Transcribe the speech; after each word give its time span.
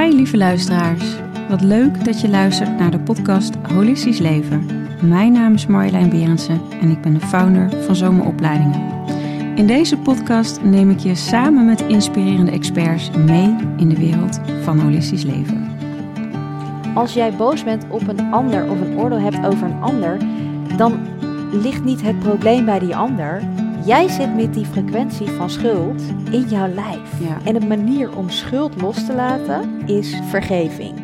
Hi 0.00 0.14
lieve 0.14 0.36
luisteraars. 0.36 1.16
Wat 1.48 1.60
leuk 1.60 2.04
dat 2.04 2.20
je 2.20 2.28
luistert 2.28 2.78
naar 2.78 2.90
de 2.90 2.98
podcast 2.98 3.54
Holistisch 3.54 4.18
Leven. 4.18 4.66
Mijn 5.02 5.32
naam 5.32 5.54
is 5.54 5.66
Marjolein 5.66 6.10
Berendsen 6.10 6.60
en 6.80 6.90
ik 6.90 7.00
ben 7.00 7.14
de 7.14 7.20
founder 7.20 7.70
van 7.82 7.96
Zomeropleidingen. 7.96 8.80
In 9.56 9.66
deze 9.66 9.96
podcast 9.96 10.62
neem 10.62 10.90
ik 10.90 10.98
je 10.98 11.14
samen 11.14 11.66
met 11.66 11.80
inspirerende 11.80 12.50
experts 12.50 13.10
mee 13.10 13.56
in 13.76 13.88
de 13.88 13.96
wereld 13.96 14.40
van 14.62 14.78
holistisch 14.78 15.24
leven. 15.24 15.76
Als 16.94 17.14
jij 17.14 17.32
boos 17.36 17.64
bent 17.64 17.84
op 17.88 18.08
een 18.08 18.32
ander 18.32 18.70
of 18.70 18.80
een 18.80 18.98
oordeel 18.98 19.20
hebt 19.20 19.46
over 19.46 19.66
een 19.66 19.82
ander, 19.82 20.18
dan 20.76 21.06
ligt 21.52 21.84
niet 21.84 22.02
het 22.02 22.18
probleem 22.18 22.64
bij 22.64 22.78
die 22.78 22.96
ander. 22.96 23.42
Jij 23.84 24.08
zit 24.08 24.34
met 24.34 24.54
die 24.54 24.66
frequentie 24.66 25.28
van 25.28 25.50
schuld 25.50 26.02
in 26.30 26.48
jouw 26.48 26.68
lijf. 26.68 27.20
Ja. 27.20 27.38
En 27.44 27.54
de 27.54 27.66
manier 27.66 28.16
om 28.16 28.30
schuld 28.30 28.80
los 28.80 29.06
te 29.06 29.14
laten 29.14 29.88
is 29.88 30.20
vergeving. 30.30 31.03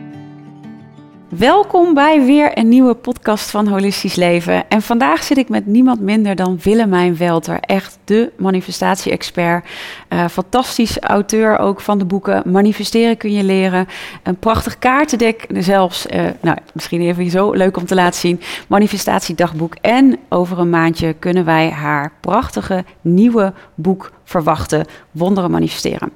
Welkom 1.39 1.95
bij 1.95 2.25
weer 2.25 2.59
een 2.59 2.69
nieuwe 2.69 2.95
podcast 2.95 3.51
van 3.51 3.69
Holistisch 3.69 4.15
Leven. 4.15 4.69
En 4.69 4.83
vandaag 4.83 5.23
zit 5.23 5.37
ik 5.37 5.49
met 5.49 5.67
niemand 5.67 6.01
minder 6.01 6.35
dan 6.35 6.59
Willemijn 6.63 7.17
Welter. 7.17 7.61
Echt 7.61 7.99
de 8.05 8.33
manifestatie-expert. 8.37 9.69
Eh, 10.09 10.29
fantastisch 10.29 10.99
auteur 10.99 11.59
ook 11.59 11.81
van 11.81 11.99
de 11.99 12.05
boeken 12.05 12.43
Manifesteren 12.51 13.17
kun 13.17 13.33
je 13.33 13.45
leren. 13.45 13.87
Een 14.23 14.37
prachtig 14.39 14.79
kaartendek 14.79 15.47
zelfs. 15.53 16.07
eh, 16.07 16.25
nou, 16.41 16.59
misschien 16.75 17.01
even 17.01 17.31
zo 17.31 17.53
leuk 17.53 17.77
om 17.77 17.87
te 17.87 17.95
laten 17.95 18.21
zien. 18.21 18.41
Manifestatiedagboek. 18.69 19.75
En 19.81 20.19
over 20.29 20.59
een 20.59 20.71
maandje 20.71 21.13
kunnen 21.13 21.45
wij 21.45 21.71
haar 21.71 22.13
prachtige 22.21 22.85
nieuwe 23.01 23.53
boek 23.75 24.13
verwachten. 24.25 24.85
Wonderen 25.11 25.51
manifesteren. 25.51 26.11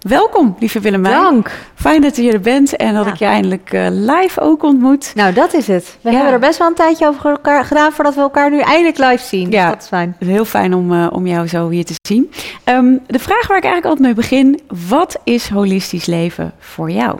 Welkom, 0.00 0.56
lieve 0.58 0.80
Willemijn. 0.80 1.22
Dank. 1.22 1.50
Fijn 1.74 2.00
dat 2.00 2.16
je 2.16 2.32
er 2.32 2.40
bent 2.40 2.76
en 2.76 2.94
dat 2.94 3.04
Ja. 3.04 3.12
ik 3.12 3.18
je 3.18 3.24
eindelijk 3.24 3.72
eh, 3.72 3.86
live 3.90 4.40
ook 4.40 4.62
ontmoet. 4.62 5.12
Nou, 5.14 5.32
dat 5.32 5.54
is 5.54 5.66
het. 5.66 5.96
We 6.00 6.10
Ja. 6.10 6.14
hebben 6.16 6.32
er 6.34 6.38
best 6.40 6.58
wel 6.58 6.68
een 6.68 6.74
tijdje 6.74 7.06
over 7.06 7.30
elkaar 7.30 7.64
gedaan 7.64 7.92
voordat 7.92 8.14
we 8.14 8.20
elkaar 8.20 8.50
nu 8.50 8.60
eindelijk 8.60 8.98
live 8.98 9.24
zien. 9.24 9.50
Ja. 9.50 9.62
Dus 9.64 9.72
dat 9.74 9.82
is 9.82 9.88
fijn. 9.88 10.16
Heel 10.18 10.44
fijn 10.44 10.74
om, 10.74 10.92
eh, 10.92 11.06
om 11.12 11.26
jou 11.26 11.46
zo 11.48 11.68
hier 11.68 11.84
te 11.84 11.94
zien. 12.02 12.30
Ehm, 12.64 12.96
de 13.06 13.18
vraag 13.18 13.46
waar 13.46 13.56
ik 13.56 13.64
eigenlijk 13.64 13.84
altijd 13.84 14.00
mee 14.00 14.14
begin: 14.14 14.60
wat 14.88 15.18
is 15.24 15.48
holistisch 15.48 16.06
leven 16.06 16.52
voor 16.58 16.90
jou? 16.90 17.18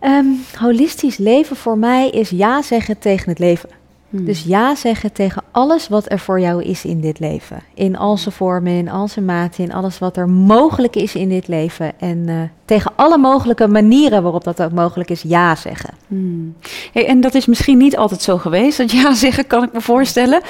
Ehm, 0.00 0.26
holistisch 0.58 1.16
leven 1.16 1.56
voor 1.56 1.78
mij 1.78 2.08
is 2.10 2.30
ja 2.30 2.62
zeggen 2.62 2.98
tegen 2.98 3.28
het 3.28 3.38
leven. 3.38 3.68
Hmm. 4.10 4.24
Dus 4.24 4.42
ja 4.42 4.74
zeggen 4.74 5.12
tegen 5.12 5.42
alles 5.50 5.88
wat 5.88 6.10
er 6.10 6.18
voor 6.18 6.40
jou 6.40 6.62
is 6.62 6.84
in 6.84 7.00
dit 7.00 7.18
leven. 7.18 7.62
In 7.74 7.96
al 7.96 8.16
zijn 8.16 8.34
vormen, 8.34 8.72
in 8.72 8.88
al 8.88 9.08
zijn 9.08 9.24
maten, 9.24 9.64
in 9.64 9.72
alles 9.72 9.98
wat 9.98 10.16
er 10.16 10.28
mogelijk 10.28 10.96
is 10.96 11.14
in 11.14 11.28
dit 11.28 11.48
leven. 11.48 12.00
En 12.00 12.28
eh, 12.28 12.34
tegen 12.64 12.92
alle 12.96 13.18
mogelijke 13.18 13.68
manieren 13.68 14.22
waarop 14.22 14.44
dat 14.44 14.62
ook 14.62 14.72
mogelijk 14.72 15.10
is, 15.10 15.22
ja 15.22 15.54
zeggen. 15.54 15.94
Hmm. 16.06 16.54
Hey, 16.92 17.06
en 17.06 17.20
dat 17.20 17.34
is 17.34 17.46
misschien 17.46 17.78
niet 17.78 17.96
altijd 17.96 18.22
zo 18.22 18.38
geweest. 18.38 18.78
Dat 18.78 18.90
ja 18.90 19.14
zeggen 19.26 19.46
kan 19.46 19.62
ik 19.62 19.72
me 19.72 19.80
voorstellen. 19.80 20.40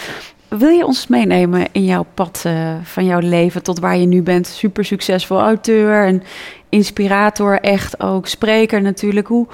Wil 0.49 0.69
je 0.71 0.87
ons 0.87 1.07
meenemen 1.07 1.67
in 1.73 1.85
jouw 1.85 2.07
pad 2.15 2.43
eh, 2.47 2.75
van 2.83 3.05
jouw 3.05 3.21
leven 3.21 3.63
tot 3.63 3.79
waar 3.79 3.97
je 3.97 4.07
nu 4.07 4.23
bent? 4.23 4.47
Super 4.47 4.85
succesvol 4.85 5.41
auteur 5.41 6.07
en 6.07 6.23
inspirator, 6.69 7.61
echt 7.61 8.03
ook 8.03 8.27
spreker 8.27 8.83
natuurlijk. 8.83 9.27
Hoe, 9.27 9.47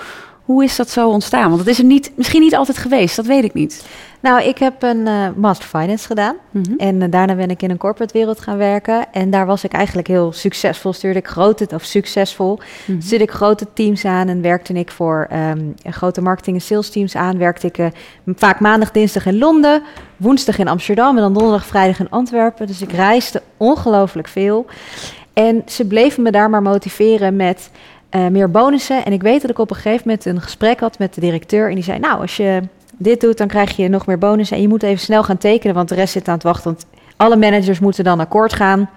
hoe 0.47 0.65
is 0.65 0.77
dat 0.77 0.91
zo 0.91 1.09
ontstaan? 1.09 1.49
Want 1.49 1.59
dat 1.59 1.67
is 1.67 1.79
er 1.79 1.85
niet, 1.85 2.13
misschien 2.15 2.41
niet 2.41 2.57
altijd 2.57 2.79
geweest, 2.79 3.17
dat 3.17 3.27
weet 3.27 3.45
ik 3.45 3.55
niet. 3.55 3.85
Nou, 4.21 4.43
ik 4.43 4.59
heb 4.59 4.83
een 4.83 5.07
eh, 5.07 5.29
Master 5.37 5.69
Finance 5.69 6.07
gedaan. 6.07 6.37
Mhm. 6.51 6.73
En 6.77 7.03
eh, 7.03 7.11
daarna 7.11 7.35
ben 7.35 7.51
ik 7.51 7.63
in 7.63 7.71
een 7.71 7.77
corporate 7.77 8.13
wereld 8.13 8.41
gaan 8.41 8.57
werken. 8.57 9.13
En 9.13 9.31
daar 9.31 9.47
was 9.47 9.65
ik 9.65 9.73
eigenlijk 9.73 10.09
heel 10.09 10.33
succesvol. 10.33 10.93
Stuurde 10.93 11.19
ik 11.19 11.27
grote, 11.27 11.69
of 11.75 11.83
succesvol. 11.83 12.59
Mhm. 12.85 13.01
Stuurde 13.01 13.25
ik 13.25 13.31
grote 13.31 13.67
teams 13.73 14.05
aan 14.05 14.29
en 14.29 14.43
werkte 14.43 14.73
ik 14.73 14.91
voor 14.91 15.27
ehm, 15.31 15.61
grote 15.85 16.21
marketing- 16.21 16.57
en 16.57 16.63
sales 16.63 16.91
teams 16.91 17.17
aan. 17.17 17.39
Werkte 17.39 17.67
ik 17.67 17.79
eh, 17.79 17.87
vaak 18.35 18.61
maandag, 18.61 18.91
dinsdag 18.91 19.27
in 19.27 19.39
Londen, 19.39 19.83
woensdag 20.17 20.59
in 20.59 20.69
Amsterdam 20.69 21.17
en 21.17 21.23
dan 21.23 21.33
donderdag, 21.33 21.67
vrijdag 21.67 22.01
in 22.01 22.11
Antwerpen. 22.11 22.67
Dus 22.67 22.83
ik 22.83 22.93
reisde 22.93 23.43
ongelooflijk 23.57 24.29
veel. 24.29 24.67
En 25.33 25.63
ze 25.67 25.87
bleven 25.87 26.23
me 26.23 26.31
daar 26.31 26.51
maar 26.51 26.63
motiveren 26.63 27.37
met 27.37 27.71
eh, 28.09 28.27
meer 28.27 28.51
bonussen. 28.51 29.05
En 29.05 29.13
ik 29.13 29.23
weet 29.23 29.41
dat 29.41 29.51
ik 29.51 29.59
op 29.59 29.71
een 29.71 29.77
gegeven 29.77 30.03
moment 30.05 30.25
een 30.25 30.41
gesprek 30.41 30.81
had 30.81 30.99
met 30.99 31.15
de 31.15 31.21
directeur. 31.21 31.69
En 31.69 31.75
die 31.75 31.85
zei, 31.85 31.99
nou, 31.99 32.21
als 32.21 32.37
je 32.37 32.63
dit 32.97 33.21
doet, 33.21 33.39
dan 33.39 33.47
krijg 33.47 33.77
je 33.77 33.89
nog 33.89 34.07
meer 34.07 34.19
bonussen. 34.19 34.57
En 34.57 34.63
je 34.63 34.69
moet 34.69 34.83
even 34.83 35.01
snel 35.01 35.23
gaan 35.23 35.39
tekenen, 35.39 35.75
want 35.75 35.89
de 35.89 35.95
rest 35.95 36.13
zit 36.13 36.29
aan 36.29 36.35
het 36.35 36.43
wachten. 36.43 36.65
Want 36.65 36.87
alle 37.17 37.37
managers 37.37 37.79
moeten 37.79 38.05
dan 38.05 38.21
akkoord 38.21 38.53
gaan 38.53 38.91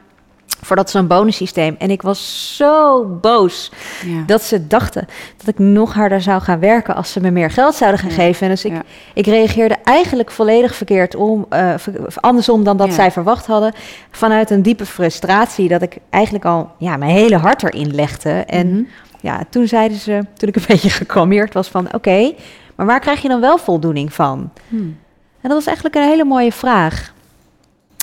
voordat 0.62 0.90
zo'n 0.90 1.08
bonussysteem. 1.08 1.76
En 1.80 1.90
ik 1.92 2.02
was 2.02 2.54
zo 2.58 3.06
boos 3.06 3.72
Ja. 4.06 4.24
dat 4.26 4.42
ze 4.44 4.68
dachten 4.68 5.08
dat 5.38 5.48
ik 5.48 5.60
nog 5.60 5.94
harder 5.94 6.22
zou 6.22 6.42
gaan 6.42 6.60
werken 6.60 6.96
als 6.96 7.12
ze 7.12 7.22
me 7.22 7.32
meer 7.32 7.52
geld 7.52 7.76
zouden 7.76 8.00
gaan 8.00 8.10
Ja, 8.10 8.16
geven. 8.16 8.44
En 8.44 8.50
dus 8.50 8.66
ik, 8.66 8.72
ja. 8.72 8.82
ik 9.14 9.26
reageerde 9.26 9.76
eigenlijk 9.84 10.32
volledig 10.32 10.76
verkeerd 10.76 11.16
om, 11.16 11.46
eh, 11.50 11.74
andersom 12.16 12.64
dan 12.64 12.78
dat 12.78 12.94
zij 12.94 13.12
verwacht 13.12 13.46
hadden. 13.46 13.74
Vanuit 14.12 14.50
een 14.50 14.62
diepe 14.62 14.86
frustratie 14.86 15.68
dat 15.68 15.82
ik 15.82 15.98
eigenlijk 16.10 16.46
al 16.46 16.72
ja, 16.78 16.98
mijn 16.98 17.12
hele 17.12 17.38
hart 17.38 17.64
erin 17.64 17.96
legde. 17.96 18.30
En 18.32 18.70
Mhm. 18.72 18.84
ja, 19.22 19.44
toen 19.50 19.68
zeiden 19.68 19.98
ze, 19.98 20.26
toen 20.38 20.50
ik 20.50 20.56
een 20.56 20.64
beetje 20.74 20.90
gekalmeerd 20.90 21.54
was 21.54 21.68
van 21.68 21.94
oké, 21.94 22.34
maar 22.76 22.86
waar 22.86 23.00
krijg 23.00 23.22
je 23.22 23.28
dan 23.28 23.42
wel 23.42 23.58
voldoening 23.58 24.14
van? 24.14 24.52
Hmm. 24.68 24.98
En 25.42 25.50
dat 25.50 25.58
was 25.58 25.66
eigenlijk 25.66 25.96
een 25.96 26.02
hele 26.12 26.26
mooie 26.26 26.52
vraag. 26.52 27.14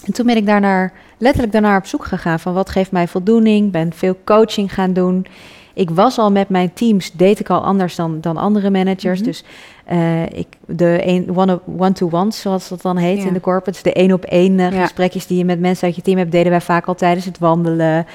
En 0.04 0.12
toen 0.12 0.26
ben 0.26 0.36
ik 0.36 0.46
daarnaar, 0.46 0.92
letterlijk 1.18 1.52
daarnaar 1.52 1.78
op 1.78 1.86
zoek 1.86 2.04
gegaan 2.04 2.40
van 2.40 2.54
wat 2.54 2.70
geeft 2.70 2.90
mij 2.92 3.08
voldoening. 3.08 3.70
Ben 3.72 3.92
veel 3.92 4.16
coaching 4.24 4.74
gaan 4.74 4.92
doen. 4.92 5.26
Ik 5.74 5.90
was 5.90 6.18
al 6.18 6.30
met 6.32 6.48
mijn 6.48 6.72
teams, 6.72 7.12
deed 7.12 7.40
ik 7.40 7.50
al 7.50 7.60
anders 7.64 7.96
dan, 7.96 8.20
dan 8.20 8.36
andere 8.36 8.70
managers. 8.70 9.18
Mhm. 9.20 9.28
Dus 9.28 9.44
eh, 9.84 10.22
ik, 10.26 10.46
de 10.66 11.00
een- 11.04 11.36
one- 11.36 11.60
one-to-ones, 11.78 12.40
zoals 12.40 12.68
dat 12.68 12.82
dan 12.82 12.96
heet 12.96 13.18
Ja. 13.22 13.26
in 13.26 13.32
de 13.32 13.40
corporates. 13.40 13.82
De 13.82 13.92
één 13.92 14.12
op 14.12 14.24
één 14.24 14.60
eh, 14.60 14.72
Ja. 14.72 14.82
gesprekjes 14.82 15.26
die 15.26 15.38
je 15.38 15.44
met 15.44 15.60
mensen 15.60 15.86
uit 15.86 15.96
je 15.96 16.02
team 16.02 16.18
hebt, 16.18 16.32
deden 16.32 16.50
wij 16.50 16.60
vaak 16.60 16.86
al 16.86 16.94
tijdens 16.94 17.24
het 17.24 17.38
wandelen. 17.38 18.06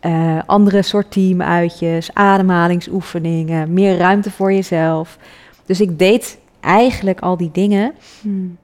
Eh, 0.00 0.38
andere 0.46 0.82
soort 0.82 1.10
teamuitjes, 1.10 2.10
ademhalingsoefeningen, 2.14 3.72
meer 3.72 3.96
ruimte 3.96 4.30
voor 4.30 4.52
jezelf. 4.52 5.18
Dus 5.66 5.80
ik 5.80 5.98
deed 5.98 6.38
eigenlijk 6.60 7.20
al 7.20 7.36
die 7.36 7.50
dingen. 7.52 7.92
Hmm. 8.20 8.56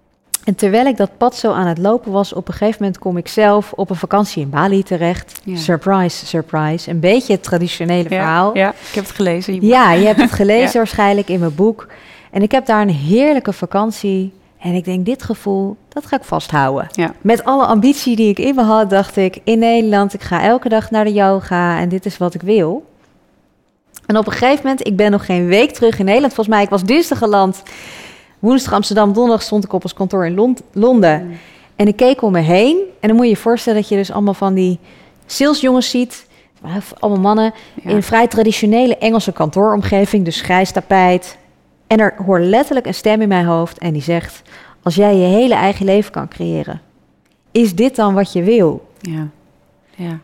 En 0.47 0.55
terwijl 0.55 0.87
ik 0.87 0.97
dat 0.97 1.11
pad 1.17 1.37
zo 1.37 1.53
aan 1.53 1.67
het 1.67 1.79
lopen 1.79 2.12
was, 2.12 2.33
op 2.33 2.49
een 2.49 2.55
gegeven 2.55 2.77
moment 2.83 2.99
kom 2.99 3.17
ik 3.17 3.29
zelf 3.29 3.73
op 3.73 3.91
een 3.91 3.97
vakantie 3.97 4.43
in 4.43 4.51
Bali 4.51 4.83
terecht. 4.83 5.41
Ja. 5.45 5.57
Surprise, 5.57 6.27
surprise. 6.27 6.91
Een 6.91 7.01
beetje 7.01 7.33
het 7.33 7.43
traditionele 7.43 8.09
verhaal. 8.09 8.56
Ja, 8.56 8.69
ik 8.69 8.95
heb 8.95 9.05
het 9.05 9.15
gelezen. 9.15 9.55
in 9.55 9.61
je. 9.61 9.67
Ja, 9.67 9.93
je 9.93 10.06
hebt 10.06 10.21
het 10.21 10.33
gelezen 10.33 10.71
Ja. 10.73 10.79
waarschijnlijk 10.79 11.29
in 11.29 11.41
mijn 11.41 11.55
boek. 11.55 11.87
En 12.31 12.43
ik 12.43 12.51
heb 12.53 12.67
daar 12.67 12.83
een 12.83 12.91
heerlijke 12.91 13.53
vakantie. 13.53 14.33
En 14.59 14.73
ik 14.75 14.85
denk, 14.85 15.05
dit 15.06 15.23
gevoel, 15.23 15.77
dat 15.89 16.06
ga 16.06 16.17
ik 16.17 16.25
vasthouden. 16.25 16.87
Ja. 16.91 17.12
Met 17.21 17.45
alle 17.45 17.65
ambitie 17.67 18.17
die 18.17 18.29
ik 18.29 18.39
in 18.39 18.55
me 18.55 18.62
had, 18.62 18.91
dacht 18.91 19.17
ik, 19.17 19.39
in 19.45 19.59
Nederland, 19.59 20.15
ik 20.15 20.23
ga 20.23 20.43
elke 20.43 20.69
dag 20.69 20.91
naar 20.91 21.05
de 21.05 21.12
yoga 21.12 21.79
en 21.79 21.89
dit 21.89 22.06
is 22.06 22.19
wat 22.19 22.35
ik 22.35 22.43
wil. 22.43 22.87
En 24.06 24.17
op 24.17 24.27
een 24.27 24.33
gegeven 24.33 24.61
moment, 24.62 24.87
ik 24.87 24.97
ben 24.97 25.11
nog 25.11 25.27
geen 25.27 25.47
week 25.47 25.73
terug 25.73 25.99
in 25.99 26.05
Nederland. 26.05 26.35
Volgens 26.35 26.56
mij, 26.56 26.65
ik 26.65 26.71
was 26.71 26.83
dinsdag 26.85 27.19
geland. 27.19 27.62
Woensdag 28.39 28.73
Amsterdam, 28.73 29.13
donderdag 29.13 29.43
stond 29.43 29.65
ik 29.65 29.73
op 29.73 29.83
ons 29.83 29.95
kantoor 29.95 30.27
in 30.27 30.35
Lond- 30.35 30.63
Londen. 30.73 31.21
Hmm. 31.21 31.37
En 31.77 31.87
ik 31.89 31.97
keek 31.97 32.23
om 32.23 32.33
me 32.33 32.41
heen. 32.41 32.77
En 33.01 33.09
dan 33.09 33.17
moet 33.17 33.27
je 33.27 33.31
je 33.33 33.37
voorstellen 33.37 33.81
dat 33.81 33.89
je 33.89 33.97
dus 33.97 34.13
allemaal 34.13 34.35
van 34.35 34.55
die 34.55 34.79
salesjongens 35.27 35.91
ziet. 35.91 36.27
Allemaal 36.99 37.21
mannen 37.23 37.53
Ja. 37.83 37.91
in 37.91 37.97
een 37.97 38.03
vrij 38.03 38.27
traditionele 38.27 38.97
Engelse 38.99 39.33
kantooromgeving. 39.33 40.25
Dus 40.25 40.41
grijs 40.41 40.71
tapijt. 40.73 41.39
En 41.87 41.99
er 41.99 42.15
hoor 42.27 42.41
letterlijk 42.41 42.87
een 42.87 42.95
stem 42.95 43.21
in 43.23 43.29
mijn 43.29 43.45
hoofd. 43.47 43.79
En 43.79 43.93
die 43.93 44.03
zegt, 44.03 44.43
als 44.83 44.95
jij 44.95 45.17
je 45.17 45.27
hele 45.27 45.55
eigen 45.55 45.85
leven 45.87 46.13
kan 46.13 46.29
creëren. 46.29 46.81
Is 47.51 47.75
dit 47.75 47.97
dan 47.97 48.15
wat 48.15 48.33
je 48.33 48.43
wil? 48.43 48.87
Ja. 49.01 49.29
ja. 49.95 50.19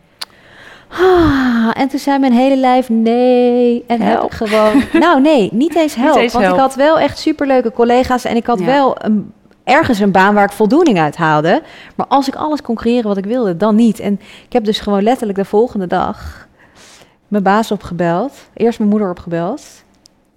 Ah, 0.99 1.71
en 1.81 1.87
toen 1.87 1.99
zei 1.99 2.19
mijn 2.19 2.33
hele 2.33 2.57
lijf 2.57 2.89
nee. 2.89 3.83
En 3.87 4.01
heb 4.01 4.13
Help. 4.17 4.31
ik 4.31 4.37
gewoon. 4.37 4.83
Nou, 5.01 5.21
nee, 5.21 5.49
niet 5.51 5.75
eens 5.75 5.95
help. 5.95 6.17
eens 6.17 6.33
want 6.33 6.45
help. 6.45 6.57
ik 6.57 6.61
had 6.61 6.75
wel 6.75 6.99
echt 6.99 7.17
superleuke 7.17 7.71
collega's. 7.71 8.25
En 8.25 8.35
ik 8.35 8.45
had 8.45 8.59
Ja. 8.59 8.65
wel 8.65 8.95
een, 9.03 9.31
ergens 9.63 9.99
een 9.99 10.11
baan 10.11 10.33
waar 10.33 10.43
ik 10.45 10.51
voldoening 10.51 10.99
uit 10.99 11.15
haalde. 11.15 11.61
Maar 11.95 12.05
als 12.07 12.27
ik 12.27 12.35
alles 12.35 12.61
kon 12.61 12.75
creëren 12.75 13.07
wat 13.07 13.17
ik 13.17 13.25
wilde, 13.25 13.57
dan 13.57 13.75
niet. 13.75 13.99
En 13.99 14.13
ik 14.45 14.53
heb 14.53 14.63
dus 14.63 14.79
gewoon 14.79 15.03
letterlijk 15.03 15.37
de 15.37 15.45
volgende 15.45 15.87
dag 15.87 16.47
mijn 17.27 17.43
baas 17.43 17.71
opgebeld. 17.71 18.33
Eerst 18.53 18.77
mijn 18.77 18.89
moeder 18.91 19.09
opgebeld. 19.09 19.61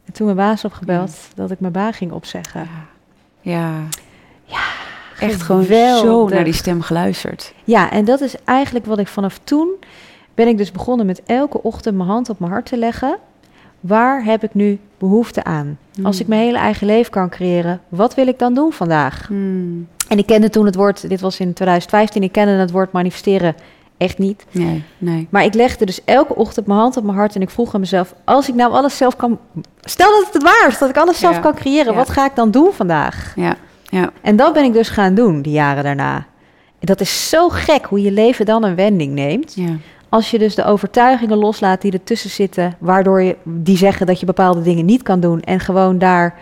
En 0.04 0.12
toen 0.12 0.24
mijn 0.26 0.38
baas 0.38 0.64
opgebeld 0.64 1.10
dat 1.34 1.50
ik 1.50 1.60
mijn 1.60 1.72
baan 1.72 1.92
ging 1.92 2.12
opzeggen. 2.12 2.68
Ja. 3.40 3.70
Ja, 4.44 4.58
Echt 5.20 5.42
gewoon 5.42 5.64
zo 6.00 6.28
naar 6.28 6.44
die 6.44 6.52
stem 6.52 6.82
geluisterd. 6.82 7.52
Ja, 7.64 7.90
en 7.90 8.04
dat 8.04 8.20
is 8.20 8.34
eigenlijk 8.44 8.86
wat 8.86 8.98
ik 8.98 9.08
vanaf 9.08 9.38
toen 9.44 9.68
ben 10.36 10.48
ik 10.48 10.58
dus 10.58 10.72
begonnen 10.72 11.06
met 11.06 11.22
elke 11.26 11.62
ochtend 11.62 11.96
mijn 11.96 12.08
hand 12.08 12.28
op 12.28 12.38
mijn 12.38 12.52
hart 12.52 12.66
te 12.66 12.76
leggen. 12.76 13.18
Waar 13.80 14.24
heb 14.24 14.42
ik 14.42 14.54
nu 14.54 14.78
behoefte 14.98 15.44
aan? 15.44 15.78
Hmm. 15.94 16.06
Als 16.06 16.20
ik 16.20 16.26
mijn 16.26 16.40
hele 16.40 16.58
eigen 16.58 16.86
leven 16.86 17.10
kan 17.12 17.28
creëren, 17.28 17.80
wat 17.88 18.14
wil 18.14 18.26
ik 18.26 18.38
dan 18.38 18.54
doen 18.54 18.72
vandaag? 18.72 19.26
Hmm. 19.26 19.88
En 20.08 20.18
ik 20.18 20.26
kende 20.26 20.50
toen 20.50 20.66
het 20.66 20.74
woord, 20.74 21.08
dit 21.08 21.20
was 21.20 21.40
in 21.40 21.52
2015, 21.52 22.22
ik 22.22 22.32
kende 22.32 22.52
het 22.52 22.70
woord 22.70 22.92
manifesteren 22.92 23.54
Echt 23.96 24.18
niet. 24.18 24.46
Nee, 24.50 24.82
nee. 24.98 25.26
Maar 25.30 25.44
ik 25.44 25.54
legde 25.54 25.86
dus 25.86 26.04
elke 26.04 26.34
ochtend 26.34 26.66
mijn 26.66 26.78
hand 26.78 26.96
op 26.96 27.04
mijn 27.04 27.16
hart 27.16 27.34
en 27.34 27.40
ik 27.42 27.50
vroeg 27.50 27.74
aan 27.74 27.80
mezelf: 27.80 28.14
als 28.24 28.48
ik 28.48 28.54
nou 28.54 28.72
alles 28.72 28.96
zelf 28.96 29.16
kan. 29.16 29.38
Stel 29.80 30.10
dat 30.10 30.24
het 30.24 30.32
het 30.34 30.42
waar 30.42 30.68
is, 30.68 30.78
dat 30.78 30.88
ik 30.88 30.96
alles 30.96 31.18
zelf 31.18 31.34
Ja. 31.34 31.40
kan 31.40 31.54
creëren, 31.54 31.92
Ja. 31.92 31.98
wat 31.98 32.10
ga 32.10 32.24
ik 32.24 32.34
dan 32.34 32.50
doen 32.50 32.72
vandaag? 32.72 33.32
Ja, 33.36 33.56
ja. 33.82 34.10
En 34.20 34.36
dat 34.36 34.52
ben 34.52 34.64
ik 34.64 34.72
dus 34.72 34.88
gaan 34.88 35.14
doen, 35.14 35.42
die 35.42 35.52
jaren 35.52 35.84
daarna. 35.84 36.16
En 36.78 36.86
dat 36.86 37.00
is 37.00 37.28
zo 37.28 37.48
gek 37.48 37.84
hoe 37.84 38.02
je 38.02 38.12
leven 38.12 38.46
dan 38.46 38.64
een 38.64 38.74
wending 38.74 39.12
neemt. 39.12 39.54
ja. 39.54 39.76
Als 40.08 40.30
je 40.30 40.38
dus 40.38 40.54
de 40.54 40.64
overtuigingen 40.64 41.36
loslaat 41.36 41.80
die 41.80 41.92
ertussen 41.92 42.30
zitten, 42.30 42.74
waardoor 42.78 43.22
je 43.22 43.36
die 43.42 43.76
zeggen 43.76 44.06
dat 44.06 44.20
je 44.20 44.26
bepaalde 44.26 44.62
dingen 44.62 44.84
niet 44.84 45.02
kan 45.02 45.20
doen. 45.20 45.40
En 45.40 45.60
gewoon 45.60 45.98
daar, 45.98 46.34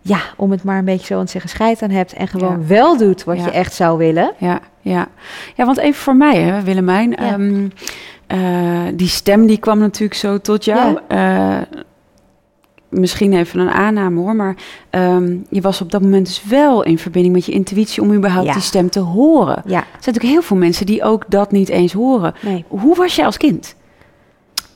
ja, 0.00 0.18
om 0.36 0.50
het 0.50 0.62
maar 0.64 0.78
een 0.78 0.84
beetje 0.84 1.06
zo 1.06 1.18
aan 1.18 1.24
te 1.24 1.30
zeggen, 1.30 1.50
scheid 1.50 1.82
aan 1.82 1.90
hebt. 1.90 2.12
En 2.12 2.28
gewoon 2.28 2.58
Ja. 2.60 2.66
wel 2.66 2.96
doet 2.96 3.24
wat 3.24 3.36
Ja. 3.36 3.44
je 3.44 3.50
echt 3.50 3.72
zou 3.74 3.98
willen. 3.98 4.32
Ja, 4.38 4.60
ja. 4.80 5.06
ja, 5.54 5.64
want 5.64 5.78
even 5.78 6.00
voor 6.02 6.16
mij, 6.16 6.36
hè, 6.40 6.62
Willemijn. 6.62 7.10
Ja. 7.10 7.16
ehm, 7.16 7.68
eh, 8.26 8.38
die 8.94 9.08
stem 9.08 9.46
die 9.46 9.58
kwam 9.58 9.78
natuurlijk 9.78 10.14
zo 10.20 10.38
tot 10.38 10.64
jou. 10.64 10.98
Eh, 11.08 11.56
misschien 12.90 13.32
even 13.32 13.60
een 13.60 13.70
aanname 13.70 14.20
hoor, 14.20 14.36
maar 14.36 14.56
ehm, 14.90 15.36
je 15.48 15.60
was 15.60 15.80
op 15.80 15.90
dat 15.90 16.02
moment 16.02 16.26
dus 16.26 16.44
wel 16.44 16.82
in 16.84 16.98
verbinding 16.98 17.34
met 17.34 17.44
je 17.46 17.52
intuïtie 17.52 18.02
om 18.02 18.12
überhaupt 18.12 18.46
Ja. 18.46 18.52
die 18.52 18.62
stem 18.62 18.90
te 18.90 19.00
horen. 19.00 19.56
Er 19.56 19.62
Ja, 19.70 19.78
zijn 19.80 19.86
natuurlijk 19.96 20.24
heel 20.24 20.42
veel 20.42 20.56
mensen 20.56 20.86
die 20.86 21.02
ook 21.02 21.24
dat 21.28 21.52
niet 21.52 21.68
eens 21.68 21.92
horen. 21.92 22.34
nee. 22.42 22.64
Hoe 22.68 22.96
was 22.96 23.16
je 23.16 23.24
als 23.24 23.36
kind? 23.36 23.74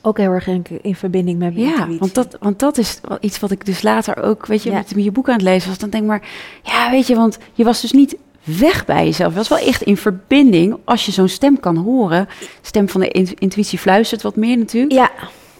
Ook 0.01 0.17
heel 0.17 0.31
erg 0.31 0.47
in, 0.47 0.63
in 0.81 0.95
verbinding 0.95 1.39
met 1.39 1.53
mijn 1.53 1.65
Ja, 1.65 1.71
intuïtie. 1.71 1.99
want 1.99 2.13
dat, 2.15 2.37
want 2.39 2.59
dat 2.59 2.77
is 2.77 2.99
wel 3.07 3.17
iets 3.21 3.39
wat 3.39 3.51
ik 3.51 3.65
dus 3.65 3.81
later 3.81 4.23
ook, 4.23 4.45
weet 4.45 4.63
je, 4.63 4.69
Ja. 4.71 4.75
met 4.95 5.03
je 5.03 5.11
boek 5.11 5.27
aan 5.27 5.33
het 5.33 5.43
lezen 5.43 5.69
was. 5.69 5.77
Dan 5.77 5.89
denk 5.89 6.03
ik 6.03 6.09
maar, 6.09 6.27
ja, 6.63 6.91
weet 6.91 7.07
je, 7.07 7.15
want 7.15 7.37
je 7.53 7.63
was 7.63 7.81
dus 7.81 7.91
niet 7.91 8.15
weg 8.43 8.85
bij 8.85 9.05
jezelf. 9.05 9.31
Je 9.31 9.37
was 9.37 9.47
wel 9.47 9.57
echt 9.57 9.81
in 9.81 9.97
verbinding 9.97 10.77
als 10.83 11.05
je 11.05 11.11
zo'n 11.11 11.27
stem 11.27 11.59
kan 11.59 11.77
horen. 11.77 12.27
Stem 12.61 12.89
van 12.89 13.01
de 13.01 13.07
in- 13.07 13.33
intuïtie 13.37 13.79
fluistert 13.79 14.21
wat 14.21 14.35
meer 14.35 14.57
natuurlijk. 14.57 14.93
Ja, 14.93 15.11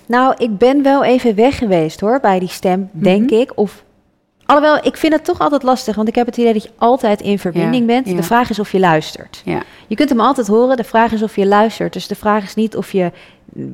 nou, 0.07 0.33
ik 0.37 0.57
ben 0.57 0.83
wel 0.83 1.03
even 1.03 1.35
weg 1.35 1.57
geweest 1.57 1.99
hoor, 1.99 2.19
bij 2.19 2.39
die 2.39 2.49
stem, 2.49 2.89
denk 2.91 3.29
Mhm. 3.29 3.39
ik. 3.39 3.51
Of, 3.55 3.83
alhoewel, 4.45 4.77
ik 4.85 4.97
vind 4.97 5.13
het 5.13 5.25
toch 5.25 5.39
altijd 5.39 5.63
lastig, 5.63 5.95
want 5.95 6.07
ik 6.07 6.15
heb 6.15 6.25
het 6.25 6.37
idee 6.37 6.53
dat 6.53 6.63
je 6.63 6.69
altijd 6.77 7.21
in 7.21 7.39
verbinding 7.39 7.79
Ja, 7.89 7.93
bent. 7.93 8.09
ja. 8.09 8.15
De 8.15 8.23
vraag 8.23 8.49
is 8.49 8.59
of 8.59 8.71
je 8.71 8.79
luistert. 8.79 9.41
Ja, 9.45 9.61
Je 9.87 9.95
kunt 9.95 10.09
hem 10.09 10.19
altijd 10.19 10.47
horen, 10.47 10.77
de 10.77 10.83
vraag 10.83 11.11
is 11.11 11.23
of 11.23 11.35
je 11.35 11.45
luistert. 11.45 11.93
Dus 11.93 12.07
de 12.07 12.15
vraag 12.15 12.43
is 12.43 12.55
niet 12.55 12.75
of 12.75 12.91
je... 12.91 13.11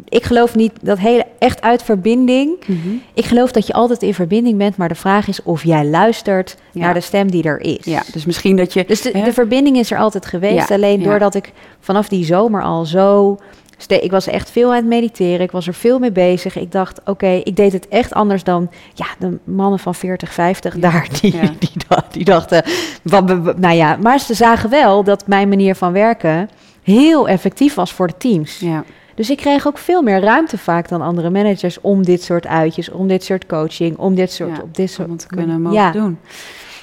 Ik 0.09 0.23
geloof 0.23 0.55
niet 0.55 0.71
dat 0.81 0.97
hele 0.97 1.25
echt 1.39 1.61
uit 1.61 1.83
verbinding. 1.83 2.59
Mhm. 2.67 2.77
Ik 3.13 3.25
geloof 3.25 3.51
dat 3.51 3.67
je 3.67 3.73
altijd 3.73 4.01
in 4.03 4.13
verbinding 4.13 4.57
bent, 4.57 4.77
maar 4.77 4.87
de 4.87 4.95
vraag 4.95 5.27
is 5.27 5.43
of 5.43 5.63
jij 5.63 5.85
luistert 5.85 6.57
naar 6.73 6.93
de 6.93 6.99
stem 6.99 7.31
die 7.31 7.43
er 7.43 7.59
is. 7.61 7.85
ja 7.85 8.01
dus 8.13 8.25
misschien 8.25 8.55
dat 8.55 8.73
je... 8.73 8.85
Dus 8.87 9.01
de, 9.01 9.33
verbinding 9.33 9.77
is 9.77 9.91
er 9.91 9.97
altijd 9.97 10.25
geweest. 10.25 10.71
Alleen 10.71 11.03
doordat 11.03 11.35
ik 11.35 11.51
vanaf 11.79 12.07
die 12.07 12.25
zomer 12.25 12.63
al 12.63 12.85
zo. 12.85 13.37
Ste- 13.81 13.95
Ik 14.03 14.11
was 14.11 14.27
echt 14.27 14.51
veel 14.51 14.69
aan 14.69 14.75
het 14.75 14.85
mediteren. 14.85 15.39
Ik 15.41 15.51
was 15.51 15.67
er 15.67 15.73
veel 15.73 15.99
mee 15.99 16.11
bezig. 16.11 16.55
Ik 16.57 16.71
dacht, 16.71 16.99
oké, 17.05 17.27
ik 17.27 17.55
deed 17.55 17.73
het 17.73 17.87
echt 17.87 18.13
anders 18.13 18.43
dan 18.43 18.69
ja, 18.93 19.05
de 19.19 19.37
mannen 19.43 19.79
van 19.79 19.95
40, 19.95 20.33
50 20.33 20.73
Ja, 20.75 20.79
daar. 20.81 21.07
Die, 21.21 21.35
ja. 21.35 21.41
die, 21.59 21.71
die 22.11 22.25
dachten, 22.25 22.63
wat, 23.03 23.57
nou 23.57 23.75
ja. 23.75 23.97
Maar 24.01 24.19
ze 24.19 24.33
zagen 24.33 24.69
wel 24.69 25.03
dat 25.03 25.27
mijn 25.27 25.49
manier 25.49 25.75
van 25.75 25.91
werken 25.91 26.49
heel 26.83 27.27
effectief 27.29 27.73
was 27.73 27.93
voor 27.93 28.07
de 28.07 28.17
teams. 28.17 28.59
Ja, 28.59 28.83
Dus 29.15 29.29
ik 29.29 29.37
kreeg 29.37 29.67
ook 29.67 29.77
veel 29.77 30.01
meer 30.01 30.19
ruimte 30.19 30.57
vaak 30.57 30.87
dan 30.89 31.01
andere 31.01 31.29
managers 31.29 31.81
om 31.81 32.05
dit 32.05 32.23
soort 32.23 32.47
uitjes, 32.47 32.91
om 32.91 33.07
dit 33.07 33.23
soort 33.23 33.45
coaching, 33.45 33.97
om 33.97 34.15
dit 34.15 34.31
soort, 34.31 34.61
op 34.61 34.75
dit 34.75 34.91
soort 34.91 35.09
om 35.09 35.17
te 35.17 35.27
kunnen 35.27 35.61
mogen 35.61 35.79
ja. 35.79 35.91
doen. 35.91 36.17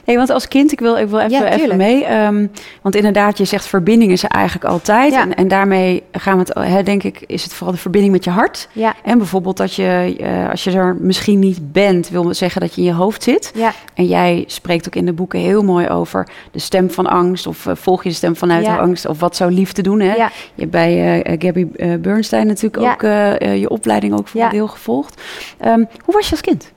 Hey, 0.09 0.17
want 0.17 0.31
als 0.31 0.49
kind, 0.49 0.73
ik 0.73 0.81
wil, 0.81 0.97
ik 0.97 1.09
wil 1.09 1.19
even, 1.19 1.31
Ja, 1.31 1.49
even 1.53 1.77
mee. 1.77 2.05
ehm, 2.05 2.47
want 2.83 2.95
inderdaad, 2.95 3.39
je 3.39 3.45
zegt 3.45 3.67
verbinding 3.67 4.13
is 4.13 4.23
er 4.23 4.29
eigenlijk 4.31 4.65
altijd. 4.65 5.13
Ja. 5.13 5.21
En, 5.23 5.35
en 5.35 5.49
daarmee 5.49 6.03
gaan 6.13 6.39
we 6.39 6.45
het, 6.53 6.69
hè, 6.73 6.83
denk 6.83 7.03
ik, 7.03 7.25
is 7.27 7.43
het 7.43 7.53
vooral 7.53 7.75
de 7.75 7.81
verbinding 7.81 8.13
met 8.13 8.25
je 8.25 8.31
hart. 8.31 8.69
Ja, 8.73 8.95
En 9.03 9.19
bijvoorbeeld 9.19 9.57
dat 9.57 9.75
je, 9.75 10.17
eh, 10.21 10.51
als 10.51 10.65
je 10.65 10.71
er 10.71 10.97
misschien 11.01 11.39
niet 11.39 11.73
bent, 11.73 12.09
wil 12.09 12.35
zeggen 12.35 12.61
dat 12.61 12.75
je 12.75 12.81
in 12.81 12.87
je 12.87 12.93
hoofd 12.93 13.23
zit. 13.23 13.53
En 13.95 14.07
jij 14.07 14.45
spreekt 14.47 14.87
ook 14.87 14.95
in 14.95 15.07
de 15.07 15.13
boeken 15.13 15.39
heel 15.41 15.63
mooi 15.63 15.89
over 15.89 16.29
de 16.51 16.59
stem 16.59 16.91
van 16.91 17.07
angst. 17.07 17.47
Of 17.47 17.67
eh, 17.67 17.75
volg 17.77 18.03
je 18.03 18.09
de 18.09 18.15
stem 18.15 18.37
vanuit 18.37 18.65
de 18.65 18.71
angst. 18.83 19.07
Of 19.07 19.21
wat 19.21 19.37
zou 19.37 19.51
liefde 19.53 19.83
doen, 19.83 20.01
hè? 20.01 20.15
Je 20.55 20.61
hebt 20.61 20.71
bij 20.71 20.93
eh, 21.23 21.33
eh, 21.33 21.41
Gabby 21.41 21.67
eh, 21.77 21.95
Bernstein 22.01 22.47
natuurlijk 22.47 22.83
ook 22.93 23.03
eh, 23.03 23.41
eh, 23.41 23.61
je 23.61 23.69
opleiding 23.69 24.13
ook 24.19 24.29
voor 24.29 24.41
een 24.47 24.53
deel 24.53 24.69
gevolgd. 24.69 25.23
Ehm, 25.59 25.85
hoe 26.05 26.15
was 26.15 26.25
je 26.25 26.31
als 26.31 26.41
kind? 26.41 26.73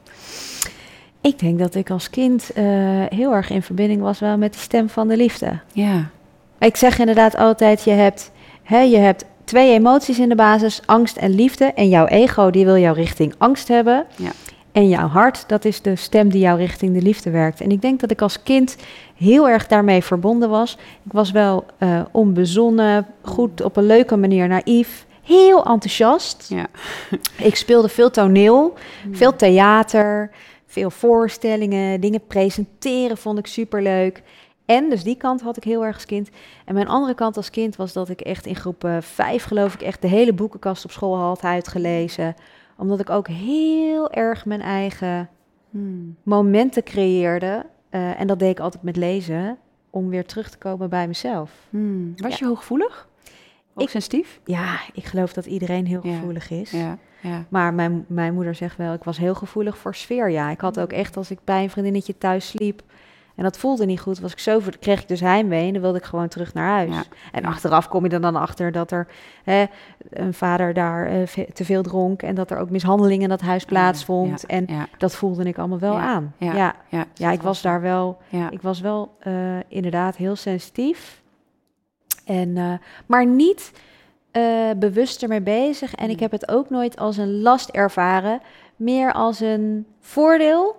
Ik 1.22 1.40
denk 1.40 1.60
dat 1.60 1.76
ik 1.76 1.90
als 1.90 2.10
kind 2.10 2.52
eh, 2.54 2.64
heel 3.10 3.34
erg 3.34 3.50
in 3.50 3.62
verbinding 3.62 4.02
was 4.02 4.20
wel 4.20 4.38
met 4.38 4.52
die 4.52 4.62
stem 4.62 4.90
van 4.90 5.08
de 5.08 5.18
liefde. 5.18 5.60
Ja, 5.74 6.10
Ik 6.60 6.76
zeg 6.76 7.00
inderdaad 7.00 7.36
altijd, 7.36 7.84
je 7.84 7.92
hebt, 7.92 8.32
hè, 8.64 8.80
je 8.80 8.98
hebt 8.98 9.26
twee 9.44 9.74
emoties 9.74 10.20
in 10.20 10.30
de 10.30 10.36
basis, 10.36 10.82
angst 10.86 11.18
en 11.18 11.36
liefde. 11.36 11.66
En 11.66 11.90
jouw 11.90 12.06
ego, 12.06 12.50
die 12.50 12.66
wil 12.66 12.78
jou 12.78 12.96
richting 12.96 13.34
angst 13.38 13.68
hebben. 13.68 14.06
Ja. 14.16 14.32
En 14.72 14.90
jouw 14.90 15.08
hart, 15.08 15.44
dat 15.48 15.66
is 15.66 15.82
de 15.82 15.96
stem 15.96 16.30
die 16.30 16.42
jou 16.42 16.58
richting 16.58 16.94
de 16.94 17.02
liefde 17.02 17.30
werkt. 17.30 17.62
En 17.62 17.72
ik 17.72 17.82
denk 17.82 18.00
dat 18.00 18.12
ik 18.12 18.22
als 18.22 18.44
kind 18.44 18.76
heel 19.16 19.50
erg 19.50 19.68
daarmee 19.68 20.04
verbonden 20.04 20.50
was. 20.50 20.78
Ik 21.04 21.12
was 21.12 21.32
wel 21.32 21.66
eh, 21.78 22.02
onbezonnen, 22.12 23.06
goed 23.22 23.62
op 23.62 23.78
een 23.78 23.86
leuke 23.86 24.18
manier 24.18 24.48
naïef. 24.48 25.06
Heel 25.24 25.66
enthousiast. 25.66 26.46
ja. 26.50 26.66
Ik 27.38 27.56
speelde 27.56 27.90
veel 27.90 28.12
toneel, 28.12 28.74
veel 29.12 29.36
theater, 29.36 30.30
veel 30.72 30.90
voorstellingen, 30.90 32.02
dingen 32.02 32.28
presenteren 32.28 33.18
vond 33.18 33.38
ik 33.40 33.48
superleuk. 33.48 34.24
En 34.66 34.90
dus 34.90 35.04
die 35.04 35.16
kant 35.16 35.42
had 35.42 35.58
ik 35.58 35.64
heel 35.64 35.86
erg 35.86 35.96
als 35.96 36.06
kind. 36.06 36.30
En 36.66 36.74
mijn 36.74 36.88
andere 36.88 37.14
kant 37.14 37.38
als 37.38 37.50
kind 37.50 37.76
was 37.76 37.94
dat 37.94 38.10
ik 38.10 38.22
echt 38.22 38.46
in 38.46 38.56
groep 38.56 38.84
eh, 38.84 38.98
vijf, 39.02 39.44
geloof 39.44 39.74
ik, 39.74 39.82
echt 39.82 40.02
de 40.02 40.08
hele 40.08 40.34
boekenkast 40.34 40.86
op 40.86 40.92
school 40.92 41.18
had 41.18 41.44
uitgelezen. 41.44 42.36
Omdat 42.78 43.00
ik 43.00 43.10
ook 43.10 43.28
heel 43.28 44.12
erg 44.12 44.46
mijn 44.46 44.62
eigen 44.62 45.30
Hmm. 45.70 46.16
momenten 46.24 46.84
creëerde. 46.84 47.66
Eh, 47.90 48.20
en 48.22 48.28
dat 48.28 48.40
deed 48.40 48.50
ik 48.52 48.60
altijd 48.60 48.84
met 48.84 48.96
lezen, 48.96 49.58
om 49.90 50.10
weer 50.10 50.26
terug 50.26 50.50
te 50.50 50.58
komen 50.58 50.90
bij 50.90 51.08
mezelf. 51.08 51.52
Hmm. 51.70 52.14
Was 52.18 52.32
Ja. 52.32 52.38
je 52.40 52.46
hooggevoelig? 52.46 53.08
Ook 53.74 53.84
Ik- 53.84 53.90
sensitief? 53.90 54.40
Ja, 54.46 54.80
ik 54.94 55.06
geloof 55.06 55.34
dat 55.34 55.46
iedereen 55.46 55.86
heel 55.88 56.00
Ja. 56.04 56.14
gevoelig 56.16 56.50
is. 56.50 56.72
Ja, 56.72 56.98
ja. 57.22 57.46
Maar 57.50 57.74
mijn, 57.74 58.06
mijn 58.08 58.34
moeder 58.34 58.56
zegt 58.56 58.78
wel, 58.78 58.94
ik 58.94 59.04
was 59.04 59.18
heel 59.18 59.36
gevoelig 59.36 59.78
voor 59.78 59.96
sfeer. 59.96 60.30
Ja, 60.30 60.50
ik 60.50 60.62
had 60.62 60.80
ook 60.80 60.92
echt 60.92 61.18
als 61.18 61.32
ik 61.32 61.40
bij 61.44 61.64
een 61.64 61.70
vriendinnetje 61.70 62.18
thuis 62.18 62.48
sliep 62.48 62.84
en 63.36 63.44
dat 63.44 63.58
voelde 63.58 63.86
niet 63.86 64.00
goed, 64.00 64.20
was 64.20 64.32
ik 64.32 64.40
zo 64.40 64.62
kreeg 64.80 65.02
ik 65.02 65.08
dus 65.08 65.20
heimwee 65.20 65.68
en 65.68 65.74
dan 65.74 65.82
wilde 65.82 65.98
ik 65.98 66.04
gewoon 66.04 66.28
terug 66.28 66.54
naar 66.54 66.70
huis. 66.70 66.94
Ja. 66.94 67.04
En 67.32 67.46
achteraf 67.46 67.88
kom 67.88 68.04
je 68.04 68.10
er 68.10 68.22
dan 68.22 68.36
achter 68.36 68.72
dat 68.72 68.92
er 68.92 69.08
hè, 69.44 69.66
een 70.10 70.34
vader 70.34 70.74
daar 70.74 71.08
eh, 71.08 71.46
te 71.54 71.66
veel 71.66 71.82
dronk 71.82 72.22
en 72.22 72.36
dat 72.36 72.52
er 72.52 72.58
ook 72.58 72.70
mishandeling 72.70 73.22
in 73.24 73.30
dat 73.30 73.42
huis 73.42 73.66
plaatsvond. 73.66 74.44
Ja, 74.48 74.48
En 74.48 74.68
dat 74.98 75.16
voelde 75.16 75.44
ik 75.44 75.58
allemaal 75.58 75.80
wel 75.80 75.98
aan. 75.98 76.34
ja, 76.38 76.76
Ja, 76.90 77.06
ja, 77.14 77.32
ik 77.32 77.42
was 77.42 77.62
daar 77.62 77.82
wel, 77.82 78.18
ik 78.50 78.62
was 78.62 78.80
wel 78.80 79.16
eh, 79.20 79.34
inderdaad 79.68 80.16
heel 80.16 80.36
sensitief. 80.36 81.22
En, 82.26 82.58
eh, 82.58 82.74
maar 83.06 83.26
niet 83.26 83.72
eh, 84.32 84.70
bewust 84.78 85.22
ermee 85.24 85.42
bezig. 85.42 85.96
En 85.96 86.10
ik 86.10 86.16
Mm. 86.16 86.22
heb 86.22 86.32
het 86.32 86.52
ook 86.52 86.70
nooit 86.70 86.98
als 86.98 87.18
een 87.18 87.42
last 87.42 87.70
ervaren. 87.70 88.42
Meer 88.76 89.14
als 89.14 89.40
een 89.40 89.86
voordeel. 90.00 90.76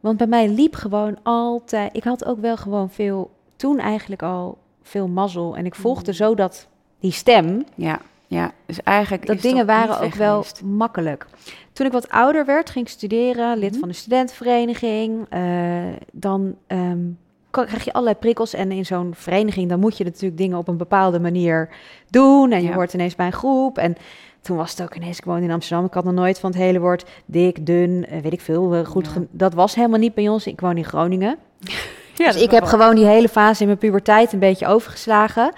Want 0.00 0.16
bij 0.18 0.26
mij 0.26 0.48
liep 0.48 0.74
gewoon 0.74 1.18
altijd... 1.22 1.96
Ik 1.96 2.04
had 2.04 2.24
ook 2.24 2.38
wel 2.40 2.56
gewoon 2.56 2.90
veel... 2.90 3.30
Toen 3.56 3.78
eigenlijk 3.78 4.22
al 4.22 4.58
veel 4.82 5.08
mazzel. 5.08 5.56
En 5.56 5.66
ik 5.66 5.74
volgde 5.74 6.10
Mm. 6.10 6.16
zo 6.16 6.34
dat... 6.34 6.66
Die 7.00 7.12
stem, 7.12 7.64
ja, 7.74 8.00
ja. 8.26 8.50
Dus 8.66 8.82
eigenlijk 8.82 9.26
dat 9.26 9.40
dingen 9.40 9.66
waren 9.66 10.00
ook 10.00 10.14
wel 10.14 10.44
makkelijk. 10.64 11.26
Toen 11.72 11.86
ik 11.86 11.92
wat 11.92 12.08
ouder 12.08 12.44
werd, 12.44 12.70
ging 12.70 12.84
ik 12.86 12.90
studeren, 12.92 13.58
lid 13.58 13.70
Mhm. 13.70 13.78
van 13.80 13.88
de 13.88 13.94
studentenvereniging. 13.94 15.26
eh, 15.28 15.40
dan 16.12 16.56
ehm, 16.66 16.98
krijg 17.64 17.84
je 17.84 17.92
allerlei 17.92 18.16
prikkels. 18.18 18.54
En 18.54 18.72
in 18.72 18.86
zo'n 18.86 19.10
vereniging, 19.14 19.68
dan 19.68 19.80
moet 19.80 19.96
je 19.98 20.04
natuurlijk 20.04 20.36
dingen 20.36 20.58
op 20.58 20.68
een 20.68 20.76
bepaalde 20.76 21.20
manier 21.20 21.68
doen. 22.10 22.52
En 22.52 22.62
je 22.62 22.68
Ja. 22.68 22.74
hoort 22.74 22.94
ineens 22.94 23.14
bij 23.14 23.26
een 23.26 23.32
groep. 23.32 23.78
En 23.78 23.96
toen 24.40 24.56
was 24.56 24.70
het 24.70 24.82
ook 24.82 24.94
ineens, 24.94 25.18
ik 25.18 25.24
in 25.26 25.50
Amsterdam. 25.50 25.86
Ik 25.86 25.94
had 25.94 26.04
nog 26.04 26.14
nooit 26.14 26.38
van 26.38 26.50
het 26.50 26.58
hele 26.58 26.80
woord 26.80 27.04
dik, 27.26 27.66
dun, 27.66 28.06
eh, 28.08 28.20
weet 28.20 28.32
ik 28.32 28.40
veel. 28.40 28.74
eh, 28.74 28.84
goed 28.84 29.10
Ja. 29.14 29.22
Dat 29.30 29.54
was 29.54 29.74
helemaal 29.74 29.98
niet 29.98 30.14
bij 30.14 30.28
ons. 30.28 30.46
Ik 30.46 30.60
woon 30.60 30.76
in 30.76 30.84
Groningen. 30.84 31.36
Ja, 32.14 32.32
dus 32.32 32.42
ik 32.42 32.50
heb 32.50 32.60
wel- 32.60 32.68
gewoon 32.68 32.94
die 32.94 33.04
hele 33.06 33.28
fase 33.28 33.60
in 33.60 33.66
mijn 33.66 33.78
puberteit 33.78 34.32
een 34.32 34.38
beetje 34.38 34.66
overgeslagen. 34.66 35.52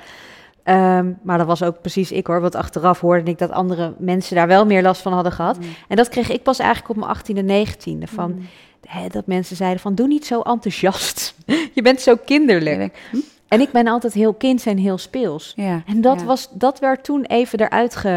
Ehm, 0.62 1.12
maar 1.22 1.38
dat 1.38 1.46
was 1.46 1.62
ook 1.62 1.80
precies 1.80 2.12
ik 2.12 2.26
hoor. 2.26 2.40
Want 2.40 2.54
achteraf 2.54 3.00
hoorde 3.00 3.30
ik 3.30 3.38
dat 3.38 3.50
andere 3.50 3.94
mensen 3.98 4.36
daar 4.36 4.46
wel 4.46 4.66
meer 4.66 4.82
last 4.82 5.02
van 5.02 5.12
hadden 5.12 5.32
gehad. 5.32 5.58
Mm. 5.58 5.64
En 5.88 5.96
dat 5.96 6.08
kreeg 6.08 6.30
ik 6.30 6.42
pas 6.42 6.58
eigenlijk 6.58 6.90
op 6.90 6.96
mijn 6.96 7.08
18e, 7.10 7.42
19e. 7.42 8.06
Van, 8.06 8.30
Mm. 8.30 8.46
Hè, 8.86 9.08
dat 9.08 9.26
mensen 9.26 9.56
zeiden 9.56 9.80
van, 9.80 9.94
doe 9.94 10.06
niet 10.06 10.26
zo 10.26 10.40
enthousiast. 10.40 11.34
je 11.74 11.82
bent 11.82 12.00
zo 12.00 12.16
kinderlijk. 12.24 12.98
Hm? 13.10 13.16
En 13.48 13.60
ik 13.60 13.70
ben 13.70 13.86
altijd 13.86 14.12
heel 14.12 14.34
kind 14.34 14.66
en 14.66 14.76
heel 14.76 14.98
speels. 14.98 15.52
Ja, 15.56 15.82
En 15.86 16.00
dat, 16.00 16.20
ja. 16.20 16.26
was, 16.26 16.48
dat 16.52 16.78
werd 16.78 17.04
toen 17.04 17.24
even 17.24 17.60
eruit 17.60 17.96
ge... 17.96 18.08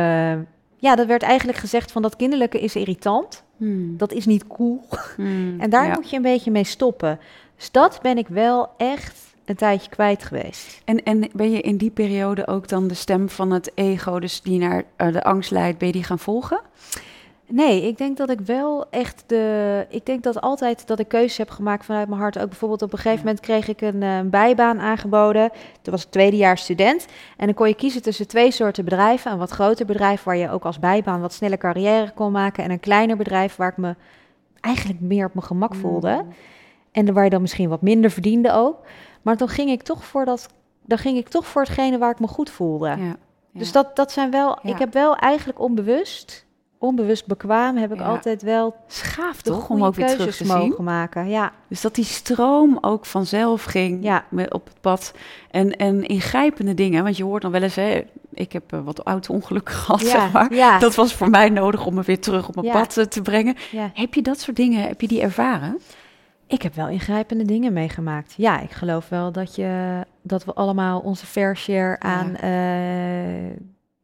Ja, 0.77 0.95
dat 0.95 1.07
werd 1.07 1.23
eigenlijk 1.23 1.57
gezegd 1.57 1.91
van 1.91 2.01
dat 2.01 2.15
kinderlijke 2.15 2.59
is 2.59 2.75
irritant. 2.75 3.43
Hmm. 3.57 3.97
Dat 3.97 4.11
is 4.13 4.25
niet 4.25 4.47
cool. 4.47 4.81
Hmm. 5.15 5.55
En 5.61 5.69
daar 5.69 5.85
Ja. 5.87 5.93
moet 5.93 6.09
je 6.09 6.15
een 6.15 6.21
beetje 6.21 6.51
mee 6.51 6.63
stoppen. 6.63 7.19
Dus 7.57 7.71
dat 7.71 7.99
ben 8.01 8.17
ik 8.17 8.27
wel 8.27 8.69
echt 8.77 9.19
een 9.45 9.55
tijdje 9.55 9.89
kwijt 9.89 10.23
geweest. 10.23 10.81
En, 10.85 11.03
en 11.03 11.29
ben 11.33 11.51
je 11.51 11.61
in 11.61 11.77
die 11.77 11.89
periode 11.91 12.47
ook 12.47 12.67
dan 12.67 12.87
de 12.87 12.93
stem 12.93 13.29
van 13.29 13.51
het 13.51 13.71
ego, 13.75 14.19
dus 14.19 14.41
die 14.41 14.59
naar 14.59 14.83
eh, 14.95 15.11
de 15.13 15.23
angst 15.23 15.51
leidt, 15.51 15.77
ben 15.77 15.87
je 15.87 15.93
die 15.93 16.03
gaan 16.03 16.19
volgen? 16.19 16.59
Nee, 17.53 17.87
ik 17.87 17.97
denk 17.97 18.17
dat 18.17 18.29
ik 18.29 18.39
wel 18.39 18.89
echt 18.89 19.23
de. 19.27 19.85
Ik 19.89 20.05
denk 20.05 20.23
dat 20.23 20.41
altijd 20.41 20.87
dat 20.87 20.99
ik 20.99 21.07
keuzes 21.07 21.37
heb 21.37 21.49
gemaakt 21.49 21.85
vanuit 21.85 22.07
mijn 22.07 22.21
hart. 22.21 22.39
Ook 22.39 22.49
bijvoorbeeld 22.49 22.81
op 22.81 22.91
een 22.91 22.97
gegeven 22.97 23.17
Ja. 23.17 23.25
moment 23.25 23.39
kreeg 23.45 23.67
ik 23.67 23.81
een 23.81 24.03
eh, 24.03 24.19
bijbaan 24.25 24.79
aangeboden. 24.79 25.49
Toen 25.81 25.93
was 25.93 26.03
ik 26.03 26.11
tweedejaars 26.11 26.61
student. 26.61 27.05
En 27.37 27.45
dan 27.45 27.55
kon 27.55 27.67
je 27.67 27.73
kiezen 27.73 28.01
tussen 28.01 28.27
twee 28.27 28.51
soorten 28.51 28.83
bedrijven. 28.85 29.31
Een 29.31 29.37
wat 29.37 29.49
groter 29.49 29.85
bedrijf 29.85 30.23
waar 30.23 30.37
je 30.37 30.49
ook 30.49 30.63
als 30.65 30.79
bijbaan 30.79 31.21
wat 31.21 31.33
sneller 31.33 31.57
carrière 31.57 32.11
kon 32.13 32.31
maken. 32.31 32.63
En 32.63 32.71
een 32.71 32.79
kleiner 32.79 33.17
bedrijf 33.17 33.55
waar 33.55 33.69
ik 33.69 33.77
me 33.77 33.95
eigenlijk 34.59 34.99
meer 34.99 35.25
op 35.25 35.33
mijn 35.33 35.45
gemak 35.45 35.75
voelde. 35.75 36.21
Mm. 36.23 36.33
En 36.91 37.13
waar 37.13 37.23
je 37.23 37.29
dan 37.29 37.41
misschien 37.41 37.69
wat 37.69 37.81
minder 37.81 38.11
verdiende 38.11 38.51
ook. 38.51 38.77
Maar 39.21 39.37
toen 39.37 39.49
ging 39.49 39.69
ik 39.69 39.81
toch 39.81 40.03
voor 40.05 40.25
dat. 40.25 40.49
Dan 40.85 40.97
ging 40.97 41.17
ik 41.17 41.27
toch 41.27 41.45
voor 41.45 41.61
hetgene 41.61 41.97
waar 41.97 42.11
ik 42.11 42.19
me 42.19 42.27
goed 42.27 42.49
voelde. 42.49 42.87
Ja. 42.87 42.95
ja. 42.95 43.15
Dus 43.53 43.71
dat, 43.71 43.95
dat 43.95 44.11
zijn 44.11 44.31
wel. 44.31 44.59
Ja. 44.61 44.69
Ik 44.69 44.77
heb 44.79 44.93
wel 44.93 45.15
eigenlijk 45.15 45.59
onbewust, 45.59 46.45
onbewust 46.81 47.25
bekwaam, 47.25 47.77
heb 47.77 47.93
ik 47.93 47.99
Ja. 47.99 48.05
altijd 48.05 48.41
wel 48.41 48.75
Schaaf 48.87 49.41
toch 49.41 49.69
om 49.69 49.83
ook 49.85 49.95
weer 49.95 50.07
terug 50.07 50.35
te 50.37 50.45
zien. 50.45 50.57
mogen 50.57 50.83
maken. 50.83 51.29
Ja, 51.29 51.51
Dus 51.67 51.81
dat 51.81 51.95
die 51.95 52.05
stroom 52.05 52.77
ook 52.81 53.05
vanzelf 53.05 53.63
ging 53.63 54.03
Ja. 54.03 54.25
met, 54.29 54.53
op 54.53 54.65
het 54.65 54.81
pad. 54.81 55.13
En, 55.51 55.75
en 55.75 56.03
ingrijpende 56.05 56.73
dingen. 56.73 57.03
Want 57.03 57.17
je 57.17 57.23
hoort 57.23 57.41
dan 57.41 57.51
wel 57.51 57.61
eens, 57.61 57.75
hè, 57.75 58.01
ik 58.33 58.51
heb 58.51 58.73
eh, 58.73 58.79
wat 58.83 58.99
auto-ongelukken 58.99 59.75
gehad, 59.83 60.01
ja, 60.01 60.07
zeg 60.07 60.31
maar. 60.31 60.53
ja, 60.53 60.79
Dat 60.79 60.95
was 60.95 61.13
voor 61.13 61.29
mij 61.29 61.49
nodig 61.49 61.85
om 61.85 61.93
me 61.93 62.01
weer 62.01 62.19
terug 62.19 62.47
op 62.47 62.55
mijn 62.55 62.71
pad 62.71 62.97
eh, 62.97 63.05
te 63.05 63.21
brengen. 63.21 63.55
Heb 63.93 64.13
je 64.13 64.21
dat 64.21 64.39
soort 64.39 64.57
dingen, 64.57 64.87
heb 64.87 65.01
je 65.01 65.07
die 65.07 65.21
ervaren? 65.21 65.79
Ik 66.47 66.61
heb 66.61 66.75
wel 66.75 66.87
ingrijpende 66.87 67.45
dingen 67.45 67.73
meegemaakt. 67.73 68.33
Ja, 68.37 68.59
ik 68.59 68.71
geloof 68.71 69.09
wel 69.09 69.31
dat, 69.31 69.55
je, 69.55 70.01
dat 70.21 70.45
we 70.45 70.53
allemaal 70.53 70.99
onze 70.99 71.25
fair 71.25 71.57
share 71.57 71.99
aan 71.99 72.35
eh, 72.35 73.55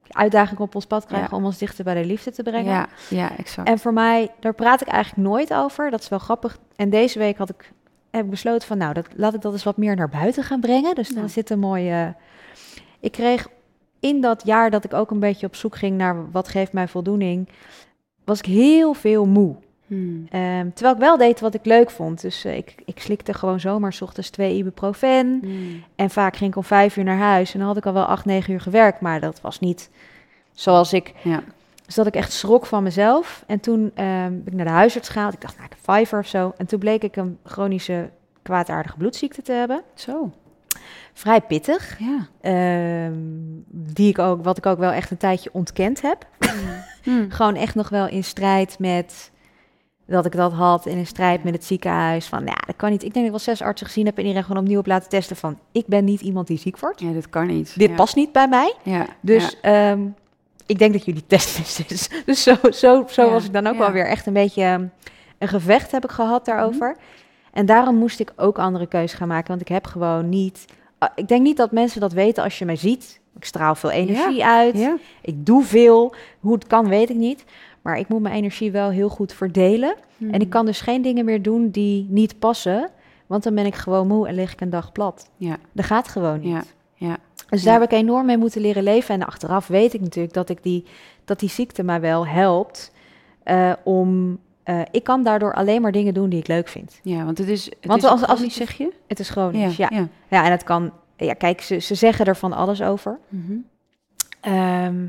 uitdagingen 0.09 0.61
op 0.61 0.75
ons 0.75 0.85
pad 0.85 1.05
krijgen 1.05 1.29
Ja. 1.31 1.37
om 1.37 1.45
ons 1.45 1.57
dichter 1.57 1.83
bij 1.83 1.93
de 2.01 2.05
liefde 2.07 2.31
te 2.31 2.43
brengen. 2.43 2.73
Ja, 2.73 2.87
ja, 3.09 3.37
exact. 3.37 3.67
En 3.67 3.79
voor 3.79 3.93
mij, 3.93 4.29
daar 4.39 4.53
praat 4.53 4.81
ik 4.81 4.87
eigenlijk 4.87 5.27
nooit 5.27 5.53
over. 5.53 5.89
Dat 5.91 5.99
is 6.01 6.09
wel 6.09 6.19
grappig. 6.19 6.57
En 6.75 6.89
deze 6.89 7.19
week 7.19 7.37
had 7.37 7.49
ik, 7.49 7.71
heb 8.11 8.23
ik 8.23 8.29
besloten 8.29 8.67
van, 8.67 8.77
nou, 8.77 8.93
dat, 8.93 9.07
laat 9.15 9.33
ik 9.33 9.41
dat 9.41 9.53
eens 9.53 9.63
wat 9.63 9.77
meer 9.77 9.95
naar 9.95 10.09
buiten 10.09 10.43
gaan 10.43 10.59
brengen. 10.59 10.95
Dus 10.95 11.09
dan 11.09 11.21
Ja. 11.23 11.27
zit 11.29 11.49
een 11.49 11.59
mooie... 11.59 12.15
Ik 12.99 13.11
kreeg 13.11 13.47
in 13.99 14.21
dat 14.21 14.41
jaar 14.45 14.69
dat 14.71 14.83
ik 14.83 14.93
ook 14.93 15.11
een 15.11 15.19
beetje 15.19 15.45
op 15.47 15.55
zoek 15.55 15.75
ging 15.75 15.97
naar 15.97 16.31
wat 16.31 16.47
geeft 16.47 16.73
mij 16.73 16.87
voldoening, 16.87 17.49
was 18.25 18.39
ik 18.39 18.45
heel 18.45 18.93
veel 18.93 19.25
moe. 19.25 19.55
Hmm. 19.87 20.27
Ehm, 20.31 20.69
terwijl 20.73 20.93
ik 20.95 21.01
wel 21.01 21.17
deed 21.17 21.39
wat 21.39 21.53
ik 21.53 21.65
leuk 21.65 21.89
vond. 21.89 22.21
Dus 22.21 22.45
eh, 22.45 22.57
ik, 22.57 22.75
ik 22.85 22.99
slikte 22.99 23.33
gewoon 23.33 23.59
zomaar 23.59 23.93
's 23.93 24.01
ochtends 24.01 24.29
twee 24.29 24.55
ibuprofen. 24.57 25.39
Hmm. 25.41 25.83
En 25.95 26.09
vaak 26.09 26.35
ging 26.35 26.49
ik 26.51 26.57
om 26.57 26.63
vijf 26.63 26.97
uur 26.97 27.03
naar 27.03 27.17
huis. 27.17 27.53
En 27.53 27.59
dan 27.59 27.67
had 27.67 27.77
ik 27.77 27.85
al 27.85 27.93
wel 27.93 28.05
acht, 28.05 28.25
negen 28.25 28.53
uur 28.53 28.61
gewerkt. 28.61 29.01
Maar 29.01 29.19
dat 29.19 29.41
was 29.41 29.59
niet 29.59 29.89
zoals 30.53 30.93
ik 30.93 31.13
Ja. 31.23 31.43
dus 31.85 31.95
dat 31.95 32.07
ik 32.07 32.15
echt 32.15 32.31
schrok 32.31 32.65
van 32.65 32.83
mezelf. 32.83 33.43
En 33.47 33.59
toen 33.59 33.91
ehm, 33.95 34.29
ben 34.29 34.43
ik 34.45 34.53
naar 34.53 34.65
de 34.65 34.71
huisarts 34.71 35.07
gegaan. 35.09 35.31
Ik 35.33 35.41
dacht, 35.41 35.57
naar 35.57 35.69
de 35.69 35.93
Fiver 35.93 36.19
of 36.19 36.27
zo. 36.27 36.53
En 36.57 36.65
toen 36.65 36.79
bleek 36.79 37.03
ik 37.03 37.15
een 37.15 37.37
chronische 37.43 38.09
kwaadaardige 38.41 38.97
bloedziekte 38.97 39.41
te 39.41 39.51
hebben. 39.51 39.81
Zo, 39.93 40.31
Vrij 41.13 41.41
pittig. 41.41 41.99
ja. 41.99 42.27
Ehm, 42.41 43.13
die 43.69 44.09
ik 44.09 44.19
ook, 44.19 44.43
wat 44.43 44.57
ik 44.57 44.65
ook 44.65 44.77
wel 44.77 44.91
echt 44.91 45.11
een 45.11 45.17
tijdje 45.17 45.49
ontkend 45.53 46.01
heb. 46.01 46.25
Hmm. 47.03 47.31
Gewoon 47.37 47.55
echt 47.55 47.75
nog 47.75 47.89
wel 47.89 48.07
in 48.07 48.23
strijd 48.23 48.79
met 48.79 49.31
dat 50.07 50.25
ik 50.25 50.31
dat 50.31 50.53
had. 50.53 50.85
In 50.85 51.05
strijd 51.05 51.43
met 51.43 51.53
het 51.53 51.65
ziekenhuis. 51.65 52.25
Van, 52.25 52.45
ja, 52.45 52.57
dat 52.65 52.75
kan 52.75 52.89
niet. 52.91 53.03
Ik 53.03 53.13
denk 53.13 53.25
dat 53.25 53.35
ik 53.35 53.45
wel 53.45 53.55
zes 53.55 53.61
artsen 53.61 53.87
gezien 53.87 54.05
heb. 54.05 54.15
En 54.15 54.21
iedereen 54.21 54.43
gewoon 54.43 54.61
opnieuw 54.61 54.79
op 54.79 54.87
laten 54.87 55.09
testen 55.09 55.35
van... 55.35 55.59
Ik 55.71 55.87
ben 55.87 56.03
niet 56.03 56.21
iemand 56.21 56.47
die 56.47 56.57
ziek 56.57 56.79
wordt. 56.79 56.99
Ja, 56.99 57.11
dit 57.11 57.29
kan 57.29 57.47
niet. 57.47 57.79
Dit 57.79 57.89
ja. 57.89 57.95
past 57.95 58.15
niet 58.15 58.31
bij 58.31 58.47
mij. 58.47 58.73
Ja, 58.83 59.05
Dus 59.21 59.59
ehm, 59.61 59.99
ik 60.65 60.79
denk 60.79 60.93
dat 60.93 61.05
jullie 61.05 61.25
testen 61.27 61.85
is. 61.87 62.09
Dus 62.25 62.43
zo, 62.43 62.55
zo, 62.71 63.03
zo 63.09 63.29
was 63.29 63.45
ik 63.45 63.53
dan 63.53 63.67
ook 63.67 63.77
wel 63.77 63.91
weer 63.91 64.07
echt 64.07 64.25
een 64.25 64.33
beetje 64.33 64.63
ehm, 64.63 64.85
een 65.37 65.47
gevecht 65.47 65.91
heb 65.91 66.03
ik 66.03 66.11
gehad 66.11 66.45
daarover. 66.45 66.97
En 67.53 67.65
daarom 67.65 67.95
moest 67.95 68.19
ik 68.19 68.33
ook 68.35 68.59
andere 68.59 68.87
keuzes 68.87 69.17
gaan 69.17 69.27
maken. 69.27 69.47
Want 69.47 69.61
ik 69.61 69.67
heb 69.67 69.85
gewoon 69.85 70.29
niet. 70.29 70.65
ah, 70.97 71.09
ik 71.15 71.27
denk 71.27 71.41
niet 71.41 71.57
dat 71.57 71.71
mensen 71.71 72.01
dat 72.01 72.13
weten 72.13 72.43
als 72.43 72.59
je 72.59 72.65
mij 72.65 72.75
ziet. 72.75 73.19
Ik 73.37 73.45
straal 73.45 73.75
veel 73.75 73.91
energie 73.91 74.45
uit. 74.45 74.89
Ik 75.21 75.45
doe 75.45 75.63
veel. 75.63 76.15
Hoe 76.39 76.53
het 76.53 76.67
kan, 76.67 76.87
weet 76.87 77.09
ik 77.09 77.15
niet. 77.15 77.43
Maar 77.87 77.97
ik 77.99 78.07
moet 78.07 78.21
mijn 78.21 78.35
energie 78.35 78.71
wel 78.71 78.89
heel 78.89 79.09
goed 79.09 79.33
verdelen. 79.33 79.95
Hmm. 80.17 80.29
En 80.29 80.39
ik 80.39 80.49
kan 80.49 80.65
dus 80.65 80.81
geen 80.81 81.01
dingen 81.01 81.25
meer 81.25 81.41
doen 81.41 81.69
die 81.69 82.07
niet 82.09 82.39
passen. 82.39 82.89
Want 83.27 83.43
dan 83.43 83.55
ben 83.55 83.65
ik 83.65 83.75
gewoon 83.75 84.07
moe 84.07 84.27
en 84.27 84.33
lig 84.35 84.53
ik 84.53 84.61
een 84.61 84.69
dag 84.69 84.91
plat. 84.91 85.29
Ja, 85.37 85.57
Dat 85.71 85.85
gaat 85.85 86.07
gewoon 86.07 86.39
niet. 86.39 86.51
ja, 86.51 87.07
ja. 87.07 87.17
Dus 87.49 87.63
Ja. 87.63 87.71
daar 87.71 87.79
heb 87.81 87.91
ik 87.91 87.97
enorm 87.97 88.25
mee 88.25 88.37
moeten 88.37 88.61
leren 88.61 88.83
leven. 88.83 89.15
En 89.15 89.25
achteraf 89.25 89.67
weet 89.67 89.93
ik 89.93 90.01
natuurlijk 90.01 90.33
dat, 90.33 90.49
ik 90.49 90.63
die, 90.63 90.85
dat 91.25 91.39
die 91.39 91.49
ziekte 91.49 91.83
mij 91.83 92.01
wel 92.01 92.27
helpt 92.27 92.91
eh, 93.43 93.73
om... 93.83 94.37
eh, 94.63 94.81
ik 94.91 95.03
kan 95.03 95.23
daardoor 95.23 95.53
alleen 95.53 95.81
maar 95.81 95.91
dingen 95.91 96.13
doen 96.13 96.29
die 96.29 96.39
ik 96.39 96.47
leuk 96.47 96.67
vind. 96.67 96.99
Ja, 97.03 97.25
want 97.25 97.37
het 97.37 97.47
is. 97.47 97.65
Het 97.65 97.75
Want 97.81 98.03
is 98.03 98.09
als- 98.09 98.25
als 98.25 98.39
het- 98.39 98.51
zeg 98.51 98.71
je? 98.73 98.93
Het 99.07 99.19
is 99.19 99.29
chronisch, 99.29 99.75
ja. 99.77 99.87
ja. 99.93 100.07
ja. 100.27 100.45
en 100.45 100.51
het 100.51 100.63
kan... 100.63 100.91
Ja, 101.17 101.33
kijk, 101.33 101.61
ze, 101.61 101.77
ze 101.79 101.95
zeggen 101.95 102.25
er 102.25 102.35
van 102.35 102.53
alles 102.53 102.81
over. 102.81 103.19
Mhm. 103.29 103.53
Ehm, 104.41 105.05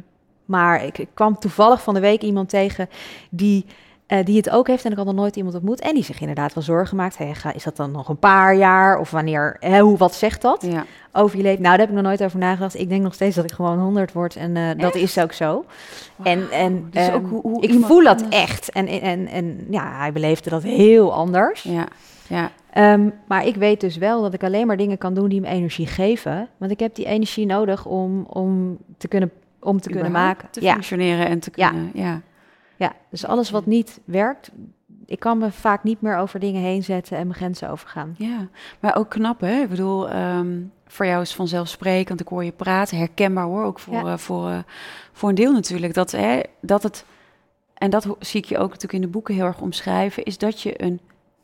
maar 0.49 0.85
ik, 0.85 0.99
ik 0.99 1.09
kwam 1.15 1.39
toevallig 1.39 1.83
van 1.83 1.95
de 1.95 2.01
week 2.01 2.23
iemand 2.23 2.49
tegen 2.49 2.89
die, 3.31 3.65
eh, 4.07 4.25
die 4.25 4.37
het 4.37 4.51
ook 4.51 4.67
heeft. 4.67 4.85
En 4.85 4.91
ik 4.91 4.97
had 4.97 5.07
nog 5.07 5.15
nooit 5.15 5.37
iemand 5.37 5.55
ontmoet. 5.55 5.81
En 5.81 5.95
die 5.95 6.05
zich 6.05 6.21
inderdaad 6.21 6.55
wel 6.55 6.65
zorgen 6.65 6.97
maakt. 6.97 7.19
Hey, 7.19 7.35
ga- 7.35 7.55
is 7.55 7.63
dat 7.65 7.77
dan 7.77 7.91
nog 7.91 8.09
een 8.09 8.19
paar 8.19 8.57
jaar? 8.57 8.99
Of 8.99 9.11
wanneer? 9.11 9.57
Hè, 9.61 9.81
hoe, 9.81 9.97
wat 9.97 10.15
zegt 10.15 10.43
dat? 10.43 10.63
Ja. 10.71 10.85
Over 11.13 11.37
je 11.37 11.43
leven? 11.43 11.63
Nou, 11.63 11.71
daar 11.77 11.87
heb 11.87 11.89
ik 11.89 11.95
nog 12.03 12.05
nooit 12.05 12.23
over 12.25 12.39
nagedacht. 12.39 12.79
Ik 12.79 12.89
denk 12.89 13.03
nog 13.03 13.15
steeds 13.15 13.37
dat 13.37 13.45
ik 13.45 13.53
gewoon 13.53 13.79
100 13.79 14.13
word. 14.13 14.37
En 14.37 14.57
eh, 14.57 14.79
dat 14.79 14.95
is 14.95 15.19
ook 15.19 15.33
zo. 15.33 15.65
En, 16.23 16.51
en 16.51 16.89
Dus 16.91 17.09
ook 17.11 17.15
ehm, 17.23 17.25
hoe- 17.31 17.41
hoe 17.41 17.63
ik 17.63 17.85
voel 17.85 18.03
dat 18.05 18.23
anders- 18.23 18.41
echt. 18.43 18.71
En, 18.73 18.87
en, 18.87 19.27
en 19.27 19.67
ja, 19.71 19.97
hij 19.99 20.13
beleefde 20.13 20.51
dat 20.51 20.63
heel 20.63 21.13
anders. 21.13 21.63
Ja, 21.63 21.87
ja. 22.27 22.51
Ehm, 22.73 23.09
maar 23.27 23.47
ik 23.47 23.55
weet 23.57 23.81
dus 23.81 23.97
wel 23.97 24.23
dat 24.23 24.35
ik 24.35 24.43
alleen 24.45 24.67
maar 24.67 24.77
dingen 24.77 24.99
kan 24.99 25.15
doen 25.15 25.29
die 25.29 25.41
me 25.41 25.47
energie 25.49 25.87
geven. 25.87 26.49
Want 26.57 26.71
ik 26.71 26.81
heb 26.81 26.95
die 26.95 27.07
energie 27.07 27.47
nodig 27.47 27.87
om, 27.87 28.27
om 28.29 28.79
te 28.99 29.09
kunnen, 29.09 29.31
om 29.61 29.81
te 29.81 29.91
kunnen 29.91 30.13
maken. 30.13 30.51
Te 30.51 30.61
ja, 30.63 30.73
functioneren 30.73 31.27
en 31.27 31.41
te 31.41 31.51
kunnen. 31.51 31.91
Ja. 31.95 32.21
ja, 32.77 32.93
dus 33.11 33.27
alles 33.27 33.51
wat 33.51 33.67
niet 33.67 34.01
werkt, 34.05 34.51
ik 35.07 35.21
kan 35.21 35.39
me 35.39 35.51
vaak 35.53 35.83
niet 35.83 36.01
meer 36.01 36.17
over 36.17 36.41
dingen 36.41 36.63
heen 36.63 36.83
zetten 36.83 37.17
en 37.17 37.27
mijn 37.27 37.39
grenzen 37.39 37.71
overgaan. 37.71 38.15
Ja, 38.19 38.49
maar 38.81 38.97
ook 38.97 39.09
knap 39.11 39.41
hè. 39.41 39.61
Ik 39.61 39.69
bedoel, 39.69 40.09
ehm, 40.09 40.61
voor 40.87 41.07
jou 41.07 41.23
is 41.23 41.35
vanzelfsprekend. 41.35 42.21
Ik 42.21 42.29
hoor 42.29 42.45
je 42.45 42.53
praten, 42.53 42.99
herkenbaar 42.99 43.45
hoor. 43.45 43.65
Ook 43.65 43.79
voor, 43.79 43.95
Ja. 43.95 44.05
eh, 44.05 44.19
voor, 44.19 44.49
eh, 44.49 44.59
voor 45.13 45.29
een 45.29 45.35
deel 45.35 45.53
natuurlijk. 45.53 45.95
Dat, 45.95 46.11
hè, 46.11 46.41
dat 46.61 46.83
het, 46.83 47.05
en 47.75 47.91
dat 47.91 48.17
zie 48.19 48.41
ik 48.41 48.47
je 48.47 48.59
ook 48.59 48.67
natuurlijk 48.69 48.93
in 48.93 49.01
de 49.01 49.09
boeken 49.09 49.35
heel 49.35 49.45
erg 49.45 49.61
omschrijven, 49.61 50.25
is 50.25 50.39
dat 50.39 50.63
je 50.63 50.83
een 50.83 51.01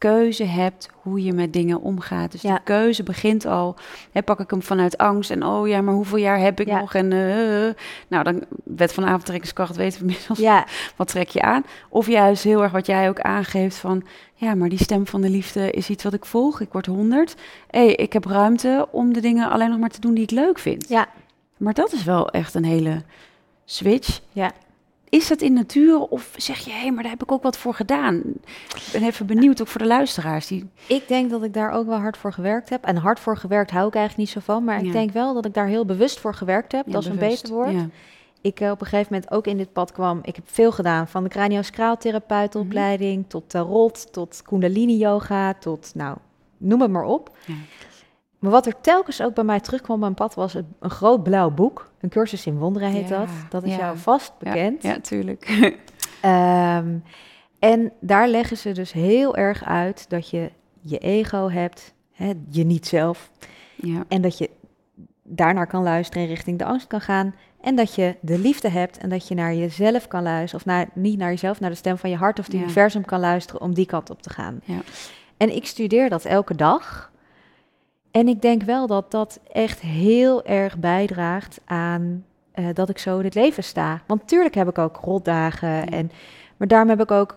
keuze 0.09 0.45
hebt 0.45 0.89
hoe 1.03 1.23
je 1.25 1.33
met 1.33 1.53
dingen 1.53 1.81
omgaat. 1.81 2.33
Dus 2.33 2.43
Ja. 2.43 2.55
de 2.55 2.61
keuze 2.65 3.03
begint 3.03 3.47
al, 3.47 3.77
hè, 4.13 4.23
pak 4.23 4.41
ik 4.41 4.51
hem 4.51 4.63
vanuit 4.63 4.99
angst 4.99 5.31
en 5.31 5.45
oh 5.47 5.69
ja, 5.69 5.81
maar 5.81 5.95
hoeveel 5.95 6.19
jaar 6.19 6.39
heb 6.39 6.61
ik 6.61 6.67
Ja. 6.67 6.79
nog? 6.81 6.95
En 6.95 7.13
eh, 7.13 7.69
eh, 7.69 7.75
nou, 8.09 8.25
dan 8.25 8.45
wet 8.65 8.93
van 8.93 9.05
aantrekkingskracht 9.07 9.77
weten 9.77 10.01
we 10.01 10.07
inmiddels 10.13 10.39
Ja, 10.39 10.67
wat 10.97 11.09
trek 11.09 11.29
je 11.29 11.43
aan? 11.43 11.65
Of 11.89 12.07
juist 12.07 12.43
heel 12.45 12.63
erg 12.63 12.73
wat 12.73 12.87
jij 12.87 13.09
ook 13.09 13.21
aangeeft 13.21 13.77
van... 13.77 14.05
ja, 14.35 14.55
maar 14.55 14.69
die 14.69 14.83
stem 14.83 15.07
van 15.07 15.21
de 15.21 15.31
liefde 15.31 15.71
is 15.71 15.91
iets 15.91 16.05
wat 16.05 16.15
ik 16.15 16.25
volg. 16.25 16.61
Ik 16.61 16.73
word 16.73 16.87
honderd. 16.87 17.35
hey, 17.71 17.95
ik 17.95 18.13
heb 18.13 18.25
ruimte 18.25 18.89
om 18.91 19.13
de 19.13 19.21
dingen 19.21 19.51
alleen 19.51 19.71
nog 19.71 19.79
maar 19.79 19.91
te 19.91 20.01
doen 20.01 20.15
die 20.15 20.23
ik 20.25 20.31
leuk 20.31 20.59
vind. 20.59 20.89
ja, 20.89 21.07
Maar 21.57 21.75
dat 21.75 21.93
is 21.93 22.05
wel 22.05 22.31
echt 22.31 22.55
een 22.55 22.65
hele 22.65 23.03
switch. 23.65 24.21
Ja. 24.33 24.51
Is 25.15 25.29
dat 25.29 25.41
in 25.41 25.53
nature 25.53 26.09
of 26.09 26.35
zeg 26.37 26.59
je... 26.59 26.71
hé, 26.71 26.79
hey, 26.79 26.93
maar 26.93 27.03
daar 27.03 27.13
heb 27.13 27.23
ik 27.23 27.33
ook 27.33 27.43
wat 27.43 27.59
voor 27.59 27.75
gedaan? 27.75 28.17
Ik 28.75 28.89
ben 28.93 29.03
even 29.03 29.27
benieuwd, 29.27 29.61
ook 29.61 29.67
voor 29.69 29.81
de 29.81 29.87
luisteraars. 29.87 30.47
Die... 30.47 30.69
ik 30.87 31.09
denk 31.09 31.31
dat 31.31 31.43
ik 31.43 31.55
daar 31.55 31.71
ook 31.71 31.87
wel 31.87 31.99
hard 31.99 32.17
voor 32.17 32.33
gewerkt 32.33 32.69
heb. 32.69 32.85
En 32.85 32.97
hard 32.97 33.21
voor 33.21 33.37
gewerkt 33.37 33.71
hou 33.71 33.87
ik 33.87 33.95
eigenlijk 33.95 34.29
niet 34.29 34.45
zo 34.45 34.53
van. 34.53 34.65
Maar 34.65 34.81
Ja. 34.81 34.87
ik 34.87 34.93
denk 34.93 35.11
wel 35.11 35.35
dat 35.35 35.45
ik 35.45 35.55
daar 35.55 35.67
heel 35.67 35.85
bewust 35.85 36.21
voor 36.21 36.35
gewerkt 36.35 36.73
heb. 36.73 36.87
Ja, 36.87 36.93
dat 36.93 37.03
is 37.03 37.09
een 37.09 37.17
beter 37.19 37.49
woord. 37.49 37.73
Ja. 37.73 37.89
ik 38.41 38.61
eh, 38.61 38.71
op 38.71 38.81
een 38.81 38.87
gegeven 38.87 39.13
moment 39.13 39.31
ook 39.33 39.47
in 39.47 39.57
dit 39.57 39.73
pad 39.73 39.93
kwam. 39.93 40.21
Ik 40.23 40.37
heb 40.37 40.45
veel 40.49 40.73
gedaan, 40.73 41.09
van 41.09 41.23
de 41.23 41.29
craniosacraaltherapeutenopleiding 41.29 43.25
tot 43.29 43.51
tarot, 43.51 44.13
tot 44.13 44.43
kundalini 44.43 44.97
yoga, 44.97 45.55
tot 45.55 45.91
nou, 45.95 46.17
noem 46.57 46.81
het 46.81 46.91
maar 46.91 47.05
op. 47.05 47.31
Ja. 47.47 47.55
Maar 48.45 48.53
wat 48.53 48.67
er 48.67 48.81
telkens 48.81 49.23
ook 49.23 49.35
bij 49.35 49.45
mij 49.45 49.61
terugkwam 49.61 49.95
op 49.97 50.01
mijn 50.03 50.15
pad 50.15 50.35
was 50.35 50.55
een, 50.55 50.67
een 50.81 50.91
groot 50.91 51.23
blauw 51.23 51.51
boek. 51.51 51.91
Een 52.01 52.09
cursus 52.09 52.47
in 52.47 52.59
wonderen 52.59 52.89
heet 52.91 53.09
Ja, 53.09 53.19
dat. 53.19 53.29
Dat 53.51 53.63
is 53.65 53.71
ja. 53.71 53.79
jou 53.79 53.99
vast 53.99 54.33
bekend. 54.39 54.83
Ja, 54.83 55.01
tuurlijk. 55.01 55.49
Ehm, 56.21 56.97
en 57.59 57.93
daar 58.01 58.29
leggen 58.29 58.57
ze 58.57 58.73
dus 58.73 58.93
heel 58.93 59.37
erg 59.37 59.65
uit 59.65 60.11
dat 60.11 60.31
je 60.31 60.51
je 60.81 60.99
ego 60.99 61.51
hebt, 61.51 61.95
hè, 62.13 62.33
je 62.49 62.65
niet 62.65 62.87
zelf. 62.87 63.31
ja. 63.77 64.05
En 64.09 64.23
dat 64.23 64.39
je 64.39 64.51
daarnaar 65.23 65.67
kan 65.67 65.83
luisteren 65.83 66.23
en 66.23 66.29
richting 66.29 66.59
de 66.59 66.65
angst 66.65 66.87
kan 66.87 67.01
gaan. 67.01 67.35
En 67.61 67.77
dat 67.77 67.95
je 67.95 68.17
de 68.21 68.39
liefde 68.39 68.69
hebt 68.69 68.99
en 68.99 69.09
dat 69.09 69.29
je 69.29 69.35
naar 69.35 69.55
jezelf 69.55 70.09
kan 70.09 70.23
luisteren. 70.23 70.61
Of 70.61 70.67
naar, 70.67 70.89
niet 70.95 71.19
naar 71.19 71.31
jezelf, 71.31 71.61
naar 71.61 71.71
de 71.71 71.77
stem 71.77 71.99
van 71.99 72.11
je 72.11 72.17
hart 72.17 72.39
of 72.39 72.45
het 72.45 72.55
Ja. 72.55 72.61
universum 72.61 73.05
kan 73.05 73.21
luisteren 73.21 73.61
om 73.61 73.75
die 73.75 73.87
kant 73.87 74.11
op 74.11 74.23
te 74.23 74.31
gaan. 74.31 74.61
Ja. 74.65 74.81
En 75.37 75.55
ik 75.57 75.67
studeer 75.67 76.09
dat 76.09 76.25
elke 76.25 76.55
dag. 76.55 77.13
En 78.17 78.29
ik 78.29 78.43
denk 78.43 78.63
wel 78.63 78.87
dat 78.87 79.11
dat 79.11 79.41
echt 79.53 79.81
heel 79.81 80.45
erg 80.45 80.79
bijdraagt 80.79 81.61
aan 81.65 82.25
eh, 82.53 82.67
dat 82.73 82.89
ik 82.89 82.99
zo 82.99 83.19
in 83.19 83.25
het 83.25 83.35
leven 83.35 83.65
sta. 83.65 84.01
Want 84.07 84.29
tuurlijk 84.29 84.55
heb 84.55 84.69
ik 84.69 84.79
ook 84.79 84.99
rotdagen. 85.03 85.89
En, 85.89 86.11
maar 86.57 86.69
daarom 86.69 86.89
heb 86.89 87.01
ik 87.01 87.11
ook 87.11 87.37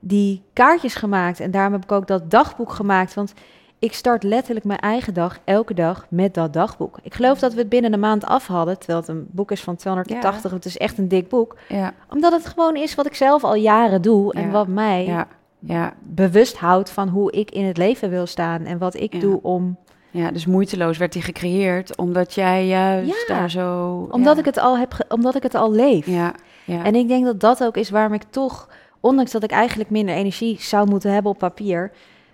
die 0.00 0.42
kaartjes 0.52 0.94
gemaakt. 0.94 1.40
En 1.40 1.50
daarom 1.50 1.72
heb 1.72 1.82
ik 1.82 1.92
ook 1.92 2.06
dat 2.06 2.30
dagboek 2.30 2.72
gemaakt. 2.72 3.14
Want 3.14 3.34
ik 3.78 3.92
start 3.92 4.22
letterlijk 4.22 4.66
mijn 4.66 4.78
eigen 4.78 5.14
dag 5.14 5.38
elke 5.44 5.74
dag 5.74 6.06
met 6.08 6.34
dat 6.34 6.52
dagboek. 6.52 6.98
Ik 7.02 7.14
geloof 7.14 7.38
dat 7.38 7.52
we 7.52 7.58
het 7.58 7.68
binnen 7.68 7.92
een 7.92 8.00
maand 8.00 8.24
af 8.24 8.46
hadden. 8.46 8.78
Terwijl 8.78 8.98
het 8.98 9.08
een 9.08 9.26
boek 9.30 9.50
is 9.50 9.62
van 9.62 9.76
280. 9.76 10.50
Het 10.50 10.64
is 10.64 10.78
echt 10.78 10.98
een 10.98 11.08
dik 11.08 11.28
boek. 11.28 11.56
Ja. 11.68 11.92
Omdat 12.10 12.32
het 12.32 12.46
gewoon 12.46 12.76
is 12.76 12.94
wat 12.94 13.06
ik 13.06 13.14
zelf 13.14 13.44
al 13.44 13.54
jaren 13.54 14.02
doe. 14.02 14.32
En 14.32 14.50
wat 14.50 14.68
mij 14.68 15.04
Ja. 15.06 15.26
Ja. 15.64 15.92
bewust 16.00 16.56
houdt 16.56 16.90
van 16.90 17.08
hoe 17.08 17.32
ik 17.32 17.50
in 17.50 17.64
het 17.64 17.76
leven 17.76 18.10
wil 18.10 18.26
staan. 18.26 18.64
En 18.64 18.78
wat 18.78 18.94
ik 18.94 19.20
doe 19.20 19.42
om 19.42 19.76
ja, 20.12 20.30
dus 20.30 20.46
moeiteloos 20.46 20.98
werd 20.98 21.12
die 21.12 21.22
gecreëerd 21.22 21.96
omdat 21.96 22.34
jij 22.34 22.66
juist 22.66 23.24
Ja. 23.28 23.34
daar 23.34 23.50
zo... 23.50 23.94
Omdat, 24.10 24.34
ja. 24.34 24.40
ik 24.40 24.44
het 24.44 24.58
al 24.58 24.78
heb, 24.78 25.04
omdat 25.08 25.34
ik 25.34 25.42
het 25.42 25.54
al 25.54 25.72
leef. 25.72 26.06
Ja, 26.06 26.34
ja. 26.64 26.84
En 26.84 26.94
ik 26.94 27.08
denk 27.08 27.24
dat 27.24 27.40
dat 27.40 27.64
ook 27.64 27.76
is 27.76 27.90
waarom 27.90 28.12
ik 28.12 28.22
toch, 28.30 28.68
ondanks 29.00 29.30
dat 29.32 29.42
ik 29.42 29.50
eigenlijk 29.50 29.90
minder 29.90 30.14
energie 30.14 30.56
zou 30.60 30.88
moeten 30.88 31.12
hebben 31.12 31.30
op 31.32 31.38
papier, 31.38 31.90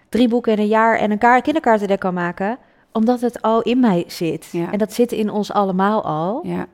drie 0.09 0.29
boeken 0.29 0.53
in 0.53 0.59
een 0.59 0.67
jaar 0.67 0.99
en 0.99 1.11
een 1.11 1.19
kaart, 1.19 1.43
kinderkaartendek 1.43 2.01
kan 2.01 2.15
maken, 2.15 2.59
omdat 2.93 3.21
het 3.21 3.43
al 3.43 3.63
in 3.63 3.81
mij 3.81 4.05
zit. 4.07 4.49
Ja. 4.53 4.73
En 4.73 4.79
dat 4.79 4.93
zit 4.93 5.13
in 5.13 5.31
ons 5.31 5.53
allemaal 5.53 6.05
al. 6.05 6.41
Ja, 6.45 6.53
ja. 6.55 6.67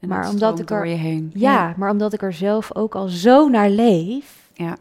En 0.00 0.08
Maar 0.08 0.22
dat 0.22 0.32
omdat 0.32 0.58
ik 0.58 0.70
er- 0.70 0.86
je 0.86 0.94
heen. 0.94 1.32
maar 1.76 1.90
omdat 1.90 2.12
ik 2.12 2.22
er 2.22 2.32
zelf 2.32 2.74
ook 2.76 2.94
al 2.94 3.08
zo 3.08 3.48
naar 3.48 3.68
leef. 3.70 4.50
Ja. 4.52 4.76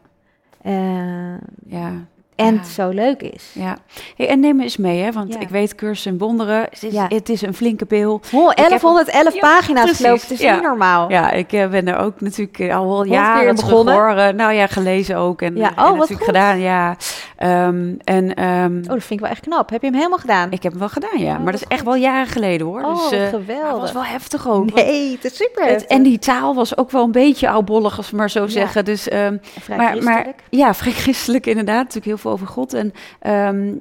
eh, 0.62 1.34
Ja. 1.66 1.92
En 2.36 2.58
het 2.58 2.68
zo 2.68 2.90
leuk 2.90 3.22
is. 3.22 3.52
Ja, 3.54 3.78
hey, 4.16 4.28
en 4.30 4.40
neem 4.40 4.62
eens 4.62 4.78
mee, 4.78 5.02
hè? 5.02 5.12
want 5.12 5.42
ik 5.42 5.50
weet 5.50 5.76
cursus 5.76 6.06
en 6.06 6.18
wonderen. 6.18 6.62
Het 6.62 6.84
is, 6.84 6.94
Ja. 6.94 7.06
het 7.08 7.30
is 7.30 7.42
een 7.42 7.54
flinke 7.54 7.86
pil. 7.86 8.22
Heb 8.24 8.32
1111 8.32 9.34
Ja, 9.34 9.40
pagina's 9.40 9.84
precies. 9.84 10.06
geloof 10.06 10.24
ik. 10.24 10.30
Het 10.30 10.40
is 10.40 10.52
niet 10.52 10.62
normaal. 10.62 11.10
Ja, 11.10 11.32
ik 11.32 11.54
eh, 11.54 11.68
ben 11.68 11.88
er 11.88 11.98
ook 11.98 12.22
natuurlijk 12.22 12.60
eh, 12.60 12.76
al 12.76 12.88
wel 12.88 13.06
jaren 13.06 13.56
begonnen? 13.56 13.86
terug 13.94 14.00
hoor. 14.16 14.18
Eh, 14.18 14.34
Nou 14.34 14.54
ja, 14.54 14.68
gelezen 14.68 15.18
ook 15.18 15.42
en, 15.42 15.56
Ja, 15.56 15.70
en 15.70 15.72
oh, 15.84 15.90
wat 15.90 15.98
natuurlijk 15.98 16.10
goed. 16.10 16.26
gedaan. 16.36 16.60
Ja, 16.60 16.96
Ehm, 17.44 17.94
en 18.04 18.34
ehm, 18.34 18.78
Oh, 18.78 18.88
dat 18.88 19.04
vind 19.04 19.10
ik 19.12 19.20
wel 19.20 19.30
echt 19.30 19.40
knap. 19.42 19.70
Heb 19.70 19.82
je 19.82 19.88
hem 19.88 19.96
helemaal 19.96 20.18
gedaan? 20.18 20.52
ik 20.52 20.64
heb 20.64 20.72
hem 20.72 20.80
wel 20.82 20.90
gedaan, 20.90 21.20
ja. 21.20 21.36
Oh, 21.36 21.44
maar 21.44 21.52
dat 21.52 21.62
is 21.62 21.68
echt 21.68 21.84
wel 21.84 21.96
jaren 21.96 22.28
geleden 22.28 22.68
hoor. 22.68 22.82
oh, 22.84 23.10
dus, 23.10 23.20
eh, 23.20 23.28
geweldig. 23.28 23.72
het 23.72 23.80
was 23.80 23.92
wel 23.92 24.04
heftig 24.06 24.48
ook. 24.50 24.74
nee, 24.74 25.12
het 25.12 25.26
is 25.26 25.36
super. 25.36 25.66
het, 25.66 25.86
en 25.86 26.04
die 26.04 26.20
taal 26.20 26.56
was 26.56 26.78
ook 26.78 26.92
wel 26.92 27.04
een 27.04 27.12
beetje 27.12 27.50
oudbollig, 27.50 27.98
als 27.98 28.10
we 28.10 28.18
maar 28.18 28.30
zo 28.30 28.42
Ja. 28.42 28.48
zeggen. 28.48 28.86
Dus 28.86 29.10
ehm, 29.10 29.38
Vrij 29.42 30.02
maar-. 30.02 30.36
Ja, 30.50 30.74
vrij 30.74 30.92
christelijk 31.04 31.46
inderdaad. 31.46 31.78
Natuurlijk 31.78 32.06
heel 32.06 32.18
veel 32.18 32.32
over 32.32 32.48
God. 32.48 32.74
En 32.74 32.94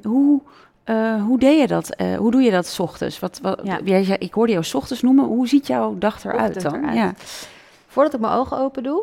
hoe, 0.03 0.41
eh, 0.85 1.23
hoe 1.23 1.39
deed 1.39 1.61
je 1.61 1.67
dat? 1.67 1.95
Eh, 1.95 2.17
hoe 2.17 2.31
doe 2.31 2.43
je 2.43 2.51
dat 2.51 2.67
's 2.67 2.79
ochtends? 2.79 3.19
Wat, 3.19 3.39
wat, 3.43 3.61
Ja. 3.63 3.79
jij 3.85 4.17
ik 4.19 4.35
hoorde 4.35 4.53
jou 4.53 4.65
's 4.65 4.75
ochtends 4.75 5.03
noemen. 5.03 5.25
Hoe 5.25 5.49
ziet 5.49 5.67
jouw 5.67 5.99
dag 5.99 6.25
eruit 6.25 6.57
Ochtend 6.57 6.63
dan? 6.75 6.75
eruit. 6.83 6.97
Ja. 6.97 7.13
Voordat 7.87 8.15
ik 8.15 8.21
mijn 8.21 8.33
ogen 8.33 8.59
open 8.59 8.83
doe, 8.83 9.03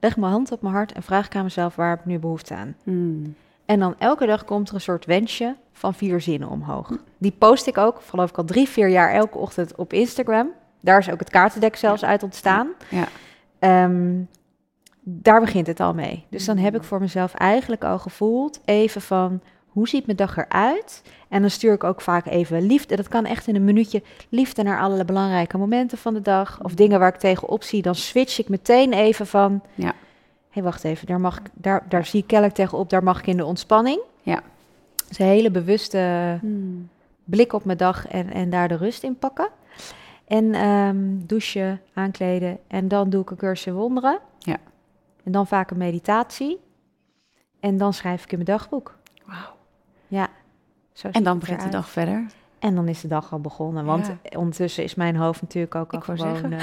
leg 0.00 0.10
ik 0.10 0.16
mijn 0.16 0.32
hand 0.32 0.52
op 0.52 0.62
mijn 0.62 0.74
hart 0.74 0.92
en 0.92 1.02
vraag 1.02 1.26
ik 1.26 1.34
aan 1.36 1.42
mezelf 1.42 1.76
waar 1.76 1.90
heb 1.90 1.98
ik 1.98 2.04
nu 2.06 2.18
behoefte 2.18 2.54
aan. 2.54 2.74
Hmm. 2.84 3.34
En 3.70 3.78
dan 3.78 3.94
elke 3.98 4.26
dag 4.26 4.44
komt 4.44 4.68
er 4.68 4.74
een 4.74 4.80
soort 4.80 5.04
wensje 5.04 5.56
van 5.72 5.94
vier 5.94 6.20
zinnen 6.20 6.48
omhoog. 6.48 6.92
Die 7.18 7.34
post 7.38 7.66
ik 7.66 7.78
ook, 7.78 8.00
geloof 8.08 8.30
ik 8.30 8.38
al 8.38 8.44
drie, 8.44 8.68
vier 8.68 8.88
jaar 8.88 9.12
elke 9.12 9.38
ochtend 9.38 9.74
op 9.74 9.92
Instagram. 9.92 10.50
Daar 10.80 10.98
is 10.98 11.10
ook 11.10 11.18
het 11.18 11.30
kaartendek 11.30 11.76
zelfs 11.76 12.04
uit 12.04 12.22
ontstaan. 12.22 12.68
Ja. 12.88 13.08
Ehm, 13.58 14.22
daar 15.00 15.40
begint 15.40 15.66
het 15.66 15.80
al 15.80 15.94
mee. 15.94 16.24
Dus 16.30 16.44
dan 16.44 16.56
heb 16.56 16.74
ik 16.74 16.82
voor 16.82 17.00
mezelf 17.00 17.34
eigenlijk 17.34 17.84
al 17.84 17.98
gevoeld 17.98 18.60
even 18.64 19.00
van 19.00 19.40
hoe 19.66 19.88
ziet 19.88 20.06
mijn 20.06 20.16
dag 20.16 20.36
eruit? 20.36 21.02
En 21.28 21.40
dan 21.40 21.50
stuur 21.50 21.72
ik 21.72 21.84
ook 21.84 22.00
vaak 22.00 22.26
even 22.26 22.66
liefde. 22.66 22.96
Dat 22.96 23.08
kan 23.08 23.24
echt 23.24 23.46
in 23.46 23.56
een 23.56 23.64
minuutje 23.64 24.02
liefde 24.28 24.62
naar 24.62 24.80
alle 24.80 25.04
belangrijke 25.04 25.58
momenten 25.58 25.98
van 25.98 26.14
de 26.14 26.22
dag. 26.22 26.58
Of 26.62 26.74
dingen 26.74 26.98
waar 26.98 27.14
ik 27.14 27.20
tegenop 27.20 27.62
zie. 27.62 27.82
Dan 27.82 27.94
switch 27.94 28.38
ik 28.38 28.48
meteen 28.48 28.92
even 28.92 29.26
van. 29.26 29.62
Ja. 29.74 29.94
Hé, 30.50 30.62
wacht 30.62 30.84
even. 30.84 31.06
Daar, 31.06 31.20
mag 31.20 31.38
ik, 31.38 31.50
daar, 31.52 31.84
daar 31.88 32.04
zie 32.04 32.20
ik 32.20 32.26
kennelijk 32.26 32.56
tegenop. 32.56 32.90
Daar 32.90 33.02
mag 33.02 33.18
ik 33.18 33.26
in 33.26 33.36
de 33.36 33.44
ontspanning. 33.44 34.00
Ja. 34.22 34.42
Dus 35.08 35.18
een 35.18 35.26
hele 35.26 35.50
bewuste 35.50 35.98
Hmm. 36.40 36.88
blik 37.24 37.52
op 37.52 37.64
mijn 37.64 37.78
dag 37.78 38.08
en, 38.08 38.32
en 38.32 38.50
daar 38.50 38.68
de 38.68 38.76
rust 38.76 39.02
in 39.02 39.18
pakken. 39.18 39.48
En 40.26 40.54
ehm, 40.54 41.26
douchen, 41.26 41.80
aankleden. 41.94 42.58
En 42.66 42.88
dan 42.88 43.10
doe 43.10 43.22
ik 43.22 43.30
een 43.30 43.36
cursus 43.36 43.72
wonderen. 43.72 44.18
Ja. 44.38 44.56
En 45.24 45.32
dan 45.32 45.46
vaak 45.46 45.70
een 45.70 45.76
meditatie. 45.76 46.60
En 47.60 47.76
dan 47.76 47.92
schrijf 47.92 48.24
ik 48.24 48.32
in 48.32 48.38
mijn 48.38 48.58
dagboek. 48.58 48.96
Wauw. 49.24 49.56
Ja. 50.08 50.28
Zo 50.92 51.08
En 51.08 51.22
dan 51.22 51.38
begint 51.38 51.62
de 51.62 51.68
dag 51.68 51.88
verder. 51.88 52.26
En 52.58 52.74
dan 52.74 52.88
is 52.88 53.00
de 53.00 53.08
dag 53.08 53.32
al 53.32 53.40
begonnen. 53.40 53.84
Want 53.84 54.10
ondertussen 54.36 54.84
is 54.84 54.94
mijn 54.94 55.16
hoofd 55.16 55.40
natuurlijk 55.40 55.74
ook 55.74 55.92
al 55.92 56.00
gewoon 56.00 56.18
zeggen. 56.18 56.52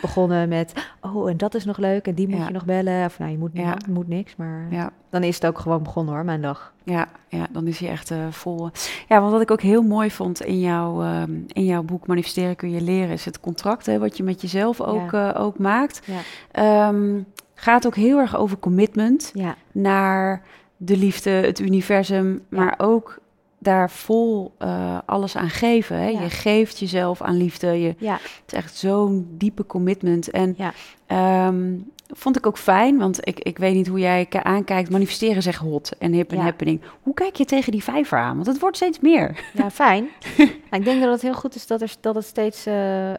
begonnen 0.00 0.48
met... 0.48 0.72
Oh, 1.00 1.30
en 1.30 1.36
dat 1.36 1.54
is 1.54 1.64
nog 1.64 1.76
leuk. 1.78 2.06
En 2.06 2.14
die 2.14 2.28
moet 2.28 2.38
Ja. 2.38 2.46
je 2.46 2.52
nog 2.52 2.64
bellen. 2.64 3.04
Of 3.04 3.18
nou, 3.18 3.30
je 3.30 3.38
moet, 3.38 3.50
Ja. 3.52 3.76
je 3.86 3.92
moet 3.92 4.08
niks. 4.08 4.36
Maar 4.36 4.66
Ja. 4.70 4.90
dan 5.10 5.22
is 5.22 5.34
het 5.34 5.46
ook 5.46 5.58
gewoon 5.58 5.82
begonnen 5.82 6.14
hoor, 6.14 6.24
mijn 6.24 6.42
dag. 6.42 6.72
Ja, 6.84 7.08
ja, 7.28 7.46
dan 7.50 7.66
is 7.66 7.78
hij 7.78 7.88
echt 7.88 8.10
eh, 8.10 8.18
vol. 8.30 8.70
Ja, 9.08 9.20
want 9.20 9.32
wat 9.32 9.40
ik 9.40 9.50
ook 9.50 9.60
heel 9.62 9.82
mooi 9.82 10.10
vond 10.10 10.42
in, 10.44 10.60
jouw 10.60 11.02
ehm, 11.02 11.32
in 11.46 11.64
jouw 11.64 11.82
boek 11.82 12.06
Manifesteren 12.06 12.56
kun 12.56 12.70
je 12.70 12.80
leren, 12.80 13.10
is 13.12 13.24
het 13.24 13.40
contract 13.40 13.86
hè, 13.86 13.98
wat 13.98 14.16
je 14.16 14.22
met 14.22 14.40
jezelf 14.40 14.80
ook, 14.80 15.12
eh, 15.12 15.30
ook 15.38 15.58
maakt. 15.58 16.02
Ja. 16.06 16.18
Ehm, 16.50 17.20
gaat 17.54 17.86
ook 17.86 17.94
heel 17.96 18.18
erg 18.18 18.36
over 18.36 18.58
commitment 18.58 19.32
naar 19.72 20.42
de 20.76 20.96
liefde, 20.96 21.30
het 21.30 21.58
universum, 21.58 22.42
maar 22.48 22.74
ook 22.78 23.18
daar 23.64 23.90
vol 23.90 24.54
eh, 24.58 24.98
alles 25.06 25.36
aan 25.36 25.50
geven. 25.50 25.96
Hè? 25.96 26.08
Ja. 26.08 26.20
Je 26.20 26.30
geeft 26.30 26.78
jezelf 26.78 27.22
aan 27.22 27.36
liefde. 27.36 27.66
Je, 27.80 27.94
ja, 27.98 28.12
het 28.12 28.42
is 28.46 28.52
echt 28.52 28.76
zo'n 28.76 29.26
diepe 29.30 29.66
commitment. 29.66 30.30
En 30.30 30.54
Ja. 30.58 30.72
ehm, 31.06 31.72
vond 32.16 32.36
ik 32.36 32.46
ook 32.46 32.58
fijn, 32.58 32.98
want 32.98 33.26
ik, 33.26 33.38
ik 33.40 33.58
weet 33.58 33.74
niet 33.74 33.86
hoe 33.86 33.98
jij 33.98 34.26
aankijkt. 34.30 34.90
Manifesteren 34.90 35.36
is 35.36 35.46
echt 35.46 35.58
hot 35.58 35.92
en 35.98 36.12
hip 36.12 36.32
en 36.32 36.38
happening. 36.38 36.80
Hoe 37.02 37.14
kijk 37.14 37.36
je 37.36 37.44
tegen 37.44 37.72
die 37.72 37.82
vijver 37.82 38.18
aan? 38.18 38.34
Want 38.34 38.46
het 38.46 38.58
wordt 38.60 38.76
steeds 38.76 39.00
meer. 39.00 39.44
ja 39.54 39.70
fijn. 39.84 40.08
Nou, 40.36 40.50
ik 40.70 40.84
denk 40.84 41.00
dat 41.02 41.10
het 41.12 41.22
heel 41.22 41.34
goed 41.34 41.54
is 41.54 41.66
dat, 41.66 41.82
er, 41.82 41.94
dat 42.00 42.14
het 42.14 42.24
steeds 42.24 42.66
eh, 42.66 43.12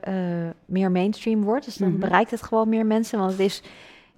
eh, 0.48 0.52
meer 0.66 0.92
mainstream 0.92 1.44
wordt. 1.44 1.66
Dus 1.66 1.76
dan 1.76 1.90
Mhm. 1.90 2.00
bereikt 2.00 2.32
het 2.32 2.42
gewoon 2.44 2.70
meer 2.70 2.86
mensen. 2.86 3.20
Want 3.20 3.32
het 3.32 3.40
is... 3.40 3.62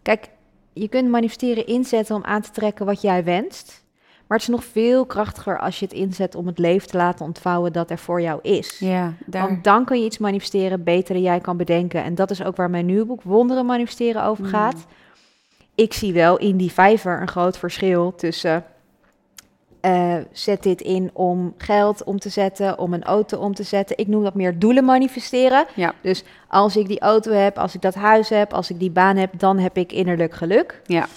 Kijk, 0.02 0.30
je 0.74 0.88
kunt 0.88 1.10
manifesteren 1.10 1.68
inzetten 1.68 2.16
om 2.16 2.24
aan 2.24 2.42
te 2.42 2.52
trekken 2.52 2.86
wat 2.86 3.02
jij 3.02 3.24
wenst. 3.24 3.86
Maar 4.28 4.38
het 4.38 4.48
is 4.48 4.54
nog 4.54 4.64
veel 4.64 5.06
krachtiger 5.06 5.60
als 5.60 5.80
je 5.80 5.86
het 5.86 5.94
inzet 5.94 6.36
om 6.36 6.48
het 6.48 6.58
leven 6.60 6.88
te 6.88 6.98
laten 6.98 7.26
ontvouwen 7.26 7.74
dat 7.74 7.90
er 7.90 7.98
voor 7.98 8.22
jou 8.22 8.40
is. 8.42 8.80
Ja, 8.80 9.14
daar. 9.26 9.48
Want 9.48 9.64
dan 9.64 9.86
kun 9.86 10.00
je 10.00 10.06
iets 10.06 10.18
manifesteren 10.18 10.84
beter 10.84 11.14
dan 11.14 11.24
jij 11.24 11.40
kan 11.40 11.58
bedenken. 11.58 12.04
En 12.04 12.16
dat 12.16 12.32
is 12.32 12.44
ook 12.44 12.56
waar 12.56 12.70
mijn 12.70 12.86
nieuwe 12.86 13.06
boek 13.06 13.22
Wonderen 13.24 13.66
Manifesteren 13.66 14.24
over 14.24 14.44
Mm. 14.44 14.50
gaat. 14.50 14.86
Ik 15.76 15.94
zie 15.94 16.14
wel 16.14 16.38
in 16.38 16.58
die 16.58 16.72
vijver 16.72 17.22
een 17.22 17.28
groot 17.28 17.58
verschil 17.58 18.16
tussen... 18.16 18.64
eh, 19.82 20.16
zet 20.32 20.64
dit 20.64 20.82
in 20.82 21.10
om 21.14 21.54
geld 21.58 22.04
om 22.04 22.20
te 22.20 22.30
zetten, 22.30 22.80
om 22.80 22.94
een 22.94 23.04
auto 23.04 23.38
om 23.40 23.54
te 23.54 23.64
zetten. 23.64 23.98
Ik 23.98 24.08
noem 24.08 24.24
dat 24.24 24.34
meer 24.34 24.60
doelen 24.60 24.86
manifesteren. 24.86 25.66
Ja. 25.76 25.94
Dus 26.02 26.24
als 26.48 26.76
ik 26.78 26.88
die 26.88 27.00
auto 27.00 27.32
heb, 27.32 27.58
als 27.58 27.76
ik 27.76 27.82
dat 27.82 27.96
huis 27.96 28.30
heb, 28.30 28.54
als 28.54 28.70
ik 28.70 28.80
die 28.80 28.92
baan 28.92 29.16
heb, 29.18 29.40
dan 29.40 29.58
heb 29.60 29.78
ik 29.78 29.92
innerlijk 29.92 30.34
geluk. 30.34 30.82
Ja. 30.86 31.08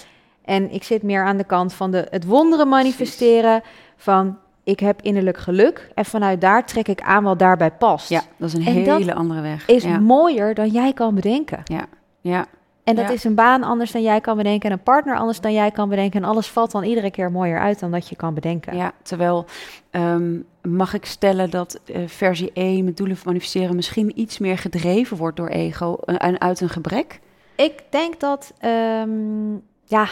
En 0.45 0.71
ik 0.71 0.83
zit 0.83 1.03
meer 1.03 1.25
aan 1.25 1.37
de 1.37 1.43
kant 1.43 1.73
van 1.73 1.91
de, 1.91 2.07
het 2.09 2.25
wonderen 2.25 2.67
manifesteren. 2.69 3.61
Van 3.97 4.37
ik 4.63 4.79
heb 4.79 5.01
innerlijk 5.01 5.37
geluk. 5.37 5.91
En 5.95 6.05
vanuit 6.05 6.41
daar 6.41 6.65
trek 6.65 6.87
ik 6.87 7.01
aan 7.01 7.23
wat 7.23 7.39
daarbij 7.39 7.71
past. 7.71 8.09
ja, 8.09 8.21
dat 8.37 8.47
is 8.47 8.53
een 8.53 8.65
En 8.65 8.73
hele 8.73 9.13
andere 9.13 9.41
weg. 9.41 9.67
Is 9.67 9.83
ja. 9.83 9.99
mooier 9.99 10.53
dan 10.53 10.67
jij 10.69 10.93
kan 10.93 11.15
bedenken. 11.15 11.63
ja, 12.21 12.45
En 12.83 12.95
dat 12.95 13.07
Ja. 13.07 13.11
is 13.13 13.23
een 13.23 13.35
baan 13.35 13.63
anders 13.63 13.91
dan 13.91 14.01
jij 14.01 14.21
kan 14.21 14.37
bedenken. 14.37 14.69
En 14.69 14.75
een 14.77 14.83
partner 14.83 15.17
anders 15.17 15.41
dan 15.41 15.53
jij 15.53 15.71
kan 15.71 15.89
bedenken. 15.89 16.23
En 16.23 16.29
alles 16.29 16.47
valt 16.47 16.71
dan 16.71 16.83
iedere 16.83 17.11
keer 17.11 17.31
mooier 17.31 17.59
uit 17.59 17.79
dan 17.79 17.91
dat 17.91 18.07
je 18.07 18.15
kan 18.15 18.33
bedenken. 18.33 18.75
ja, 18.77 18.91
terwijl 19.01 19.45
ehm, 19.89 20.39
mag 20.61 20.93
ik 20.93 21.05
stellen 21.05 21.49
dat 21.49 21.79
eh, 21.85 22.01
versie 22.05 22.51
1 22.53 22.85
met 22.85 22.97
doelen 22.97 23.17
manifesteren 23.25 23.75
misschien 23.75 24.19
iets 24.19 24.37
meer 24.39 24.57
gedreven 24.57 25.17
wordt 25.17 25.37
door 25.37 25.47
ego 25.49 25.95
eh, 26.05 26.15
en 26.17 26.41
uit 26.41 26.61
een 26.61 26.69
gebrek? 26.69 27.19
Ik 27.55 27.83
denk 27.89 28.19
dat, 28.19 28.53
ehm, 28.59 29.09
ja, 29.91 30.07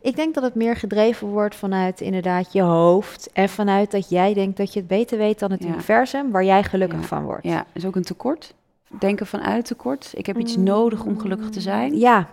ik 0.00 0.16
denk 0.16 0.34
dat 0.34 0.42
het 0.42 0.54
meer 0.54 0.76
gedreven 0.76 1.28
wordt 1.28 1.54
vanuit 1.54 2.00
inderdaad 2.00 2.52
je 2.52 2.62
hoofd. 2.62 3.30
En 3.32 3.48
vanuit 3.48 3.90
dat 3.90 4.08
jij 4.08 4.34
denkt 4.34 4.56
dat 4.56 4.72
je 4.72 4.78
het 4.78 4.88
beter 4.88 5.18
weet 5.18 5.38
dan 5.38 5.50
het 5.50 5.62
Ja. 5.62 5.68
universum, 5.68 6.30
waar 6.30 6.44
jij 6.44 6.62
gelukkig 6.62 7.00
Ja. 7.00 7.06
van 7.06 7.24
wordt. 7.24 7.44
Ja, 7.44 7.64
is 7.72 7.84
ook 7.84 7.96
een 7.96 8.02
tekort. 8.02 8.54
Denken 8.98 9.26
vanuit 9.26 9.64
tekort. 9.64 10.12
Ik 10.14 10.26
heb 10.26 10.38
iets 10.38 10.56
Mm. 10.56 10.62
nodig 10.62 11.04
om 11.04 11.18
gelukkig 11.18 11.50
te 11.50 11.60
zijn. 11.60 11.98
Ja, 11.98 12.28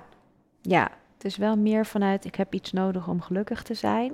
ja. 0.62 0.90
Het 1.18 1.26
is 1.26 1.38
wel 1.38 1.58
meer 1.58 1.86
vanuit 1.86 2.26
ik 2.26 2.36
heb 2.36 2.54
iets 2.54 2.72
nodig 2.72 3.08
om 3.08 3.22
gelukkig 3.22 3.64
te 3.64 3.74
zijn. 3.74 4.12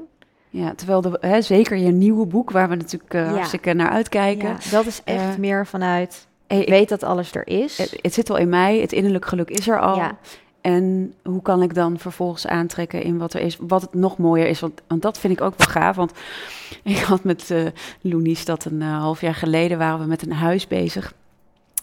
Ja, 0.50 0.74
terwijl 0.76 1.02
de, 1.02 1.18
hè, 1.20 1.42
zeker 1.42 1.78
je 1.78 1.92
nieuwe 1.92 2.26
boek, 2.26 2.52
waar 2.52 2.70
we 2.70 2.76
natuurlijk 2.76 3.14
eh, 3.14 3.26
Ja. 3.26 3.32
hartstikke 3.32 3.74
naar 3.74 3.90
uitkijken. 3.90 4.48
Ja, 4.48 4.58
dat 4.72 4.86
is 4.86 5.02
echt 5.04 5.34
Eh, 5.34 5.38
meer 5.38 5.68
vanuit 5.68 6.28
Hey, 6.48 6.62
ik 6.62 6.70
weet 6.70 6.90
dat 6.90 7.04
alles 7.04 7.36
er 7.36 7.48
is. 7.48 7.78
Het, 7.78 8.00
het 8.02 8.14
zit 8.14 8.30
al 8.30 8.38
in 8.38 8.50
mij, 8.50 8.80
het 8.80 8.92
innerlijk 8.92 9.26
geluk 9.26 9.50
is 9.50 9.68
er 9.68 9.80
al. 9.80 9.96
Ja. 9.96 10.18
En 10.62 11.14
hoe 11.24 11.42
kan 11.42 11.62
ik 11.62 11.74
dan 11.74 12.00
vervolgens 12.00 12.48
aantrekken 12.48 13.04
in 13.04 13.18
wat 13.18 13.34
er 13.34 13.42
is, 13.42 13.58
wat 13.60 13.82
het 13.82 13.94
nog 13.94 14.18
mooier 14.18 14.48
is? 14.48 14.60
Want, 14.60 14.82
want 14.88 15.02
dat 15.02 15.18
vind 15.18 15.34
ik 15.34 15.42
ook 15.42 15.54
wel 15.58 15.68
gaaf. 15.68 15.96
Want 15.96 16.12
ik 16.84 16.98
had 16.98 17.24
met 17.24 17.50
uh, 17.50 17.68
Loenies 18.02 18.46
dat 18.46 18.66
een 18.66 18.82
uh, 18.82 19.00
half 19.00 19.22
jaar 19.22 19.36
geleden 19.36 19.78
waren 19.78 20.00
we 20.00 20.06
met 20.06 20.22
een 20.22 20.34
huis 20.34 20.68
bezig 20.68 21.14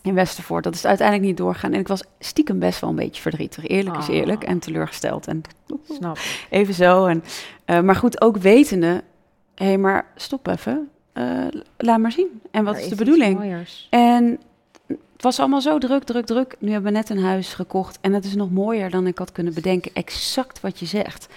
in 0.03 0.15
Westervoort. 0.15 0.65
Dat 0.65 0.75
is 0.75 0.87
uiteindelijk 0.87 1.29
niet 1.29 1.37
doorgaan. 1.37 1.73
En 1.73 1.81
ik 1.81 1.89
was 1.89 2.03
stiekem 2.19 2.59
best 2.59 2.81
wel 2.81 2.91
een 2.91 2.97
beetje 2.97 3.23
verdrietig. 3.23 3.67
Eerlijk 3.67 3.97
is 3.97 4.09
eerlijk. 4.09 4.45
En 4.45 4.59
teleurgesteld. 4.59 5.27
En 5.27 5.43
Snap. 5.99 6.19
even 6.51 6.75
zo. 6.75 7.07
En, 7.07 7.25
uh, 7.67 7.81
maar 7.81 7.97
goed, 7.97 8.21
ook 8.21 8.37
wetende... 8.37 9.03
Hé, 9.55 9.67
hey, 9.67 9.79
maar 9.79 10.07
stop 10.15 10.47
even. 10.47 10.89
Uh, 11.15 11.47
laat 11.77 11.99
maar 11.99 12.13
zien. 12.13 12.41
En 12.51 12.65
wat 12.65 12.77
is 12.77 12.83
is 12.83 12.89
de 12.89 12.97
bedoeling? 12.97 13.65
En 13.91 14.41
het 15.19 15.27
was 15.27 15.39
allemaal 15.41 15.61
zo 15.61 15.79
druk, 15.79 16.05
druk, 16.05 16.27
druk. 16.27 16.57
Nu 16.59 16.71
hebben 16.71 16.93
we 16.93 16.99
net 16.99 17.11
een 17.11 17.23
huis 17.23 17.55
gekocht. 17.55 17.99
En 18.01 18.13
het 18.13 18.25
is 18.25 18.35
nog 18.35 18.51
mooier 18.51 18.91
dan 18.91 19.07
ik 19.07 19.19
had 19.19 19.33
kunnen 19.33 19.55
bedenken. 19.55 19.91
Exact 19.95 20.61
wat 20.61 20.79
je 20.79 20.87
zegt. 20.87 21.29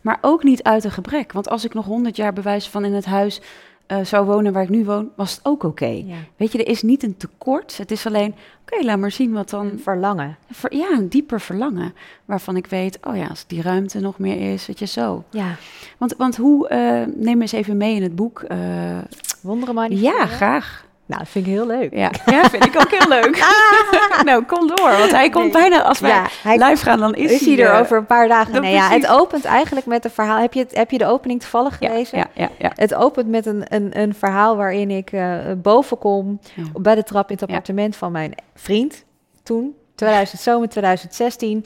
Maar 0.00 0.18
ook 0.20 0.42
niet 0.42 0.62
uit 0.62 0.84
een 0.84 0.90
gebrek. 0.90 1.32
Want 1.32 1.48
als 1.48 1.64
ik 1.64 1.74
nog 1.74 1.84
honderd 1.84 2.16
jaar 2.16 2.32
bewijs 2.32 2.68
van 2.68 2.84
in 2.84 2.92
het 2.92 3.04
huis 3.04 3.40
uh, 3.88 4.04
zou 4.04 4.26
wonen 4.26 4.52
waar 4.52 4.62
ik 4.62 4.68
nu 4.68 4.84
woon, 4.84 5.10
was 5.16 5.30
het 5.30 5.40
ook 5.42 5.62
oké. 5.62 5.86
Ja. 5.86 6.16
Weet 6.36 6.52
je, 6.52 6.58
er 6.58 6.68
is 6.68 6.82
niet 6.82 7.02
een 7.02 7.16
tekort. 7.16 7.76
Het 7.76 7.90
is 7.90 8.06
alleen, 8.06 8.34
oké, 8.62 8.84
laat 8.84 8.98
maar 8.98 9.10
zien 9.10 9.32
wat 9.32 9.50
dan... 9.50 9.66
Een 9.66 9.80
verlangen. 9.80 10.36
Ver- 10.50 10.76
ja, 10.76 10.90
een 10.90 11.08
dieper 11.08 11.40
verlangen. 11.40 11.94
Waarvan 12.24 12.56
ik 12.56 12.66
weet, 12.66 12.98
oh 13.06 13.16
ja, 13.16 13.26
als 13.26 13.46
die 13.46 13.62
ruimte 13.62 14.00
nog 14.00 14.18
meer 14.18 14.52
is, 14.52 14.66
weet 14.66 14.78
je, 14.78 14.86
zo. 14.86 15.24
Ja. 15.30 15.56
Want, 15.98 16.14
want 16.16 16.36
hoe, 16.36 16.70
uh, 16.70 17.14
neem 17.24 17.40
eens 17.40 17.52
even 17.52 17.76
mee 17.76 17.94
in 17.94 18.02
het 18.02 18.16
boek. 18.16 18.44
Uh, 18.48 18.98
Wonderen 19.40 19.96
ja, 19.96 20.26
graag. 20.26 20.86
Nou, 21.08 21.20
dat 21.20 21.28
vind 21.30 21.46
ik 21.46 21.52
heel 21.52 21.66
leuk. 21.66 21.94
Ja, 21.94 22.10
ja 22.34 22.48
vind 22.50 22.64
ik 22.64 22.76
ook 22.76 22.90
heel 22.90 23.08
leuk. 23.08 23.44
nou, 24.24 24.44
kom 24.44 24.66
door, 24.66 24.96
want 24.98 25.10
hij 25.10 25.30
komt 25.30 25.52
Nee. 25.52 25.62
bijna, 25.62 25.82
als 25.82 25.98
wij 26.00 26.10
Ja, 26.10 26.26
live 26.68 26.84
gaan, 26.84 26.98
dan 26.98 27.14
is, 27.14 27.32
is 27.32 27.46
hij 27.46 27.58
er 27.66 27.80
over 27.80 27.96
een 27.96 28.06
paar 28.06 28.28
dagen. 28.28 28.60
Nee, 28.60 28.72
ja, 28.72 28.88
het 28.88 29.06
opent 29.06 29.44
eigenlijk 29.44 29.86
met 29.86 30.04
een 30.04 30.10
verhaal. 30.10 30.38
Heb 30.40 30.52
je, 30.52 30.60
het, 30.60 30.74
heb 30.76 30.90
je 30.90 30.98
de 30.98 31.06
opening 31.06 31.40
toevallig 31.40 31.76
gelezen? 31.78 32.18
ja, 32.18 32.26
ja, 32.34 32.48
ja. 32.58 32.72
Het 32.74 32.94
opent 32.94 33.28
met 33.28 33.46
een, 33.46 33.64
een, 33.74 34.00
een 34.00 34.14
verhaal 34.14 34.56
waarin 34.56 34.90
ik 34.90 35.12
eh, 35.12 35.36
boven 35.56 35.98
kom 35.98 36.40
bij 36.80 36.94
de 36.94 37.02
trap 37.02 37.28
in 37.30 37.34
het 37.34 37.42
appartement 37.42 37.96
van 37.96 38.12
mijn 38.12 38.34
vriend 38.54 39.04
toen, 39.42 39.74
2000, 39.94 40.40
zomer 40.40 40.68
2016. 40.68 41.62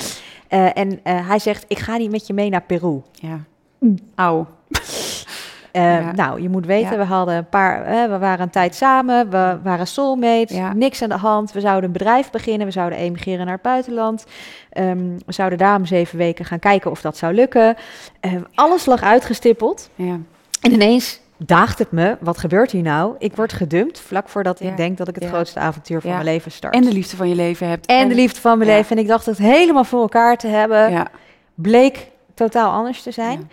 Eh, 0.49 0.77
en 0.77 1.01
eh, 1.03 1.29
hij 1.29 1.39
zegt, 1.39 1.65
ik 1.69 1.79
ga 1.79 1.97
niet 1.97 2.11
met 2.11 2.27
je 2.27 2.33
mee 2.33 2.51
naar 2.51 2.63
Peru. 2.63 3.03
ja. 3.13 3.39
Mm. 3.79 3.99
Auw. 4.15 4.47
Eh, 5.73 5.83
Ja. 6.01 6.13
Nou, 6.13 6.43
je 6.43 6.49
moet 6.49 6.67
weten, 6.67 6.99
we 6.99 7.05
hadden 7.05 7.35
een 7.35 7.49
paar, 7.49 7.85
eh, 7.85 8.05
we 8.11 8.19
waren 8.19 8.41
een 8.41 8.51
tijd 8.51 8.75
samen, 8.75 9.31
we 9.31 9.59
waren 9.63 9.87
soulmates, 9.87 10.59
niks 10.75 11.03
aan 11.03 11.09
de 11.09 11.17
hand. 11.17 11.53
We 11.53 11.61
zouden 11.61 11.85
een 11.85 11.93
bedrijf 11.93 12.31
beginnen, 12.31 12.67
we 12.67 12.73
zouden 12.73 12.99
emigreren 12.99 13.45
naar 13.45 13.55
het 13.55 13.63
buitenland. 13.63 14.25
Ehm, 14.71 14.99
we 15.27 15.33
zouden 15.33 15.59
daar 15.59 15.77
om 15.77 15.87
zeven 15.87 16.19
weken 16.19 16.45
gaan 16.45 16.59
kijken 16.59 16.91
of 16.91 17.01
dat 17.01 17.17
zou 17.17 17.35
lukken. 17.35 17.77
Eh, 18.21 18.33
alles 18.55 18.87
lag 18.87 19.03
uitgestippeld. 19.03 19.91
Ja. 19.95 20.17
En 20.61 20.73
ineens 20.73 21.21
daagt 21.37 21.79
het 21.79 21.91
me, 21.93 22.17
wat 22.21 22.39
gebeurt 22.39 22.71
hier 22.71 22.83
nou? 22.83 23.15
Ik 23.19 23.37
word 23.37 23.53
gedumpt 23.53 24.01
vlak 24.01 24.29
voordat 24.29 24.59
Ja. 24.59 24.71
ik 24.71 24.77
denk 24.77 24.99
dat 24.99 25.09
ik 25.09 25.15
het 25.15 25.25
Ja. 25.25 25.29
grootste 25.31 25.59
avontuur 25.61 26.01
van 26.01 26.11
Ja. 26.11 26.17
mijn 26.17 26.29
leven 26.29 26.51
start. 26.51 26.75
En 26.75 26.83
de 26.83 26.93
liefde 26.93 27.17
van 27.17 27.29
je 27.29 27.35
leven 27.35 27.69
hebt. 27.69 27.87
En 27.87 28.09
de 28.09 28.15
liefde 28.15 28.41
van 28.41 28.59
mijn 28.59 28.71
leven. 28.71 28.97
En 28.97 29.03
ik 29.03 29.09
dacht 29.09 29.27
het 29.27 29.39
helemaal 29.39 29.85
voor 29.85 30.01
elkaar 30.01 30.37
te 30.37 30.47
hebben. 30.47 31.07
Bleek 31.55 32.09
totaal 32.35 32.71
anders 32.73 33.03
te 33.03 33.11
zijn. 33.11 33.51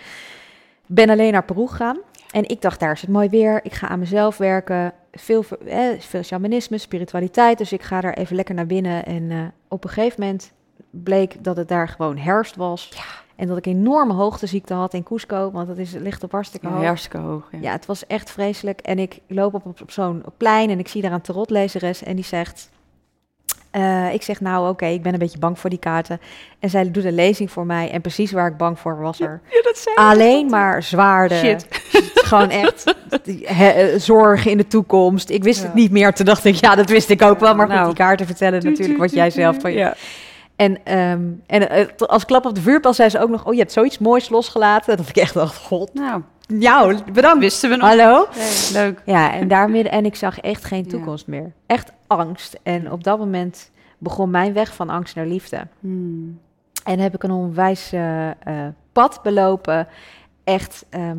Ben 0.85 1.09
alleen 1.09 1.31
naar 1.31 1.43
Peru 1.43 1.67
gegaan. 1.67 1.97
En 2.31 2.49
ik 2.49 2.61
dacht, 2.61 2.79
daar 2.79 2.91
is 2.91 3.01
het 3.01 3.09
mooi 3.09 3.29
weer. 3.29 3.59
Ik 3.63 3.73
ga 3.73 3.87
aan 3.87 3.99
mezelf 3.99 4.37
werken. 4.37 4.93
Veel, 5.11 5.43
eh, 5.65 5.79
veel 5.99 6.23
shamanisme, 6.23 6.77
spiritualiteit. 6.77 7.57
Dus 7.57 7.71
ik 7.73 7.81
ga 7.81 8.01
daar 8.01 8.13
even 8.13 8.35
lekker 8.35 8.55
naar 8.55 8.65
binnen. 8.65 9.05
En 9.05 9.31
eh, 9.31 9.37
op 9.67 9.83
een 9.83 9.89
gegeven 9.89 10.21
moment 10.21 10.51
bleek 10.89 11.43
dat 11.43 11.57
het 11.57 11.67
daar 11.67 11.87
gewoon 11.87 12.17
herfst 12.17 12.55
was. 12.55 12.93
En 13.35 13.47
dat 13.47 13.57
ik 13.57 13.65
enorme 13.65 14.13
hoogteziekte 14.13 14.73
had 14.73 14.93
in 14.93 15.03
Cusco. 15.03 15.51
Want 15.51 15.67
dat 15.67 15.77
is, 15.77 15.91
ligt 15.91 16.23
op 16.23 16.31
hartstikke 16.31 16.67
Ja, 16.67 16.73
hoog. 16.73 16.83
hartstikke 16.83 17.17
hoog. 17.17 17.47
Ja. 17.51 17.57
Ja, 17.61 17.71
het 17.71 17.85
was 17.85 18.07
echt 18.07 18.31
vreselijk. 18.31 18.79
En 18.79 18.99
ik 18.99 19.19
loop 19.27 19.53
op, 19.53 19.65
op, 19.65 19.81
op 19.81 19.91
zo'n 19.91 20.23
plein 20.37 20.69
en 20.69 20.79
ik 20.79 20.87
zie 20.87 21.01
daar 21.01 21.11
een 21.11 21.21
tarotlezeres 21.21 22.03
en 22.03 22.15
die 22.15 22.25
zegt... 22.25 22.69
eh, 23.71 24.13
ik 24.13 24.21
zeg, 24.23 24.41
nou 24.41 24.69
oké, 24.69 24.85
ik 24.85 25.01
ben 25.01 25.13
een 25.13 25.19
beetje 25.19 25.39
bang 25.39 25.59
voor 25.59 25.69
die 25.69 25.79
kaarten. 25.79 26.19
En 26.59 26.69
zij 26.69 26.91
doet 26.91 27.05
een 27.05 27.15
lezing 27.15 27.51
voor 27.51 27.65
mij 27.65 27.91
en 27.91 28.01
precies 28.01 28.31
waar 28.31 28.47
ik 28.47 28.57
bang 28.57 28.79
voor 28.79 28.99
was 28.99 29.19
er. 29.19 29.41
Ja, 29.49 29.61
dat 29.61 29.77
zei. 29.77 29.95
Alleen 29.95 30.49
maar 30.49 30.83
zwaarde. 30.83 31.35
Shit. 31.35 31.67
Gewoon 32.29 32.49
echt 32.49 32.95
he- 33.43 33.69
eh, 33.69 33.99
zorgen 33.99 34.51
in 34.51 34.57
de 34.57 34.67
toekomst. 34.67 35.29
Ik 35.29 35.43
wist 35.43 35.59
Ja. 35.59 35.65
het 35.65 35.73
niet 35.73 35.91
meer. 35.91 36.13
Toen 36.13 36.25
dacht 36.25 36.45
ik, 36.45 36.55
ja, 36.55 36.75
dat 36.75 36.89
wist 36.89 37.09
ik 37.09 37.21
ook 37.21 37.39
wel. 37.39 37.55
Maar 37.55 37.65
goed, 37.65 37.75
Nou. 37.75 37.87
die 37.87 37.95
kaarten 37.95 38.25
vertellen 38.25 38.59
Tuut, 38.59 38.69
natuurlijk 38.71 38.99
wat 38.99 39.07
tuut, 39.07 39.17
jij 39.17 39.29
zelf 39.29 39.57
van 39.59 39.71
je 39.71 39.77
Ja. 39.77 39.93
en, 40.55 40.77
ehm, 40.83 41.21
en 41.47 41.69
eh, 41.69 41.85
als 41.97 42.25
klap 42.25 42.45
op 42.45 42.55
de 42.55 42.61
vuurpijl 42.61 42.93
zei 42.93 43.09
ze 43.09 43.19
ook 43.19 43.29
nog... 43.29 43.45
oh, 43.45 43.53
je 43.53 43.59
hebt 43.59 43.71
zoiets 43.71 43.97
moois 43.97 44.29
losgelaten. 44.29 44.97
Dat 44.97 45.09
ik 45.09 45.17
echt 45.17 45.33
dacht, 45.33 45.55
god, 45.57 45.93
Nou, 45.93 46.21
jou, 46.47 46.97
bedankt. 47.13 47.39
wisten 47.39 47.69
we 47.69 47.75
nog. 47.75 47.87
Hallo? 47.89 48.27
Leuk. 48.73 49.01
Ja, 49.05 49.33
en 49.33 49.47
daar 49.47 49.69
midden... 49.69 49.91
En 49.91 50.05
ik 50.05 50.15
zag 50.15 50.39
echt 50.39 50.65
geen 50.65 50.83
Ja. 50.83 50.89
toekomst 50.89 51.27
meer. 51.27 51.51
Echt 51.67 51.91
angst. 52.09 52.59
En 52.63 52.91
op 52.91 53.03
dat 53.03 53.19
moment 53.19 53.71
begon 53.97 54.29
mijn 54.29 54.53
weg 54.53 54.75
van 54.75 54.89
angst 54.89 55.15
naar 55.15 55.27
liefde. 55.27 55.67
Hmm. 55.79 56.39
En 56.83 56.99
heb 56.99 57.15
ik 57.15 57.23
een 57.23 57.31
onwijs 57.31 57.91
eh, 57.91 58.29
eh, 58.29 58.73
pad 58.91 59.19
belopen. 59.23 59.87
Echt. 60.43 60.85
ehm, 60.89 61.17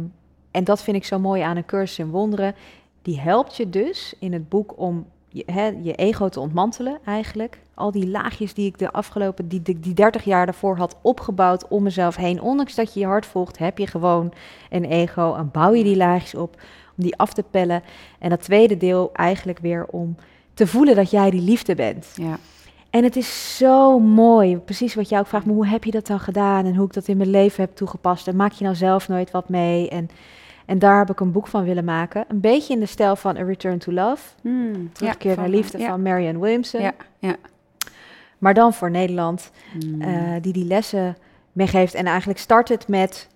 en 0.51 0.65
dat 0.65 0.83
vind 0.83 0.97
ik 0.97 1.05
zo 1.05 1.19
mooi 1.19 1.43
aan 1.43 1.57
een 1.57 1.65
cursus 1.65 1.99
in 1.99 2.11
wonderen. 2.11 2.55
Die 3.03 3.21
helpt 3.21 3.57
je 3.57 3.71
dus 3.71 4.15
in 4.19 4.33
het 4.33 4.49
boek 4.49 4.79
om 4.79 5.07
je, 5.29 5.43
hè, 5.47 5.67
je 5.67 5.95
ego 5.95 6.29
te 6.29 6.41
ontmantelen 6.41 6.99
eigenlijk. 7.05 7.59
Al 7.75 7.91
die 7.91 8.09
laagjes 8.09 8.55
die 8.55 8.67
ik 8.67 8.79
de 8.79 8.93
afgelopen, 8.93 9.49
die, 9.49 9.63
die, 9.63 9.81
die 9.81 9.95
30 9.95 10.25
jaar 10.25 10.47
daarvoor 10.47 10.77
had 10.77 10.97
opgebouwd 11.03 11.69
om 11.69 11.83
mezelf 11.83 12.17
heen. 12.17 12.41
Ondanks 12.41 12.75
dat 12.75 12.95
je 12.95 13.01
je 13.01 13.07
hart 13.07 13.27
volgt, 13.27 13.59
heb 13.59 13.79
je 13.79 13.87
gewoon 13.87 14.33
een 14.71 14.85
ego 14.85 15.35
en 15.35 15.51
bouw 15.51 15.73
je 15.73 15.85
die 15.85 15.97
laagjes 15.97 16.35
op 16.35 16.55
om 16.97 17.05
die 17.05 17.17
af 17.17 17.33
te 17.33 17.43
pellen. 17.43 17.83
En 18.19 18.31
dat 18.31 18.43
tweede 18.43 18.77
deel 18.77 19.11
eigenlijk 19.13 19.59
weer 19.59 19.87
om 19.87 20.17
te 20.61 20.67
voelen 20.67 20.97
dat 20.97 21.11
jij 21.11 21.31
die 21.31 21.41
liefde 21.41 21.75
bent. 21.75 22.07
Ja. 22.15 22.39
En 22.91 23.05
het 23.05 23.17
is 23.17 23.57
zo 23.57 23.99
mooi, 23.99 24.57
precies 24.57 24.95
wat 24.95 25.09
jij 25.09 25.19
ook 25.19 25.27
vraagt, 25.27 25.45
maar 25.47 25.55
hoe 25.55 25.67
heb 25.67 25.85
je 25.85 25.91
dat 25.91 26.07
dan 26.07 26.21
gedaan 26.21 26.65
en 26.67 26.75
hoe 26.77 26.87
ik 26.87 26.93
dat 26.93 27.09
in 27.09 27.17
mijn 27.17 27.31
leven 27.31 27.65
heb 27.65 27.77
toegepast 27.77 28.29
en 28.29 28.37
maak 28.37 28.53
je 28.53 28.65
nou 28.65 28.77
zelf 28.77 29.09
nooit 29.09 29.31
wat 29.31 29.49
mee? 29.49 29.89
En, 29.89 30.11
en 30.67 30.79
daar 30.79 30.99
heb 30.99 31.11
ik 31.11 31.21
een 31.21 31.33
boek 31.33 31.47
van 31.47 31.65
willen 31.65 31.85
maken, 31.85 32.25
een 32.29 32.41
beetje 32.41 32.73
in 32.75 32.81
de 32.81 32.87
stijl 32.87 33.17
van 33.17 33.37
A 33.37 33.43
Return 33.43 33.79
to 33.79 33.93
Love, 33.93 34.23
Hmm. 34.43 34.93
Terugkeer 34.93 35.31
Ja, 35.31 35.37
naar 35.41 35.49
liefde 35.49 35.79
ja. 35.79 35.89
van 35.89 36.03
Marianne 36.03 36.41
Williamson, 36.41 36.81
Ja, 36.81 36.93
ja. 37.19 37.37
maar 38.39 38.55
dan 38.55 38.73
voor 38.73 38.91
Nederland, 38.91 39.51
Hmm. 39.81 40.01
eh, 40.03 40.43
die 40.43 40.53
die 40.53 40.65
lessen 40.67 41.17
meegeeft. 41.53 41.95
En 41.95 42.07
eigenlijk 42.07 42.39
start 42.39 42.69
het 42.69 42.89
met, 42.89 43.29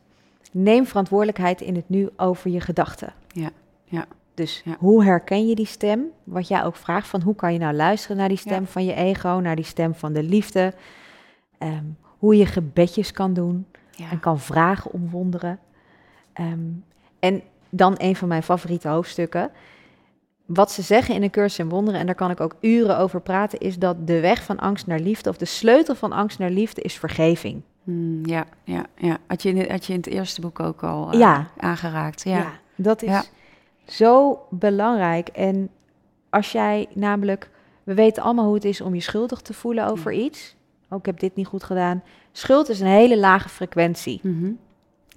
neem 0.50 0.87
verantwoordelijkheid 0.87 1.60
in 1.60 1.74
het 1.76 1.88
nu 1.88 2.08
over 2.16 2.50
je 2.50 2.60
gedachten. 2.60 3.12
Ja, 3.28 3.50
ja, 3.84 4.04
Dus 4.35 4.62
ja. 4.64 4.77
hoe 4.79 5.05
herken 5.05 5.49
je 5.49 5.55
die 5.55 5.66
stem? 5.66 6.05
Wat 6.25 6.49
jij 6.49 6.64
ook 6.64 6.77
vraagt 6.77 7.09
van 7.09 7.20
hoe 7.23 7.35
kan 7.35 7.53
je 7.53 7.59
nou 7.59 7.75
luisteren 7.75 8.16
naar 8.16 8.29
die 8.29 8.37
stem 8.38 8.61
Ja. 8.62 8.66
van 8.68 8.85
je 8.85 8.94
ego, 8.94 9.29
naar 9.42 9.57
die 9.57 9.64
stem 9.64 9.94
van 9.94 10.12
de 10.12 10.23
liefde. 10.23 10.75
Ehm, 11.59 11.85
hoe 12.18 12.37
je 12.37 12.47
gebedjes 12.47 13.12
kan 13.12 13.33
doen 13.35 13.66
ja. 13.90 14.11
en 14.11 14.20
kan 14.20 14.40
vragen 14.40 14.92
om 14.92 15.11
wonderen. 15.11 15.59
Ehm, 16.33 16.59
en 17.18 17.42
dan 17.70 17.94
een 17.99 18.16
van 18.16 18.29
mijn 18.29 18.42
favoriete 18.42 18.88
hoofdstukken. 18.88 19.51
Wat 20.47 20.70
ze 20.73 20.83
zeggen 20.83 21.14
in 21.14 21.23
een 21.23 21.31
cursus 21.31 21.59
in 21.59 21.68
wonderen, 21.68 22.01
en 22.01 22.07
daar 22.07 22.14
kan 22.14 22.31
ik 22.31 22.40
ook 22.40 22.57
uren 22.61 22.99
over 22.99 23.20
praten, 23.20 23.59
is 23.59 23.79
dat 23.79 24.07
de 24.07 24.20
weg 24.20 24.42
van 24.42 24.59
angst 24.59 24.87
naar 24.87 24.99
liefde, 25.01 25.31
of 25.31 25.37
de 25.37 25.44
sleutel 25.44 25.94
van 25.94 26.12
angst 26.12 26.38
naar 26.38 26.51
liefde, 26.51 26.81
is 26.83 26.99
vergeving. 26.99 27.62
Hmm, 27.85 28.27
ja, 28.27 28.44
ja, 28.64 28.85
ja. 28.97 29.18
Had 29.27 29.42
je, 29.42 29.49
in, 29.49 29.57
het- 29.59 29.70
had 29.70 29.87
je 29.87 29.92
in 29.92 29.99
het 29.99 30.09
eerste 30.09 30.40
boek 30.40 30.61
ook 30.61 30.83
al 30.83 31.11
eh, 31.12 31.18
Ja. 31.18 31.47
aangeraakt. 31.57 32.23
Ja. 32.25 32.53
dat 32.77 33.03
is. 33.03 33.31
Zo 33.87 34.40
belangrijk. 34.51 35.29
En 35.29 35.68
als 36.31 36.53
jij 36.53 36.87
namelijk, 36.92 37.51
we 37.83 37.94
weten 37.94 38.23
allemaal 38.23 38.44
hoe 38.44 38.55
het 38.55 38.64
is 38.64 38.81
om 38.81 38.94
je 38.94 39.01
schuldig 39.01 39.40
te 39.40 39.55
voelen 39.55 39.87
over 39.87 40.12
iets. 40.12 40.57
Ook 40.88 40.99
ik 40.99 41.07
heb 41.07 41.20
dit 41.20 41.37
niet 41.37 41.47
goed 41.47 41.64
gedaan. 41.64 42.03
Schuld 42.33 42.68
is 42.68 42.81
een 42.81 42.87
hele 42.87 43.18
lage 43.18 43.49
frequentie. 43.49 44.20
Mhm. 44.23 44.51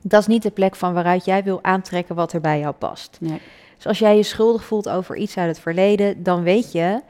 Dat 0.01 0.21
is 0.21 0.27
niet 0.27 0.43
de 0.43 0.51
plek 0.51 0.75
van 0.75 0.93
waaruit 0.93 1.25
jij 1.25 1.43
wil 1.43 1.63
aantrekken 1.63 2.15
wat 2.15 2.34
er 2.34 2.41
bij 2.41 2.60
jou 2.60 2.73
past. 2.73 3.17
Nee. 3.21 3.41
Dus 3.75 3.88
als 3.88 3.99
jij 3.99 4.15
je 4.15 4.23
schuldig 4.23 4.63
voelt 4.63 4.89
over 4.89 5.15
iets 5.15 5.38
uit 5.38 5.47
het 5.47 5.60
verleden, 5.60 6.23
dan 6.23 6.43
weet 6.43 6.71
je 6.71 7.01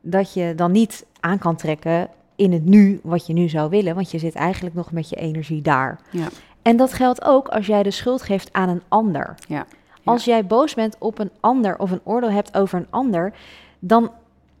dat 0.00 0.32
je 0.32 0.52
dan 0.56 0.72
niet 0.72 1.06
aan 1.20 1.38
kan 1.38 1.56
trekken 1.56 2.08
in 2.36 2.52
het 2.52 2.64
nu 2.64 3.00
wat 3.02 3.26
je 3.26 3.32
nu 3.32 3.48
zou 3.48 3.70
willen, 3.70 3.94
want 3.94 4.10
je 4.10 4.18
zit 4.18 4.34
eigenlijk 4.34 4.74
nog 4.74 4.92
met 4.92 5.08
je 5.08 5.16
energie 5.16 5.62
daar. 5.62 6.00
Ja. 6.10 6.28
En 6.62 6.76
dat 6.76 6.92
geldt 6.92 7.24
ook 7.24 7.48
als 7.48 7.66
jij 7.66 7.82
de 7.82 7.90
schuld 7.90 8.22
geeft 8.22 8.52
aan 8.52 8.68
een 8.68 8.82
ander. 8.88 9.34
Ja. 9.48 9.66
Als 10.04 10.24
jij 10.24 10.46
boos 10.46 10.74
bent 10.74 10.96
op 10.98 11.18
een 11.18 11.30
ander 11.40 11.78
of 11.78 11.90
een 11.90 12.00
oordeel 12.04 12.30
hebt 12.30 12.56
over 12.56 12.78
een 12.78 12.86
ander, 12.90 13.32
dan 13.78 14.10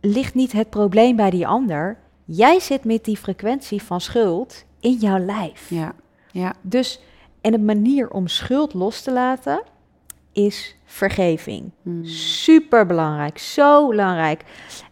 ligt 0.00 0.34
niet 0.34 0.52
het 0.52 0.70
probleem 0.70 1.16
bij 1.16 1.30
die 1.30 1.46
ander. 1.46 1.96
Jij 2.24 2.60
zit 2.60 2.84
met 2.84 3.04
die 3.04 3.16
frequentie 3.16 3.82
van 3.82 4.00
schuld 4.00 4.64
in 4.80 4.92
jouw 4.92 5.18
lijf. 5.18 5.70
Ja. 5.70 5.92
Ja. 6.32 6.52
Dus, 6.60 7.00
en 7.40 7.54
een 7.54 7.64
manier 7.64 8.10
om 8.10 8.26
schuld 8.28 8.74
los 8.74 9.02
te 9.02 9.12
laten 9.12 9.62
is 10.32 10.76
vergeving. 10.84 11.70
Hmm. 11.82 12.04
Super 12.04 12.86
belangrijk, 12.86 13.38
zo 13.38 13.88
belangrijk. 13.88 14.42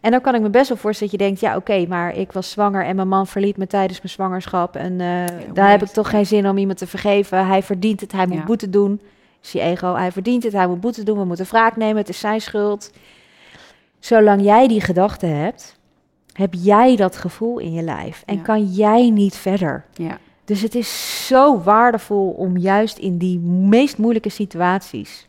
En 0.00 0.10
dan 0.10 0.20
kan 0.20 0.34
ik 0.34 0.40
me 0.40 0.50
best 0.50 0.68
wel 0.68 0.76
voorstellen 0.78 1.12
dat 1.12 1.20
je 1.20 1.26
denkt: 1.26 1.40
ja, 1.40 1.56
oké, 1.56 1.86
maar 1.88 2.16
ik 2.16 2.32
was 2.32 2.50
zwanger 2.50 2.84
en 2.84 2.96
mijn 2.96 3.08
man 3.08 3.26
verliet 3.26 3.56
me 3.56 3.66
tijdens 3.66 3.98
mijn 3.98 4.12
zwangerschap. 4.12 4.76
En 4.76 5.00
eh, 5.00 5.24
daar 5.54 5.70
heb 5.70 5.82
ik 5.82 5.88
toch 5.88 6.10
geen 6.10 6.26
zin 6.26 6.48
om 6.48 6.58
iemand 6.58 6.78
te 6.78 6.86
vergeven. 6.86 7.46
Hij 7.46 7.62
verdient 7.62 8.00
het, 8.00 8.12
hij 8.12 8.26
moet 8.26 8.36
Ja. 8.36 8.44
boete 8.44 8.70
doen. 8.70 9.00
Is 9.42 9.52
je 9.52 9.60
ego, 9.60 9.94
hij 9.94 10.12
verdient 10.12 10.42
het, 10.42 10.52
hij 10.52 10.66
moet 10.66 10.80
boete 10.80 11.02
doen. 11.02 11.18
We 11.18 11.24
moeten 11.24 11.46
wraak 11.46 11.76
nemen, 11.76 11.96
het 11.96 12.08
is 12.08 12.18
zijn 12.18 12.40
schuld. 12.40 12.90
Zolang 13.98 14.42
jij 14.42 14.68
die 14.68 14.80
gedachte 14.80 15.26
hebt, 15.26 15.76
heb 16.32 16.54
jij 16.56 16.96
dat 16.96 17.16
gevoel 17.16 17.58
in 17.58 17.72
je 17.72 17.82
lijf 17.82 18.22
en 18.26 18.36
Ja. 18.36 18.42
kan 18.42 18.64
jij 18.64 19.10
niet 19.10 19.36
verder. 19.36 19.84
Ja. 19.94 20.18
Dus 20.44 20.60
het 20.60 20.74
is 20.74 21.26
zo 21.26 21.60
waardevol 21.62 22.30
om 22.30 22.56
juist 22.56 22.98
in 22.98 23.18
die 23.18 23.38
meest 23.38 23.98
moeilijke 23.98 24.28
situaties 24.28 25.26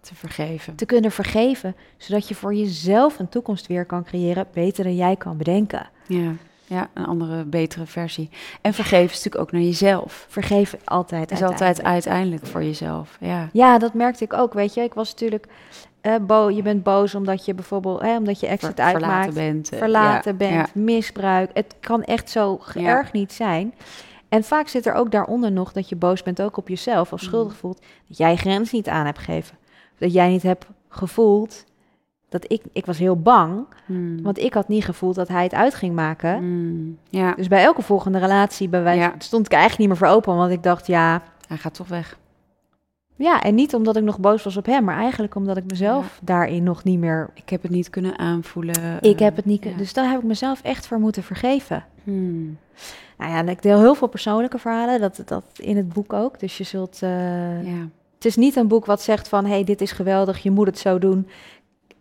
Te 0.00 0.14
vergeven. 0.14 0.74
te 0.74 0.86
kunnen 0.86 1.10
vergeven, 1.10 1.76
zodat 1.96 2.28
je 2.28 2.34
voor 2.34 2.54
jezelf 2.54 3.18
een 3.18 3.28
toekomst 3.28 3.66
weer 3.66 3.84
kan 3.84 4.04
creëren, 4.04 4.46
beter 4.52 4.84
dan 4.84 4.96
jij 4.96 5.16
kan 5.16 5.36
bedenken. 5.36 5.88
Ja. 6.06 6.32
Ja, 6.66 6.88
een 6.94 7.06
andere, 7.06 7.44
betere 7.44 7.86
versie. 7.86 8.30
En 8.60 8.74
vergeven 8.74 9.04
is 9.10 9.16
natuurlijk 9.16 9.42
ook 9.42 9.52
naar 9.52 9.60
jezelf. 9.60 10.26
Vergeven 10.28 10.78
altijd. 10.84 11.30
Is 11.30 11.42
altijd 11.42 11.82
uiteindelijk. 11.82 12.46
voor 12.46 12.62
jezelf. 12.62 13.16
Ja. 13.20 13.48
Ja, 13.52 13.78
dat 13.78 13.94
merkte 13.94 14.24
ik 14.24 14.32
ook. 14.32 14.52
Weet 14.52 14.74
je, 14.74 14.80
ik 14.82 14.94
was 14.94 15.10
natuurlijk 15.10 15.46
eh, 16.00 16.14
bo 16.26 16.50
je 16.50 16.62
bent 16.62 16.82
boos 16.82 17.14
omdat 17.14 17.44
je 17.44 17.54
bijvoorbeeld, 17.54 18.00
hè, 18.00 18.16
omdat 18.16 18.40
je 18.40 18.46
exit 18.46 18.74
Ver- 18.74 18.84
uitmaakt, 18.84 19.04
verlaten 19.32 19.34
bent. 19.34 19.70
eh, 19.72 19.78
verlaten 19.78 20.30
ja, 20.32 20.36
bent, 20.38 20.70
ja. 20.74 20.80
misbruik. 20.80 21.50
Het 21.54 21.74
kan 21.80 22.02
echt 22.02 22.30
zo 22.30 22.60
Ja. 22.74 22.80
erg 22.88 23.12
niet 23.12 23.32
zijn. 23.32 23.74
En 24.28 24.44
vaak 24.44 24.68
zit 24.68 24.86
er 24.86 24.94
ook 24.94 25.10
daaronder 25.10 25.52
nog 25.52 25.72
dat 25.72 25.88
je 25.88 25.96
boos 25.96 26.22
bent 26.22 26.42
ook 26.42 26.56
op 26.56 26.68
jezelf 26.68 27.12
of 27.12 27.20
schuldig 27.20 27.52
Mm. 27.52 27.58
voelt 27.58 27.80
dat 28.08 28.16
jij 28.18 28.36
grens 28.36 28.72
niet 28.72 28.88
aan 28.88 29.04
hebt 29.06 29.18
gegeven. 29.18 29.56
Dat 29.98 30.12
jij 30.12 30.28
niet 30.28 30.42
hebt 30.42 30.66
gevoeld 30.88 31.64
dat 32.40 32.52
ik, 32.52 32.62
ik 32.72 32.86
was 32.86 32.98
heel 32.98 33.16
bang, 33.20 33.64
Hmm. 33.86 34.22
want 34.22 34.38
ik 34.38 34.54
had 34.54 34.68
niet 34.68 34.84
gevoeld 34.84 35.14
dat 35.14 35.28
hij 35.28 35.42
het 35.42 35.54
uit 35.54 35.74
ging 35.74 35.94
maken. 35.94 36.36
Hmm. 36.36 36.98
Ja, 37.08 37.34
Dus 37.34 37.48
bij 37.48 37.62
elke 37.62 37.82
volgende 37.82 38.18
relatie 38.18 38.68
bij 38.68 38.82
wijze, 38.82 39.00
Ja. 39.00 39.14
stond 39.18 39.46
ik 39.46 39.52
eigenlijk 39.52 39.80
niet 39.80 39.88
meer 39.88 40.08
voor 40.08 40.16
open, 40.16 40.36
want 40.36 40.52
ik 40.52 40.62
dacht 40.62 40.86
ja, 40.86 41.22
hij 41.48 41.56
gaat 41.56 41.74
toch 41.74 41.88
weg. 41.88 42.18
ja, 43.16 43.42
en 43.42 43.54
niet 43.54 43.74
omdat 43.74 43.96
ik 43.96 44.02
nog 44.02 44.18
boos 44.18 44.42
was 44.42 44.56
op 44.56 44.66
hem, 44.66 44.84
maar 44.84 44.96
eigenlijk 44.96 45.34
omdat 45.34 45.56
ik 45.56 45.64
mezelf 45.66 46.18
daarin 46.22 46.62
nog 46.62 46.84
niet 46.84 46.98
meer. 46.98 47.30
Ik 47.34 47.48
heb 47.48 47.62
het 47.62 47.70
niet 47.70 47.90
kunnen 47.90 48.18
aanvoelen. 48.18 48.98
Ik 49.00 49.16
eh, 49.18 49.24
heb 49.24 49.36
het 49.36 49.44
niet, 49.44 49.64
ja. 49.64 49.70
dus 49.76 49.92
daar 49.92 50.10
heb 50.10 50.18
ik 50.18 50.24
mezelf 50.26 50.62
echt 50.62 50.86
voor 50.86 50.98
moeten 50.98 51.22
vergeven. 51.22 51.84
Hmm. 52.04 52.58
Nou 53.18 53.30
ja, 53.30 53.38
en 53.38 53.48
ik 53.48 53.62
deel 53.62 53.78
heel 53.80 53.94
veel 53.94 54.08
persoonlijke 54.08 54.58
verhalen, 54.58 55.00
dat, 55.00 55.22
dat 55.24 55.44
in 55.56 55.76
het 55.76 55.92
boek 55.92 56.12
ook. 56.12 56.40
Dus 56.40 56.58
je 56.58 56.64
zult. 56.64 56.98
eh, 57.02 57.64
Ja. 57.66 57.88
Het 58.14 58.32
is 58.32 58.38
niet 58.38 58.56
een 58.56 58.68
boek 58.68 58.86
wat 58.86 59.02
zegt 59.02 59.28
van, 59.28 59.44
hey, 59.46 59.64
dit 59.64 59.80
is 59.80 59.92
geweldig, 59.92 60.38
je 60.42 60.50
moet 60.50 60.66
het 60.66 60.78
zo 60.78 60.98
doen. 60.98 61.28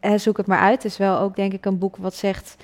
Eh, 0.03 0.13
zoek 0.17 0.37
het 0.37 0.47
maar 0.47 0.59
uit. 0.59 0.83
Het 0.83 0.91
is 0.91 0.97
wel 0.97 1.17
ook, 1.17 1.35
denk 1.35 1.53
ik, 1.53 1.65
een 1.65 1.77
boek 1.77 1.97
wat 1.97 2.15
zegt, 2.15 2.55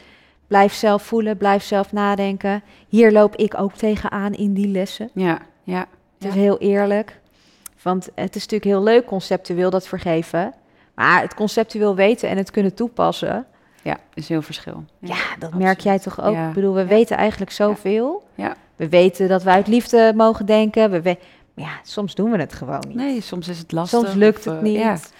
blijf 0.47 0.73
zelf 0.73 1.03
voelen, 1.03 1.37
blijf 1.37 1.63
zelf 1.63 1.91
nadenken. 1.91 2.63
Hier 2.87 3.11
loop 3.11 3.35
ik 3.35 3.59
ook 3.59 3.73
tegenaan 3.73 4.33
in 4.33 4.53
die 4.53 4.67
lessen. 4.67 5.09
Ja, 5.13 5.39
ja. 5.63 5.85
Het 6.17 6.27
is 6.27 6.33
heel 6.33 6.57
eerlijk. 6.57 7.19
Want 7.81 8.09
het 8.15 8.35
is 8.35 8.41
natuurlijk 8.41 8.71
heel 8.71 8.83
leuk 8.83 9.05
conceptueel 9.05 9.69
dat 9.69 9.87
vergeven. 9.87 10.53
Maar 10.95 11.21
het 11.21 11.33
conceptueel 11.33 11.95
weten 11.95 12.29
en 12.29 12.37
het 12.37 12.51
kunnen 12.51 12.73
toepassen. 12.73 13.45
Ja, 13.81 13.97
is 14.13 14.27
heel 14.27 14.41
verschil. 14.41 14.83
Ja, 14.99 15.15
dat 15.15 15.23
absoluut. 15.43 15.65
merk 15.65 15.79
jij 15.79 15.99
toch 15.99 16.21
ook. 16.21 16.33
Ja. 16.33 16.47
Ik 16.47 16.53
bedoel, 16.53 16.73
we 16.73 16.85
weten 16.85 17.17
eigenlijk 17.17 17.51
zoveel. 17.51 18.23
Ja. 18.35 18.55
We 18.75 18.89
weten 18.89 19.27
dat 19.27 19.43
we 19.43 19.49
uit 19.49 19.67
liefde 19.67 20.13
mogen 20.15 20.45
denken. 20.45 21.01
We 21.01 21.17
ja, 21.53 21.79
soms 21.83 22.15
doen 22.15 22.31
we 22.31 22.37
het 22.37 22.53
gewoon 22.53 22.83
niet. 22.87 22.95
Nee, 22.95 23.21
soms 23.21 23.47
is 23.47 23.57
het 23.57 23.71
lastig. 23.71 23.99
soms 23.99 24.13
lukt 24.13 24.45
het 24.45 24.55
eh, 24.55 24.61
niet. 24.61 25.13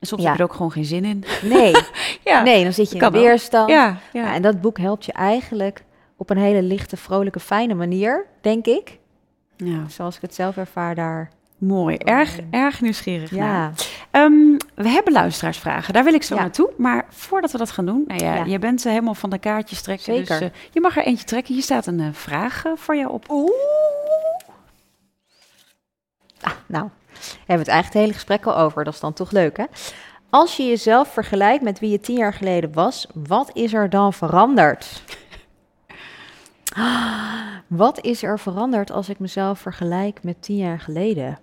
Soms 0.00 0.22
Ja. 0.22 0.28
heb 0.28 0.36
je 0.36 0.42
er 0.44 0.48
ook 0.48 0.54
gewoon 0.56 0.72
geen 0.72 0.84
zin 0.84 1.04
in. 1.04 1.24
Nee, 1.42 1.72
Ja, 2.24 2.42
nee, 2.42 2.62
dan 2.62 2.72
zit 2.72 2.90
je 2.90 2.98
in 2.98 3.10
weerstand. 3.10 3.68
ja, 3.70 3.84
Ja, 4.12 4.22
ja. 4.22 4.34
en 4.34 4.42
dat 4.42 4.60
boek 4.60 4.78
helpt 4.78 5.04
je 5.04 5.12
eigenlijk 5.12 5.84
op 6.16 6.30
een 6.30 6.36
hele 6.38 6.62
lichte, 6.62 6.96
vrolijke, 6.96 7.40
fijne 7.40 7.74
manier, 7.74 8.26
denk 8.40 8.66
ik. 8.66 8.98
ja. 9.56 9.88
Zoals 9.88 10.16
ik 10.16 10.22
het 10.22 10.34
zelf 10.34 10.56
ervaar 10.56 10.94
daar. 10.94 11.30
Mooi, 11.58 11.96
erg, 11.96 12.38
erg 12.50 12.80
nieuwsgierig. 12.80 13.30
Ja, 13.30 13.72
Ehm, 14.10 14.56
we 14.74 14.88
hebben 14.88 15.12
luisteraarsvragen, 15.12 15.94
daar 15.94 16.04
wil 16.04 16.14
ik 16.14 16.22
zo 16.22 16.34
Ja. 16.34 16.40
naartoe. 16.40 16.70
Maar 16.76 17.06
voordat 17.10 17.52
we 17.52 17.58
dat 17.58 17.70
gaan 17.70 17.86
doen, 17.86 18.04
nou 18.06 18.24
ja, 18.24 18.34
Ja. 18.34 18.44
je 18.44 18.58
bent 18.58 18.84
eh, 18.84 18.90
helemaal 18.92 19.14
van 19.14 19.30
de 19.30 19.38
kaartjes 19.38 19.82
trekken. 19.82 20.14
Zeker. 20.14 20.38
Dus 20.40 20.50
je 20.72 20.80
mag 20.80 20.96
er 20.96 21.04
eentje 21.04 21.24
trekken. 21.24 21.54
Hier 21.54 21.62
staat 21.62 21.86
een 21.86 22.00
eh, 22.00 22.06
vraag 22.12 22.64
eh, 22.64 22.72
voor 22.76 22.96
jou 22.96 23.10
op. 23.12 23.30
Oeh. 23.30 23.50
Ah, 26.40 26.52
nou, 26.66 26.88
hebben 27.46 27.46
we 27.46 27.52
het 27.52 27.68
eigenlijk 27.68 27.84
het 27.84 28.02
hele 28.02 28.12
gesprek 28.12 28.46
al 28.46 28.56
over. 28.56 28.84
Dat 28.84 28.94
is 28.94 29.00
dan 29.00 29.12
toch 29.12 29.30
leuk, 29.30 29.56
hè? 29.56 29.64
Als 30.30 30.56
je 30.56 30.66
jezelf 30.66 31.08
vergelijkt 31.12 31.62
met 31.62 31.78
wie 31.78 31.90
je 31.90 32.00
tien 32.00 32.16
jaar 32.16 32.34
geleden 32.34 32.72
was, 32.72 33.06
wat 33.14 33.50
is 33.52 33.72
er 33.72 33.90
dan 33.90 34.12
veranderd? 34.12 35.02
Wat 37.66 38.00
is 38.04 38.22
er 38.22 38.38
veranderd 38.38 38.90
als 38.90 39.08
ik 39.08 39.18
mezelf 39.18 39.58
vergelijk 39.58 40.22
met 40.22 40.42
tien 40.42 40.56
jaar 40.56 40.80
geleden? 40.80 41.38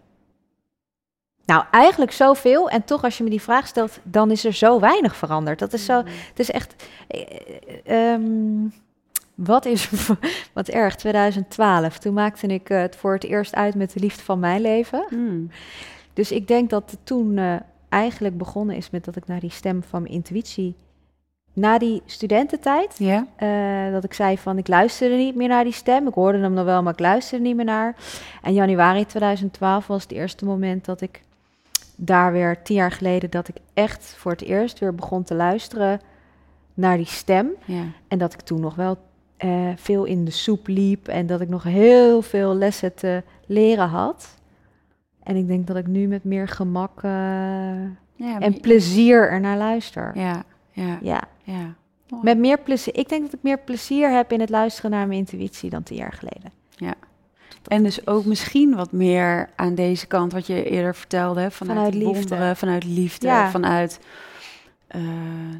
Nou, 1.45 1.63
eigenlijk 1.71 2.11
zoveel. 2.11 2.69
En 2.69 2.83
toch, 2.83 3.03
als 3.03 3.17
je 3.17 3.23
me 3.23 3.29
die 3.29 3.41
vraag 3.41 3.67
stelt, 3.67 3.99
dan 4.03 4.31
is 4.31 4.45
er 4.45 4.53
zo 4.53 4.79
weinig 4.79 5.15
veranderd. 5.15 5.59
Dat 5.59 5.73
is 5.73 5.85
zo. 5.85 5.97
Het 6.05 6.39
is 6.39 6.51
echt. 6.51 6.75
eh, 7.07 7.21
eh, 7.85 8.13
ehm, 8.13 8.67
wat 9.35 9.65
is 9.65 9.89
wat 10.53 10.67
erg? 10.67 10.95
2012. 10.95 11.97
Toen 11.97 12.13
maakte 12.13 12.47
ik 12.47 12.69
eh, 12.69 12.79
het 12.79 12.95
voor 12.95 13.13
het 13.13 13.23
eerst 13.23 13.55
uit 13.55 13.75
met 13.75 13.93
de 13.93 13.99
liefde 13.99 14.23
van 14.23 14.39
mijn 14.39 14.61
leven. 14.61 15.05
Hmm. 15.09 15.49
Dus 16.13 16.31
ik 16.31 16.47
denk 16.47 16.69
dat 16.69 16.91
het 16.91 16.99
toen 17.03 17.37
eh, 17.37 17.55
eigenlijk 17.89 18.37
begonnen 18.37 18.75
is 18.75 18.89
met 18.89 19.05
dat 19.05 19.15
ik 19.15 19.27
naar 19.27 19.39
die 19.39 19.49
stem 19.51 19.83
van 19.83 20.01
mijn 20.01 20.13
intuïtie. 20.13 20.75
Na 21.53 21.77
die 21.77 22.01
studententijd, 22.05 22.95
Ja? 22.97 23.27
eh, 23.35 23.91
dat 23.91 24.03
ik 24.03 24.13
zei 24.13 24.37
van 24.37 24.57
ik 24.57 24.67
luisterde 24.67 25.15
niet 25.15 25.35
meer 25.35 25.47
naar 25.47 25.63
die 25.63 25.73
stem. 25.73 26.07
Ik 26.07 26.13
hoorde 26.13 26.37
hem 26.37 26.53
nog 26.53 26.65
wel, 26.65 26.83
maar 26.83 26.93
ik 26.93 26.99
luisterde 26.99 27.43
niet 27.43 27.55
meer 27.55 27.65
naar. 27.65 27.95
En 28.41 28.53
januari 28.53 29.05
2012 29.05 29.87
was 29.87 30.03
het 30.03 30.11
eerste 30.11 30.45
moment 30.45 30.85
dat 30.85 31.01
ik 31.01 31.21
daar 31.95 32.31
weer 32.31 32.61
tien 32.63 32.75
jaar 32.75 32.91
geleden 32.91 33.29
dat 33.29 33.47
ik 33.47 33.55
echt 33.73 34.15
voor 34.17 34.31
het 34.31 34.41
eerst 34.41 34.79
weer 34.79 34.95
begon 34.95 35.23
te 35.23 35.35
luisteren 35.35 36.01
naar 36.73 36.97
die 36.97 37.05
stem. 37.05 37.49
Ja. 37.65 37.83
En 38.07 38.17
dat 38.17 38.33
ik 38.33 38.41
toen 38.41 38.59
nog 38.59 38.75
wel 38.75 38.97
eh, 39.37 39.69
veel 39.75 40.03
in 40.03 40.25
de 40.25 40.31
soep 40.31 40.67
liep 40.67 41.07
en 41.07 41.27
dat 41.27 41.41
ik 41.41 41.49
nog 41.49 41.63
heel 41.63 42.21
veel 42.21 42.55
lessen 42.55 42.93
te 42.95 43.23
leren 43.45 43.87
had. 43.87 44.35
En 45.23 45.35
ik 45.35 45.47
denk 45.47 45.67
dat 45.67 45.75
ik 45.77 45.87
nu 45.87 46.07
met 46.07 46.23
meer 46.23 46.47
gemak 46.47 47.03
eh, 47.03 47.11
Ja, 48.15 48.39
en 48.39 48.59
plezier 48.61 49.29
ernaar 49.29 49.57
luister. 49.57 50.11
ja, 50.15 50.43
ja, 50.71 50.97
Ja, 51.01 51.23
ja. 51.43 51.73
Met 52.21 52.37
meer 52.37 52.59
plezier. 52.59 52.95
Ik 52.97 53.09
denk 53.09 53.21
dat 53.23 53.33
ik 53.33 53.39
meer 53.41 53.59
plezier 53.59 54.11
heb 54.11 54.31
in 54.31 54.39
het 54.39 54.49
luisteren 54.49 54.91
naar 54.91 55.07
mijn 55.07 55.19
intuïtie 55.19 55.69
dan 55.69 55.83
tien 55.83 55.97
jaar 55.97 56.13
geleden. 56.13 56.51
En 57.67 57.83
dus 57.83 58.07
ook 58.07 58.25
misschien 58.25 58.75
wat 58.75 58.91
meer 58.91 59.49
aan 59.55 59.75
deze 59.75 60.07
kant, 60.07 60.31
wat 60.31 60.47
je 60.47 60.69
eerder 60.69 60.95
vertelde, 60.95 61.51
vanuit, 61.51 61.77
Vanuit 61.77 61.93
liefde. 61.93 62.13
wonderen, 62.19 62.55
vanuit 62.55 62.83
liefde, 62.83 63.27
Ja. 63.27 63.49
vanuit, 63.49 63.99
eh, 64.87 65.01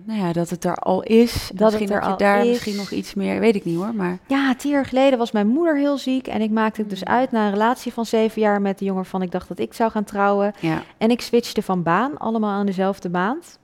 nou 0.06 0.20
ja, 0.20 0.34
dat 0.34 0.50
het 0.50 0.64
er 0.66 0.76
al 0.76 1.04
is. 1.04 1.34
het 1.34 1.60
misschien 1.60 1.90
er 1.90 1.94
dat 1.96 2.04
je 2.06 2.10
al 2.12 2.18
daar 2.18 2.42
is. 2.46 2.48
misschien 2.50 2.76
nog 2.76 2.92
iets 2.92 3.14
meer, 3.14 3.40
weet 3.40 3.56
ik 3.56 3.66
niet 3.66 3.76
hoor, 3.78 3.96
maar 3.96 4.18
Ja, 4.28 4.56
tien 4.56 4.72
jaar 4.72 4.86
geleden 4.86 5.20
was 5.20 5.32
mijn 5.32 5.48
moeder 5.48 5.78
heel 5.78 5.98
ziek 5.98 6.28
en 6.28 6.42
ik 6.42 6.52
maakte 6.52 6.82
het 6.82 6.90
dus 6.90 7.04
Mm. 7.04 7.08
uit 7.14 7.32
na 7.32 7.46
een 7.46 7.52
relatie 7.52 7.94
van 7.94 8.06
zeven 8.06 8.42
jaar 8.42 8.62
met 8.62 8.80
de 8.80 8.86
jongen 8.86 9.06
van 9.06 9.22
ik 9.22 9.32
dacht 9.32 9.48
dat 9.48 9.60
ik 9.60 9.74
zou 9.74 9.92
gaan 9.92 10.04
trouwen. 10.04 10.54
ja, 10.60 10.84
En 10.98 11.10
ik 11.10 11.22
switchte 11.22 11.62
van 11.62 11.84
baan, 11.84 12.18
allemaal 12.18 12.52
aan 12.52 12.66
dezelfde 12.66 13.10
maand. 13.10 13.60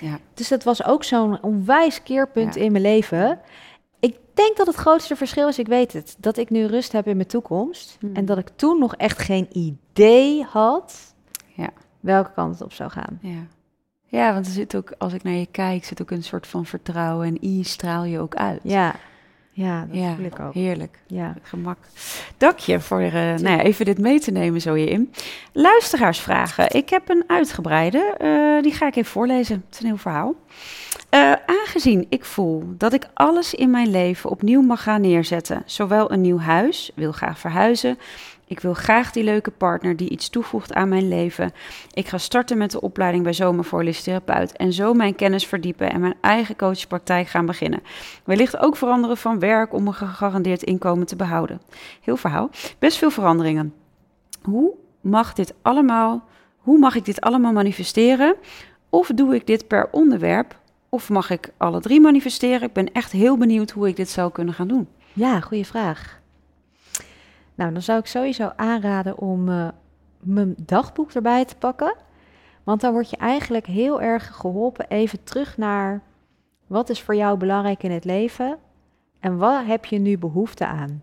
ja, 0.00 0.18
Dus 0.34 0.48
dat 0.48 0.62
was 0.64 0.84
ook 0.84 1.04
zo'n 1.04 1.42
onwijs 1.42 2.02
keerpunt 2.02 2.54
Ja. 2.54 2.60
in 2.60 2.72
mijn 2.72 2.84
leven. 2.84 3.40
Ik 4.00 4.16
denk 4.34 4.56
dat 4.56 4.66
het 4.66 4.76
grootste 4.76 5.16
verschil 5.16 5.48
is, 5.48 5.58
ik 5.58 5.66
weet 5.66 5.92
het, 5.92 6.16
dat 6.18 6.36
ik 6.36 6.50
nu 6.50 6.64
rust 6.66 6.92
heb 6.92 7.06
in 7.06 7.16
mijn 7.16 7.28
toekomst. 7.28 7.96
Hmm. 8.00 8.14
En 8.14 8.24
dat 8.24 8.38
ik 8.38 8.48
toen 8.56 8.78
nog 8.78 8.94
echt 8.96 9.18
geen 9.18 9.48
idee 9.52 10.42
had 10.42 11.14
Ja. 11.54 11.68
welke 12.00 12.30
kant 12.34 12.52
het 12.52 12.62
op 12.62 12.72
zou 12.72 12.90
gaan. 12.90 13.18
ja. 13.22 13.46
Ja, 14.14 14.32
want 14.32 14.46
er 14.46 14.52
zit 14.52 14.76
ook, 14.76 14.92
als 14.98 15.12
ik 15.12 15.22
naar 15.22 15.32
je 15.34 15.46
kijk, 15.50 15.84
zit 15.84 16.02
ook 16.02 16.10
een 16.10 16.22
soort 16.22 16.46
van 16.46 16.66
vertrouwen 16.66 17.26
en 17.26 17.38
i 17.50 17.64
straal 17.64 18.04
je 18.04 18.18
ook 18.18 18.34
uit. 18.34 18.60
Ja, 18.62 18.94
ja 19.50 19.86
dat 19.90 19.96
ja 19.96 20.16
ik 20.18 20.40
ook. 20.40 20.54
heerlijk. 20.54 20.98
Ja. 21.06 21.34
Gemak. 21.42 21.78
Dank 22.36 22.58
je 22.58 22.80
voor 22.80 23.00
eh, 23.00 23.12
nou 23.12 23.48
ja, 23.48 23.60
even 23.60 23.84
dit 23.84 23.98
mee 23.98 24.20
te 24.20 24.30
nemen 24.30 24.60
zo 24.60 24.74
hierin. 24.74 25.12
Luisteraarsvragen. 25.52 26.70
Ik 26.74 26.88
heb 26.90 27.08
een 27.08 27.24
uitgebreide. 27.26 28.14
eh, 28.18 28.62
die 28.62 28.72
ga 28.72 28.86
ik 28.86 28.96
even 28.96 29.10
voorlezen. 29.12 29.62
Het 29.66 29.74
is 29.74 29.80
een 29.80 29.86
heel 29.86 29.96
verhaal. 29.96 30.34
Eh, 31.08 31.32
aangezien 31.46 32.06
ik 32.08 32.24
voel 32.24 32.64
dat 32.78 32.92
ik 32.92 33.06
alles 33.14 33.54
in 33.54 33.70
mijn 33.70 33.90
leven 33.90 34.30
opnieuw 34.30 34.60
mag 34.60 34.82
gaan 34.82 35.00
neerzetten, 35.00 35.62
zowel 35.66 36.12
een 36.12 36.20
nieuw 36.20 36.38
huis, 36.38 36.90
wil 36.94 37.12
graag 37.12 37.38
verhuizen, 37.38 37.98
ik 38.46 38.60
wil 38.60 38.74
graag 38.74 39.12
die 39.12 39.24
leuke 39.24 39.50
partner 39.50 39.96
die 39.96 40.08
iets 40.08 40.28
toevoegt 40.28 40.74
aan 40.74 40.88
mijn 40.88 41.08
leven. 41.08 41.52
Ik 41.92 42.08
ga 42.08 42.18
starten 42.18 42.58
met 42.58 42.70
de 42.70 42.80
opleiding 42.80 43.24
bij 43.24 43.32
Zomer 43.32 43.64
voor 43.64 43.78
Holistisch 43.78 44.04
Therapeut 44.04 44.56
en 44.56 44.72
zo 44.72 44.94
mijn 44.94 45.14
kennis 45.14 45.46
verdiepen 45.46 45.90
en 45.90 46.00
mijn 46.00 46.14
eigen 46.20 46.56
coachpraktijk 46.56 47.28
gaan 47.28 47.46
beginnen. 47.46 47.82
Wellicht 48.24 48.56
ook 48.56 48.76
veranderen 48.76 49.16
van 49.16 49.38
werk 49.38 49.72
om 49.72 49.86
een 49.86 49.94
gegarandeerd 49.94 50.62
inkomen 50.62 51.06
te 51.06 51.16
behouden. 51.16 51.60
Heel 52.00 52.16
verhaal. 52.16 52.50
Best 52.78 52.98
veel 52.98 53.10
veranderingen. 53.10 53.74
Hoe 54.42 54.72
mag 55.00 55.32
dit 55.32 55.54
allemaal? 55.62 56.32
hoe 56.64 56.78
mag 56.78 56.94
ik 56.94 57.04
dit 57.04 57.20
allemaal 57.20 57.52
manifesteren? 57.52 58.36
Of 58.88 59.08
doe 59.14 59.34
ik 59.34 59.46
dit 59.46 59.66
per 59.66 59.88
onderwerp? 59.90 60.58
Of 60.88 61.08
mag 61.08 61.30
ik 61.30 61.50
alle 61.56 61.80
drie 61.80 62.00
manifesteren? 62.00 62.62
Ik 62.62 62.72
ben 62.72 62.92
echt 62.92 63.12
heel 63.12 63.36
benieuwd 63.36 63.70
hoe 63.70 63.88
ik 63.88 63.96
dit 63.96 64.08
zou 64.08 64.32
kunnen 64.32 64.54
gaan 64.54 64.68
doen. 64.68 64.88
Ja, 65.12 65.40
goede 65.40 65.64
vraag. 65.64 66.20
Nou, 67.54 67.72
dan 67.72 67.82
zou 67.82 67.98
ik 67.98 68.06
sowieso 68.06 68.52
aanraden 68.56 69.18
om 69.18 69.48
uh, 69.48 69.68
mijn 70.18 70.54
dagboek 70.58 71.12
erbij 71.12 71.44
te 71.44 71.56
pakken. 71.56 71.94
Want 72.64 72.80
dan 72.80 72.92
word 72.92 73.10
je 73.10 73.16
eigenlijk 73.16 73.66
heel 73.66 74.00
erg 74.00 74.36
geholpen 74.36 74.86
even 74.88 75.24
terug 75.24 75.56
naar 75.56 76.02
wat 76.66 76.88
is 76.88 77.02
voor 77.02 77.14
jou 77.14 77.38
belangrijk 77.38 77.82
in 77.82 77.90
het 77.90 78.04
leven 78.04 78.58
en 79.20 79.36
wat 79.38 79.64
heb 79.66 79.84
je 79.84 79.98
nu 79.98 80.18
behoefte 80.18 80.66
aan. 80.66 81.02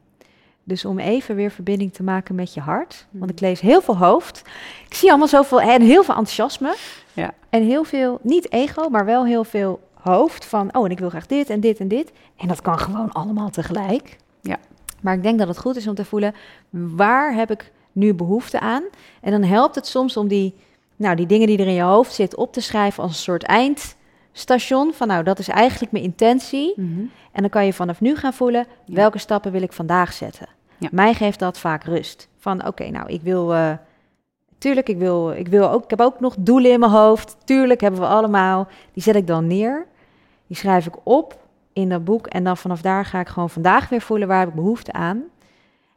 Dus 0.64 0.86
om 0.86 1.00
even 1.00 1.36
weer 1.36 1.52
verbinding 1.52 1.94
te 1.94 2.04
maken 2.04 2.36
met 2.36 2.54
je 2.54 2.60
hart. 2.60 3.08
Want 3.12 3.32
ik 3.32 3.40
hmm. 3.40 3.48
lees 3.48 3.60
heel 3.60 3.82
veel 3.82 3.98
hoofd. 3.98 4.42
Ik 4.86 4.94
zie 4.94 5.10
allemaal 5.10 5.28
zoveel 5.28 5.62
en 5.62 5.82
heel 5.82 6.04
veel 6.04 6.16
enthousiasme. 6.16 6.76
Ja. 7.14 7.34
En 7.50 7.64
heel 7.64 7.84
veel, 7.84 8.20
niet 8.22 8.52
ego, 8.52 8.90
maar 8.90 9.06
wel 9.06 9.26
heel 9.26 9.44
veel 9.44 9.80
hoofd 9.94 10.46
van, 10.46 10.76
oh, 10.76 10.86
en 10.86 10.92
ik 10.92 11.00
wil 11.00 11.10
graag 11.10 11.26
dit 11.26 11.50
en 11.50 11.60
dit 11.60 11.80
en 11.80 11.88
dit. 11.88 12.12
En 12.38 12.48
dat 12.48 12.62
kan 12.62 12.80
gewoon 12.80 13.12
allemaal 13.12 13.50
tegelijk. 13.50 14.18
Ja. 14.42 14.58
Maar 15.02 15.14
ik 15.14 15.24
denk 15.24 15.40
dat 15.40 15.48
het 15.48 15.58
goed 15.58 15.76
is 15.76 15.88
om 15.88 15.96
te 15.96 16.06
voelen, 16.06 16.34
waar 16.70 17.34
heb 17.34 17.52
ik 17.52 17.72
nu 17.92 18.14
behoefte 18.14 18.60
aan? 18.60 18.84
En 19.22 19.32
dan 19.32 19.44
helpt 19.44 19.76
het 19.76 19.88
soms 19.88 20.18
om 20.18 20.28
die, 20.28 20.56
nou, 20.96 21.16
die 21.16 21.26
dingen 21.26 21.48
die 21.48 21.58
er 21.58 21.68
in 21.68 21.74
je 21.74 21.82
hoofd 21.82 22.14
zitten 22.14 22.40
op 22.40 22.54
te 22.54 22.62
schrijven 22.62 23.04
als 23.04 23.12
een 23.12 23.18
soort 23.18 23.44
eindstation. 23.44 24.94
Van 24.94 25.08
nou, 25.08 25.24
dat 25.24 25.40
is 25.40 25.48
eigenlijk 25.48 25.92
mijn 25.92 26.04
intentie. 26.04 26.74
Mhm. 26.76 27.00
En 27.32 27.42
dan 27.42 27.50
kan 27.50 27.66
je 27.66 27.74
vanaf 27.74 28.02
nu 28.02 28.16
gaan 28.16 28.34
voelen, 28.34 28.66
welke 28.86 29.18
stappen 29.18 29.52
wil 29.52 29.62
ik 29.62 29.74
vandaag 29.74 30.14
zetten? 30.14 30.48
Ja. 30.78 30.90
Mij 30.92 31.14
geeft 31.14 31.40
dat 31.40 31.60
vaak 31.60 31.84
rust. 31.84 32.28
Van 32.38 32.68
oké, 32.68 32.90
nou, 32.90 33.10
ik 33.10 33.22
wil... 33.22 33.54
Uh, 33.54 33.72
tuurlijk, 34.58 34.90
ik, 34.90 34.98
wil, 34.98 35.32
ik, 35.32 35.48
wil 35.48 35.70
ook, 35.70 35.84
ik 35.84 35.90
heb 35.90 36.02
ook 36.02 36.20
nog 36.20 36.36
doelen 36.40 36.72
in 36.72 36.80
mijn 36.80 36.92
hoofd. 36.92 37.38
Tuurlijk 37.44 37.82
hebben 37.82 38.00
we 38.00 38.06
allemaal. 38.06 38.68
Die 38.94 39.04
zet 39.04 39.16
ik 39.16 39.28
dan 39.28 39.48
neer. 39.48 39.86
Die 40.48 40.58
schrijf 40.58 40.86
ik 40.86 40.96
op 41.04 41.41
in 41.74 41.90
dat 41.90 42.04
boek. 42.04 42.28
En 42.28 42.44
dan 42.44 42.58
vanaf 42.58 42.82
daar 42.82 43.06
ga 43.06 43.20
ik 43.20 43.28
gewoon 43.28 43.50
vandaag 43.50 43.90
weer 43.90 44.02
voelen 44.02 44.28
waar 44.28 44.40
heb 44.40 44.50
ik 44.50 44.56
behoefte 44.56 44.94
aan. 44.94 45.24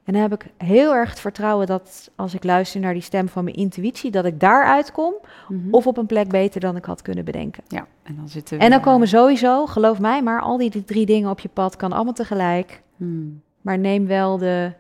En 0.05 0.13
dan 0.13 0.23
heb 0.23 0.33
ik 0.33 0.47
heel 0.57 0.95
erg 0.95 1.11
het 1.11 1.21
vertrouwen 1.21 1.67
dat 1.67 2.11
als 2.17 2.35
ik 2.35 2.45
luister 2.45 2.81
naar 2.81 2.93
die 2.93 3.03
stem 3.03 3.29
van 3.29 3.45
mijn 3.45 3.57
intuïtie, 3.57 4.11
dat 4.11 4.25
ik 4.25 4.41
daaruit 4.41 4.93
kom. 4.93 5.15
Mhm. 5.49 5.59
Of 5.71 5.87
op 5.87 5.97
een 5.97 6.07
plek 6.07 6.29
beter 6.29 6.61
dan 6.61 6.77
ik 6.77 6.85
had 6.85 7.03
kunnen 7.03 7.25
bedenken. 7.25 7.63
Ja, 7.69 7.87
en 8.03 8.17
dan 8.17 8.29
zitten 8.29 8.59
En 8.59 8.71
dan 8.71 8.81
komen 8.81 9.09
sowieso, 9.09 9.67
geloof 9.67 10.01
mij, 10.01 10.23
maar 10.23 10.41
al 10.41 10.57
die 10.57 10.85
drie 10.85 11.07
dingen 11.07 11.31
op 11.31 11.41
je 11.41 11.49
pad 11.49 11.77
kan 11.77 11.93
allemaal 11.93 12.13
tegelijk. 12.13 12.83
Hmm. 12.97 13.43
Maar 13.61 13.79
neem 13.79 14.07
wel 14.07 14.39
de 14.39 14.73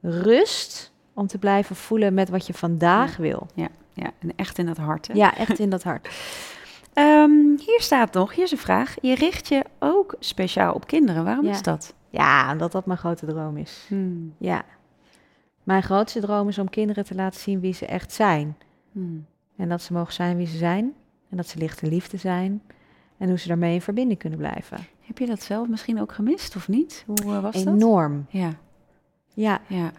rust 0.00 0.92
om 1.14 1.26
te 1.26 1.38
blijven 1.38 1.76
voelen 1.76 2.14
met 2.14 2.28
wat 2.28 2.46
je 2.46 2.54
vandaag 2.54 3.16
wil. 3.16 3.46
Ja, 3.54 3.68
ja, 3.92 4.10
en 4.18 4.32
echt 4.36 4.58
in 4.58 4.66
dat 4.66 4.76
hart. 4.76 5.06
Hè? 5.06 5.14
Ja, 5.14 5.36
echt 5.36 5.58
in 5.58 5.70
dat 5.70 5.82
hart. 5.82 6.08
Ehm, 6.94 7.56
hier 7.56 7.80
staat 7.80 8.12
nog, 8.12 8.34
hier 8.34 8.44
is 8.44 8.50
een 8.50 8.58
vraag. 8.58 8.94
Je 9.00 9.14
richt 9.14 9.48
je 9.48 9.64
ook 9.78 10.16
speciaal 10.18 10.74
op 10.74 10.86
kinderen. 10.86 11.24
Waarom 11.24 11.46
is 11.46 11.62
dat? 11.62 11.94
Ja, 12.10 12.52
omdat 12.52 12.72
dat 12.72 12.86
mijn 12.86 12.98
grote 12.98 13.26
droom 13.26 13.56
is. 13.56 13.84
Hmm. 13.88 14.34
Ja. 14.38 14.64
Mijn 15.62 15.82
grootste 15.82 16.20
droom 16.20 16.48
is 16.48 16.58
om 16.58 16.70
kinderen 16.70 17.04
te 17.04 17.14
laten 17.14 17.40
zien 17.40 17.60
wie 17.60 17.74
ze 17.74 17.86
echt 17.86 18.12
zijn. 18.12 18.56
Hmm. 18.92 19.26
En 19.56 19.68
dat 19.68 19.82
ze 19.82 19.92
mogen 19.92 20.12
zijn 20.12 20.36
wie 20.36 20.46
ze 20.46 20.56
zijn. 20.56 20.92
En 21.30 21.36
dat 21.36 21.48
ze 21.48 21.58
licht 21.58 21.82
en 21.82 21.88
liefde 21.88 22.16
zijn. 22.16 22.62
En 23.18 23.28
hoe 23.28 23.38
ze 23.38 23.48
daarmee 23.48 23.74
in 23.74 23.80
verbinding 23.80 24.18
kunnen 24.18 24.38
blijven. 24.38 24.78
Heb 25.00 25.18
je 25.18 25.26
dat 25.26 25.42
zelf 25.42 25.68
misschien 25.68 26.00
ook 26.00 26.12
gemist 26.12 26.56
of 26.56 26.68
niet? 26.68 27.04
Hoe 27.06 27.32
uh, 27.32 27.42
was 27.42 27.54
Enorm. 27.54 27.78
dat? 27.78 27.88
Enorm. 27.88 28.26
Ja. 28.28 28.50
Ja. 29.34 29.60
ja. 29.66 29.92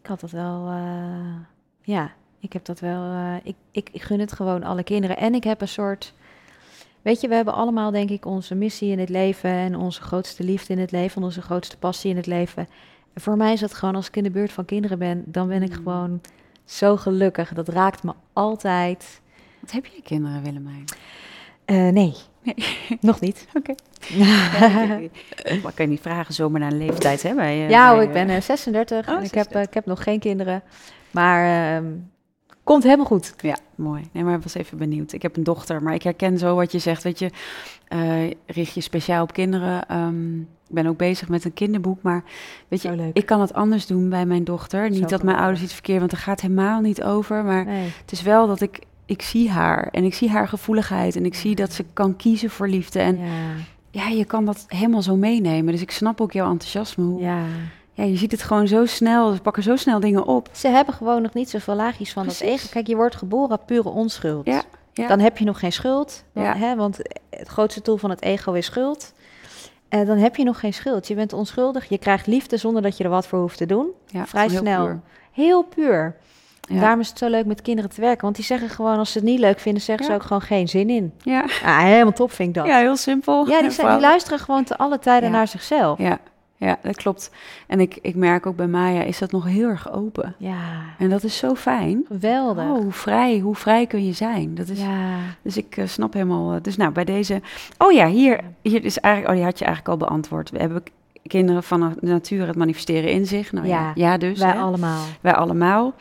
Ik 0.00 0.06
had 0.06 0.20
dat 0.20 0.30
wel... 0.30 0.68
Uh, 0.68 1.36
ja, 1.82 2.12
ik 2.38 2.52
heb 2.52 2.64
dat 2.64 2.80
wel... 2.80 3.02
Uh, 3.02 3.34
ik, 3.42 3.56
ik, 3.70 3.88
ik 3.92 4.02
gun 4.02 4.20
het 4.20 4.32
gewoon 4.32 4.62
alle 4.62 4.82
kinderen. 4.82 5.16
En 5.16 5.34
ik 5.34 5.44
heb 5.44 5.60
een 5.60 5.68
soort 5.68 6.14
Weet 7.04 7.20
je, 7.20 7.28
we 7.28 7.34
hebben 7.34 7.54
allemaal, 7.54 7.90
denk 7.90 8.10
ik, 8.10 8.26
onze 8.26 8.54
missie 8.54 8.90
in 8.90 8.98
het 8.98 9.08
leven 9.08 9.50
en 9.50 9.76
onze 9.76 10.02
grootste 10.02 10.44
liefde 10.44 10.72
in 10.72 10.78
het 10.78 10.90
leven, 10.90 11.22
onze 11.22 11.42
grootste 11.42 11.76
passie 11.76 12.10
in 12.10 12.16
het 12.16 12.26
leven. 12.26 12.68
En 13.12 13.20
voor 13.20 13.36
mij 13.36 13.52
is 13.52 13.60
dat 13.60 13.74
gewoon, 13.74 13.94
als 13.94 14.06
ik 14.06 14.16
in 14.16 14.22
de 14.22 14.30
buurt 14.30 14.52
van 14.52 14.64
kinderen 14.64 14.98
ben, 14.98 15.22
dan 15.26 15.48
ben 15.48 15.62
ik 15.62 15.68
mm. 15.68 15.74
gewoon 15.74 16.20
zo 16.64 16.96
gelukkig. 16.96 17.52
Dat 17.52 17.68
raakt 17.68 18.02
me 18.02 18.12
altijd. 18.32 19.20
Wat 19.60 19.70
heb 19.70 19.86
je 19.86 20.02
kinderen, 20.02 20.42
Willemijn? 20.42 20.84
Uh, 21.66 21.76
nee. 21.76 22.14
nee. 22.42 22.54
Nog 23.00 23.20
niet. 23.20 23.46
Oké. 23.54 23.74
Okay. 24.54 25.10
maar 25.62 25.72
kan 25.72 25.84
je 25.84 25.90
niet 25.90 26.00
vragen 26.00 26.34
zomaar 26.34 26.60
naar 26.60 26.72
een 26.72 26.78
leeftijd, 26.78 27.22
hè? 27.22 27.34
Bij, 27.34 27.64
uh, 27.64 27.70
ja, 27.70 28.00
ik 28.00 28.12
ben 28.12 28.30
uh, 28.30 28.40
36 28.40 29.08
oh, 29.08 29.14
en 29.14 29.22
ik 29.22 29.34
heb, 29.34 29.56
ik 29.56 29.74
heb 29.74 29.86
nog 29.86 30.02
geen 30.02 30.18
kinderen. 30.18 30.62
Maar 31.10 31.74
ehm, 31.76 31.84
Komt 32.64 32.82
helemaal 32.82 33.06
goed. 33.06 33.34
Ja, 33.40 33.56
mooi. 33.74 34.02
Nee, 34.12 34.24
maar 34.24 34.36
ik 34.36 34.42
was 34.42 34.54
even 34.54 34.78
benieuwd. 34.78 35.12
Ik 35.12 35.22
heb 35.22 35.36
een 35.36 35.44
dochter, 35.44 35.82
maar 35.82 35.94
ik 35.94 36.02
herken 36.02 36.38
zo 36.38 36.54
wat 36.54 36.72
je 36.72 36.78
zegt. 36.78 37.02
Weet 37.02 37.18
je, 37.18 37.30
uh, 37.88 38.30
richt 38.46 38.74
je 38.74 38.80
speciaal 38.80 39.22
op 39.22 39.32
kinderen. 39.32 39.96
Um, 39.96 40.48
ik 40.68 40.74
ben 40.74 40.86
ook 40.86 40.96
bezig 40.96 41.28
met 41.28 41.44
een 41.44 41.52
kinderboek, 41.52 42.02
maar 42.02 42.24
weet 42.68 42.82
je, 42.82 43.10
ik 43.12 43.26
kan 43.26 43.40
het 43.40 43.54
anders 43.54 43.86
doen 43.86 44.08
bij 44.08 44.26
mijn 44.26 44.44
dochter. 44.44 44.90
Niet 44.90 45.08
dat 45.08 45.22
mijn 45.22 45.36
ouders 45.36 45.62
iets 45.62 45.72
verkeerd, 45.72 45.98
want 45.98 46.12
er 46.12 46.18
gaat 46.18 46.40
helemaal 46.40 46.80
niet 46.80 47.02
over. 47.02 47.44
Maar 47.44 47.66
het 47.68 48.12
is 48.12 48.22
wel 48.22 48.46
dat 48.46 48.60
ik, 48.60 48.78
ik 49.06 49.22
zie 49.22 49.50
haar 49.50 49.88
en 49.90 50.04
ik 50.04 50.14
zie 50.14 50.30
haar 50.30 50.48
gevoeligheid 50.48 51.16
en 51.16 51.24
ik 51.24 51.34
zie 51.34 51.54
dat 51.54 51.72
ze 51.72 51.84
kan 51.92 52.16
kiezen 52.16 52.50
voor 52.50 52.68
liefde. 52.68 52.98
En 52.98 53.18
ja, 53.18 53.54
ja 53.90 54.08
je 54.08 54.24
kan 54.24 54.44
dat 54.44 54.64
helemaal 54.68 55.02
zo 55.02 55.16
meenemen. 55.16 55.72
Dus 55.72 55.82
ik 55.82 55.90
snap 55.90 56.20
ook 56.20 56.32
jouw 56.32 56.50
enthousiasme. 56.50 57.04
Hoe, 57.04 57.20
ja 57.20 57.44
ja, 57.94 58.04
je 58.04 58.16
ziet 58.16 58.32
het 58.32 58.42
gewoon 58.42 58.68
zo 58.68 58.86
snel. 58.86 59.32
Ze 59.32 59.40
pakken 59.40 59.62
zo 59.62 59.76
snel 59.76 60.00
dingen 60.00 60.26
op. 60.26 60.48
Ze 60.52 60.68
hebben 60.68 60.94
gewoon 60.94 61.22
nog 61.22 61.34
niet 61.34 61.50
zoveel 61.50 61.74
laagjes 61.74 62.12
van 62.12 62.22
Precies. 62.22 62.40
dat 62.40 62.58
ego. 62.58 62.66
Kijk, 62.70 62.86
je 62.86 62.96
wordt 62.96 63.16
geboren 63.16 63.58
pure 63.66 63.88
onschuld. 63.88 64.46
Ja, 64.46 64.62
ja. 64.92 65.08
Dan 65.08 65.20
heb 65.20 65.38
je 65.38 65.44
nog 65.44 65.58
geen 65.58 65.72
schuld. 65.72 66.24
ja. 66.32 66.56
hè, 66.56 66.76
want 66.76 66.98
het 67.30 67.48
grootste 67.48 67.80
doel 67.82 67.96
van 67.96 68.10
het 68.10 68.22
ego 68.22 68.52
is 68.52 68.66
schuld. 68.66 69.12
En 69.88 70.06
dan 70.06 70.18
heb 70.18 70.36
je 70.36 70.44
nog 70.44 70.60
geen 70.60 70.74
schuld. 70.74 71.08
Je 71.08 71.14
bent 71.14 71.32
onschuldig. 71.32 71.88
Je 71.88 71.98
krijgt 71.98 72.26
liefde 72.26 72.56
zonder 72.56 72.82
dat 72.82 72.96
je 72.96 73.04
er 73.04 73.10
wat 73.10 73.26
voor 73.26 73.38
hoeft 73.38 73.58
te 73.58 73.66
doen. 73.66 73.88
Ja, 74.06 74.26
Vrij 74.26 74.48
snel. 74.48 74.84
Puur. 74.84 75.00
Heel 75.32 75.62
puur. 75.62 76.16
Ja. 76.68 76.80
Daarom 76.80 77.00
is 77.00 77.08
het 77.08 77.18
zo 77.18 77.28
leuk 77.28 77.46
met 77.46 77.62
kinderen 77.62 77.90
te 77.90 78.00
werken. 78.00 78.22
Want 78.22 78.36
die 78.36 78.44
zeggen 78.44 78.68
gewoon, 78.68 78.98
als 78.98 79.12
ze 79.12 79.18
het 79.18 79.26
niet 79.26 79.38
leuk 79.38 79.58
vinden, 79.58 79.82
zeggen 79.82 80.06
ze 80.06 80.12
ook 80.12 80.22
gewoon 80.22 80.42
geen 80.42 80.68
zin 80.68 80.90
in. 80.90 81.12
Ja. 81.18 81.44
Ah, 81.64 81.78
helemaal 81.78 82.12
top 82.12 82.32
vind 82.32 82.48
ik 82.48 82.54
dat. 82.54 82.66
Ja, 82.66 82.78
heel 82.78 82.96
simpel. 82.96 83.48
Ja, 83.48 83.60
die, 83.60 83.70
zijn, 83.70 83.88
die 83.92 84.00
luisteren 84.00 84.38
gewoon 84.38 84.64
te 84.64 84.76
alle 84.76 84.98
tijden 84.98 85.30
naar 85.30 85.48
zichzelf. 85.48 85.98
Ja, 85.98 86.18
ja, 86.56 86.78
dat 86.82 86.96
klopt. 86.96 87.30
En 87.66 87.80
ik, 87.80 87.98
ik 88.02 88.14
merk 88.14 88.46
ook 88.46 88.56
bij 88.56 88.66
Maya 88.66 89.02
is 89.02 89.18
dat 89.18 89.32
nog 89.32 89.44
heel 89.44 89.68
erg 89.68 89.92
open. 89.92 90.34
Ja. 90.38 90.82
En 90.98 91.10
dat 91.10 91.22
is 91.22 91.36
zo 91.36 91.54
fijn. 91.54 92.04
Geweldig. 92.08 92.64
Oh, 92.64 92.78
hoe 92.78 92.92
vrij, 92.92 93.38
hoe 93.38 93.54
vrij 93.54 93.86
kun 93.86 94.06
je 94.06 94.12
zijn. 94.12 94.54
Dat 94.54 94.68
is, 94.68 94.80
ja. 94.80 95.16
Dus 95.42 95.56
ik 95.56 95.76
uh, 95.76 95.86
snap 95.86 96.12
helemaal. 96.12 96.54
Uh, 96.54 96.60
dus 96.62 96.76
nou, 96.76 96.92
bij 96.92 97.04
deze. 97.04 97.40
Oh 97.78 97.92
ja, 97.92 98.08
hier, 98.08 98.40
hier 98.62 98.84
is 98.84 98.98
eigenlijk. 98.98 99.34
Oh, 99.34 99.38
die 99.38 99.48
had 99.48 99.58
je 99.58 99.64
eigenlijk 99.64 100.00
al 100.00 100.06
beantwoord. 100.08 100.50
We 100.50 100.58
hebben 100.58 100.82
kinderen 101.26 101.62
van 101.62 101.96
de 102.00 102.06
natuur 102.06 102.46
het 102.46 102.56
manifesteren 102.56 103.10
in 103.10 103.26
zich. 103.26 103.52
Nou 103.52 103.66
ja, 103.66 103.92
ja, 103.94 104.18
dus. 104.18 104.38
Wij 104.38 104.58
allemaal. 104.58 105.04
Wij 105.20 105.34
allemaal. 105.34 105.94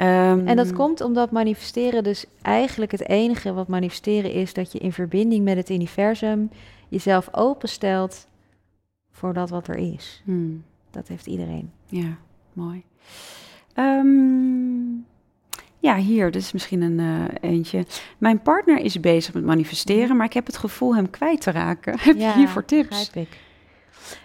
Um, 0.00 0.46
en 0.46 0.56
dat 0.56 0.72
komt 0.72 1.00
omdat 1.00 1.30
manifesteren 1.30 2.04
dus 2.04 2.24
eigenlijk 2.42 2.92
het 2.92 3.08
enige 3.08 3.52
wat 3.52 3.68
manifesteren 3.68 4.32
is 4.32 4.52
dat 4.52 4.72
je 4.72 4.78
in 4.78 4.92
verbinding 4.92 5.44
met 5.44 5.56
het 5.56 5.70
universum 5.70 6.50
jezelf 6.88 7.28
openstelt 7.32 8.26
voor 9.16 9.32
dat 9.32 9.50
wat 9.50 9.68
er 9.68 9.76
is. 9.76 10.22
Hmm. 10.24 10.64
Dat 10.90 11.08
heeft 11.08 11.26
iedereen. 11.26 11.72
Ja, 11.86 12.16
mooi. 12.52 12.84
Um, 13.74 15.06
ja, 15.78 15.96
hier, 15.96 16.30
dus 16.30 16.52
misschien 16.52 16.82
een 16.82 16.98
uh, 16.98 17.24
eentje. 17.50 17.86
Mijn 18.18 18.42
partner 18.42 18.78
is 18.78 19.00
bezig 19.00 19.34
met 19.34 19.44
manifesteren, 19.44 20.16
maar 20.16 20.26
ik 20.26 20.32
heb 20.32 20.46
het 20.46 20.56
gevoel 20.56 20.96
hem 20.96 21.10
kwijt 21.10 21.40
te 21.40 21.50
raken. 21.50 21.98
heb 22.00 22.16
je 22.16 22.32
hiervoor 22.32 22.64
tips? 22.64 23.10
ik. 23.10 23.40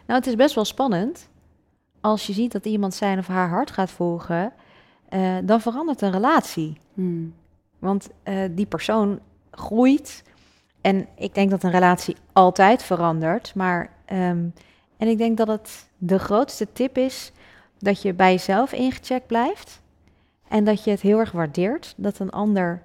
Nou, 0.05 0.19
het 0.19 0.27
is 0.27 0.35
best 0.35 0.55
wel 0.55 0.65
spannend. 0.65 1.29
Als 2.01 2.27
je 2.27 2.33
ziet 2.33 2.51
dat 2.51 2.65
iemand 2.65 2.93
zijn 2.93 3.19
of 3.19 3.27
haar 3.27 3.49
hart 3.49 3.71
gaat 3.71 3.91
volgen, 3.91 4.53
uh, 5.09 5.37
dan 5.43 5.61
verandert 5.61 6.01
een 6.01 6.11
relatie. 6.11 6.77
Hmm. 6.93 7.33
Want 7.79 8.09
uh, 8.23 8.43
die 8.51 8.65
persoon 8.65 9.19
groeit. 9.51 10.23
En 10.81 11.07
ik 11.15 11.33
denk 11.33 11.49
dat 11.49 11.63
een 11.63 11.71
relatie 11.71 12.15
altijd 12.33 12.83
verandert. 12.83 13.55
Maar 13.55 13.89
um, 14.13 14.53
en 15.01 15.07
ik 15.07 15.17
denk 15.17 15.37
dat 15.37 15.47
het 15.47 15.87
de 15.97 16.19
grootste 16.19 16.67
tip 16.73 16.97
is 16.97 17.31
dat 17.77 18.01
je 18.01 18.13
bij 18.13 18.31
jezelf 18.31 18.73
ingecheckt 18.73 19.27
blijft. 19.27 19.81
En 20.47 20.63
dat 20.63 20.83
je 20.83 20.91
het 20.91 21.01
heel 21.01 21.19
erg 21.19 21.31
waardeert 21.31 21.93
dat 21.97 22.19
een 22.19 22.29
ander 22.29 22.81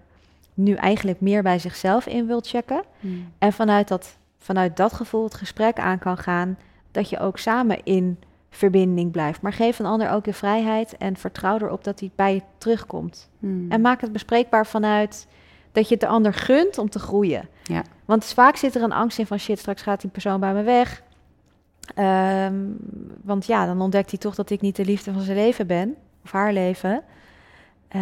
nu 0.55 0.75
eigenlijk 0.75 1.21
meer 1.21 1.43
bij 1.43 1.59
zichzelf 1.59 2.07
in 2.07 2.27
wil 2.27 2.41
checken. 2.41 2.83
Hmm. 3.01 3.33
En 3.39 3.53
vanuit 3.53 3.89
dat, 3.89 4.17
vanuit 4.39 4.77
dat 4.77 4.93
gevoel 4.93 5.25
het 5.25 5.35
gesprek 5.35 5.79
aan 5.79 5.99
kan 5.99 6.19
gaan. 6.19 6.59
Dat 6.91 7.09
je 7.09 7.19
ook 7.19 7.39
samen 7.39 7.85
in 7.85 8.19
verbinding 8.51 9.11
blijft. 9.11 9.41
Maar 9.41 9.53
geef 9.53 9.79
een 9.79 9.87
ander 9.87 10.11
ook 10.11 10.25
de 10.25 10.33
vrijheid 10.33 10.97
en 10.97 11.17
vertrouw 11.17 11.59
erop 11.59 11.85
dat 11.85 12.01
hij 12.01 12.11
bij 12.15 12.35
je 12.35 12.43
terugkomt. 12.59 13.29
Hmm. 13.39 13.71
En 13.71 13.81
maak 13.81 14.01
het 14.01 14.13
bespreekbaar 14.13 14.67
vanuit 14.67 15.27
dat 15.73 15.89
je 15.89 15.95
het 15.95 16.03
de 16.03 16.09
ander 16.09 16.35
gunt 16.35 16.79
om 16.79 16.91
te 16.91 16.99
groeien. 16.99 17.49
Ja. 17.63 17.83
Want 18.05 18.25
vaak 18.25 18.57
zit 18.57 18.75
er 18.75 18.83
een 18.83 18.93
angst 18.93 19.19
in 19.19 19.27
van 19.27 19.39
shit, 19.39 19.59
straks 19.59 19.83
gaat 19.83 20.01
die 20.01 20.11
persoon 20.11 20.41
bij 20.41 20.53
me 20.53 20.63
weg. 20.63 21.05
Um, 21.99 22.77
want 23.25 23.47
ja, 23.47 23.67
dan 23.67 23.81
ontdekt 23.81 24.11
hij 24.11 24.19
toch 24.19 24.35
dat 24.35 24.51
ik 24.51 24.61
niet 24.61 24.77
de 24.77 24.85
liefde 24.85 25.13
van 25.13 25.23
zijn 25.23 25.37
leven 25.37 25.67
ben, 25.67 25.95
of 26.25 26.33
haar 26.33 26.53
leven. 26.53 27.03
eh, 27.89 28.01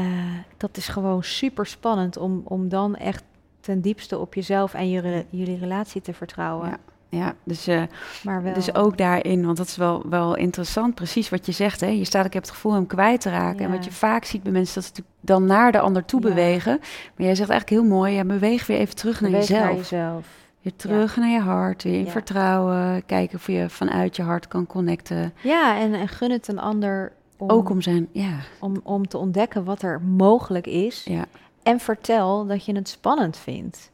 dat 0.57 0.76
is 0.76 0.89
gewoon 0.89 1.22
super 1.22 1.66
spannend 1.66 2.16
om, 2.16 2.41
om 2.45 2.68
dan 2.68 2.97
echt 2.97 3.22
ten 3.61 3.80
diepste 3.80 4.18
op 4.18 4.35
jezelf 4.35 4.74
en 4.74 4.91
je 4.91 5.24
jullie 5.30 5.59
relatie 5.59 6.01
te 6.01 6.12
vertrouwen. 6.14 6.68
Ja. 6.68 6.76
Ja, 7.09 7.35
dus, 7.45 7.66
eh, 7.66 7.82
Maar 8.24 8.43
wel, 8.43 8.55
dus 8.55 8.74
ook 8.74 8.99
daarin, 8.99 9.45
want 9.45 9.57
dat 9.57 9.66
is 9.66 9.76
wel, 9.76 10.03
wel 10.09 10.37
interessant, 10.37 10.95
precies 10.95 11.28
wat 11.28 11.47
je 11.47 11.53
zegt. 11.53 11.80
Hè? 11.80 11.87
Je 11.87 12.05
staat, 12.05 12.24
ik 12.26 12.32
heb 12.32 12.43
het 12.43 12.53
gevoel 12.53 12.72
hem 12.72 12.87
kwijt 12.87 13.20
te 13.20 13.30
raken. 13.30 13.64
En 13.64 13.70
wat 13.70 13.85
je 13.85 13.93
vaak 13.93 14.24
ziet 14.24 14.43
bij 14.43 14.53
mensen, 14.53 14.74
dat 14.82 14.91
ze 14.95 15.03
dan 15.20 15.45
naar 15.45 15.72
de 15.72 15.80
ander 15.80 16.05
toe 16.05 16.20
Ja. 16.22 16.28
bewegen. 16.28 16.78
Maar 17.16 17.26
jij 17.26 17.35
zegt 17.35 17.51
eigenlijk 17.51 17.80
heel 17.80 17.91
mooi, 17.97 18.14
ja, 18.14 18.24
beweeg 18.24 18.66
weer 18.66 18.78
even 18.78 18.97
terug 18.97 19.20
naar 19.20 19.30
jezelf. 19.30 19.61
naar 19.64 19.74
jezelf. 19.74 20.26
Weer 20.64 20.76
terug 20.76 21.16
naar 21.16 21.28
je 21.28 21.40
hart, 21.40 21.82
weer 21.82 21.98
in 21.98 22.04
Ja. 22.04 22.10
vertrouwen. 22.10 23.06
Kijken 23.06 23.36
of 23.36 23.46
je 23.46 23.68
vanuit 23.70 24.16
je 24.16 24.22
hart 24.22 24.48
kan 24.48 24.66
connecten. 24.66 25.32
Ja, 25.42 25.78
en, 25.78 25.94
en 25.94 26.08
gun 26.08 26.30
het 26.30 26.48
een 26.48 26.58
ander 26.58 27.12
om, 27.36 27.50
Ook 27.50 27.70
om 27.70 27.80
zijn, 27.80 28.08
ja, 28.12 28.38
om, 28.60 28.80
om 28.82 29.08
te 29.08 29.18
ontdekken 29.18 29.64
wat 29.64 29.82
er 29.82 30.00
mogelijk 30.02 30.66
is. 30.66 31.04
ja, 31.04 31.24
En 31.62 31.80
vertel 31.80 32.46
dat 32.46 32.64
je 32.64 32.74
het 32.74 32.88
spannend 32.88 33.36
vindt. 33.36 33.90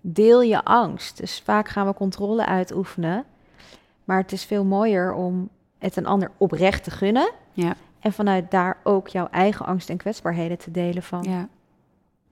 Deel 0.00 0.42
je 0.42 0.64
angst. 0.64 1.16
Dus 1.16 1.40
vaak 1.44 1.68
gaan 1.68 1.86
we 1.86 1.94
controle 1.94 2.46
uitoefenen. 2.46 3.24
Maar 4.04 4.18
het 4.18 4.32
is 4.32 4.44
veel 4.44 4.64
mooier 4.64 5.12
om 5.14 5.48
het 5.78 5.96
een 5.96 6.06
ander 6.06 6.30
oprecht 6.36 6.84
te 6.84 6.90
gunnen. 6.90 7.30
ja, 7.52 7.74
En 8.00 8.12
vanuit 8.12 8.50
daar 8.50 8.76
ook 8.82 9.08
jouw 9.08 9.28
eigen 9.30 9.66
angst 9.66 9.90
en 9.90 9.96
kwetsbaarheden 9.96 10.58
te 10.58 10.70
delen 10.70 11.02
van. 11.02 11.22
ja, 11.22 11.48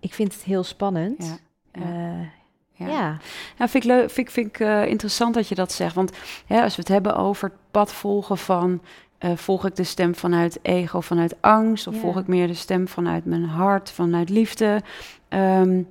Ik 0.01 0.14
vind 0.14 0.32
het 0.32 0.43
heel 0.43 0.62
spannend. 0.64 1.39
ja. 1.72 1.82
Ja. 1.85 2.43
Ja. 2.75 2.87
ja. 2.87 3.18
Ja, 3.59 3.68
vind 3.68 3.85
ik, 3.85 3.91
leuk, 3.91 4.11
vind, 4.11 4.27
ik- 4.29 4.33
vind 4.33 4.47
ik 4.47 4.61
eh, 4.61 4.87
interessant 4.87 5.35
dat 5.35 5.49
je 5.49 5.55
dat 5.55 5.72
zegt. 5.72 5.95
Want 5.95 6.12
hè, 6.47 6.62
als 6.62 6.75
we 6.77 6.81
het 6.83 6.91
hebben 6.91 7.16
over 7.16 7.49
het 7.49 7.59
pad 7.70 7.93
volgen 7.93 8.39
van... 8.39 8.81
eh, 9.18 9.31
volg 9.35 9.66
ik 9.66 9.77
de 9.77 9.85
stem 9.85 10.14
vanuit 10.14 10.59
ego, 10.62 11.01
vanuit 11.01 11.35
angst... 11.41 11.87
of 11.87 11.95
Ja. 11.95 12.01
volg 12.01 12.18
ik 12.18 12.27
meer 12.27 12.47
de 12.47 12.55
stem 12.55 12.89
vanuit 12.89 13.25
mijn 13.25 13.45
hart, 13.45 13.91
vanuit 13.91 14.29
liefde... 14.29 14.81
ehm, 15.29 15.83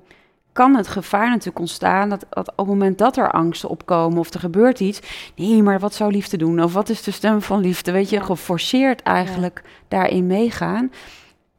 kan 0.52 0.74
het 0.76 0.88
gevaar 0.88 1.28
natuurlijk 1.28 1.58
ontstaan 1.58 2.08
dat, 2.08 2.26
dat 2.30 2.48
op 2.50 2.56
het 2.56 2.66
moment 2.66 2.98
dat 2.98 3.16
er 3.16 3.30
angsten 3.30 3.68
opkomen... 3.68 4.18
of 4.18 4.34
er 4.34 4.40
gebeurt 4.40 4.80
iets... 4.80 5.00
nee, 5.36 5.62
maar 5.62 5.78
wat 5.80 5.94
zou 5.94 6.10
liefde 6.12 6.36
doen? 6.36 6.62
Of 6.62 6.72
wat 6.72 6.88
is 6.88 7.02
de 7.02 7.10
stem 7.10 7.42
van 7.42 7.60
liefde? 7.60 7.92
Weet 7.92 8.10
je, 8.10 8.20
geforceerd 8.20 9.02
eigenlijk 9.02 9.62
daarin 9.88 10.26
meegaan... 10.26 10.90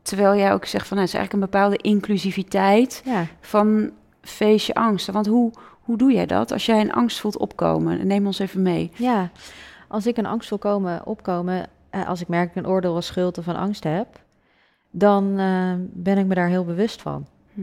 Terwijl 0.02 0.36
jij 0.36 0.54
ook 0.54 0.66
zegt 0.66 0.88
van, 0.88 0.98
nou, 0.98 1.10
het 1.10 1.16
is 1.16 1.22
eigenlijk 1.22 1.34
een 1.34 1.52
bepaalde 1.52 1.78
inclusiviteit 1.90 3.02
ja. 3.06 3.26
van 3.42 3.92
feestje 4.26 4.74
angsten. 4.74 5.14
Want 5.14 5.26
hoe, 5.26 5.52
hoe 5.82 5.98
doe 5.98 6.12
jij 6.12 6.26
dat 6.26 6.52
als 6.52 6.66
jij 6.66 6.82
een 6.82 6.94
angst 6.94 7.20
voelt 7.20 7.38
opkomen? 7.38 8.08
Neem 8.08 8.26
ons 8.26 8.40
even 8.40 8.62
mee. 8.62 8.92
Ja, 8.96 9.30
als 9.88 10.08
ik 10.08 10.18
een 10.18 10.26
angst 10.26 10.50
wil 10.50 10.58
komen, 10.58 11.06
opkomen, 11.06 11.68
eh, 11.90 12.08
als 12.08 12.22
ik 12.22 12.28
merk 12.28 12.56
een 12.56 12.68
oordeel 12.68 12.96
of 12.96 13.04
schuld 13.04 13.38
of 13.38 13.48
een 13.48 13.56
angst 13.56 13.84
heb, 13.84 14.08
dan 14.92 15.40
eh, 15.40 15.74
ben 15.80 16.18
ik 16.18 16.26
me 16.26 16.36
daar 16.36 16.48
heel 16.48 16.66
bewust 16.66 17.02
van. 17.02 17.28
Hm. 17.54 17.62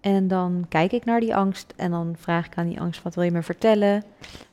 En 0.00 0.28
dan 0.28 0.66
kijk 0.68 0.92
ik 0.92 1.04
naar 1.04 1.20
die 1.20 1.36
angst 1.36 1.72
en 1.76 1.90
dan 1.90 2.14
vraag 2.18 2.46
ik 2.46 2.56
aan 2.56 2.68
die 2.68 2.80
angst, 2.80 3.02
wat 3.02 3.14
wil 3.14 3.24
je 3.24 3.30
me 3.30 3.42
vertellen? 3.42 4.04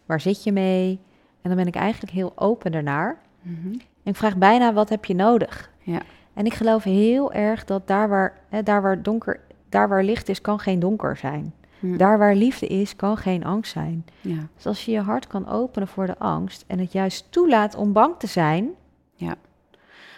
Waar 0.05 0.21
zit 0.21 0.43
je 0.43 0.51
mee? 0.51 0.99
En 1.41 1.49
dan 1.49 1.55
ben 1.55 1.67
ik 1.67 1.75
eigenlijk 1.75 2.13
heel 2.13 2.31
open 2.35 2.71
daarnaar. 2.71 3.17
Mhm. 3.41 3.73
En 3.73 4.11
ik 4.11 4.15
vraag 4.15 4.37
bijna, 4.37 4.73
wat 4.73 4.89
heb 4.89 5.05
je 5.05 5.15
nodig? 5.15 5.71
Ja. 5.79 6.01
En 6.33 6.45
ik 6.45 6.53
geloof 6.53 6.83
heel 6.83 7.33
erg 7.33 7.65
dat 7.65 7.87
daar 7.87 8.09
waar, 8.09 8.33
hè, 8.49 8.63
daar 8.63 8.81
waar 8.81 9.01
donker, 9.01 9.39
daar 9.71 9.89
waar 9.89 10.03
licht 10.03 10.29
is, 10.29 10.41
kan 10.41 10.59
geen 10.59 10.79
donker 10.79 11.17
zijn. 11.17 11.53
Daar 11.81 12.17
waar 12.17 12.35
liefde 12.35 12.67
is, 12.67 12.95
kan 12.95 13.17
geen 13.17 13.43
angst 13.43 13.71
zijn. 13.71 14.05
Ja. 14.21 14.47
Dus 14.55 14.65
als 14.65 14.85
je 14.85 14.91
je 14.91 14.99
hart 14.99 15.27
kan 15.27 15.47
openen 15.47 15.87
voor 15.87 16.05
de 16.05 16.17
angst 16.17 16.63
en 16.67 16.79
het 16.79 16.91
juist 16.91 17.25
toelaat 17.29 17.75
om 17.75 17.93
bang 17.93 18.15
te 18.17 18.27
zijn. 18.27 18.69
Ja. 19.13 19.35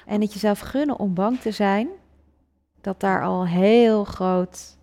En 0.06 0.22
het 0.22 0.34
jezelf 0.34 0.60
gunnen 0.60 1.00
om 1.00 1.14
bang 1.14 1.40
te 1.40 1.52
zijn, 1.52 1.88
dat 2.82 3.00
daar 3.00 3.24
al 3.24 3.48
heel 3.48 4.04
groot. 4.04 4.78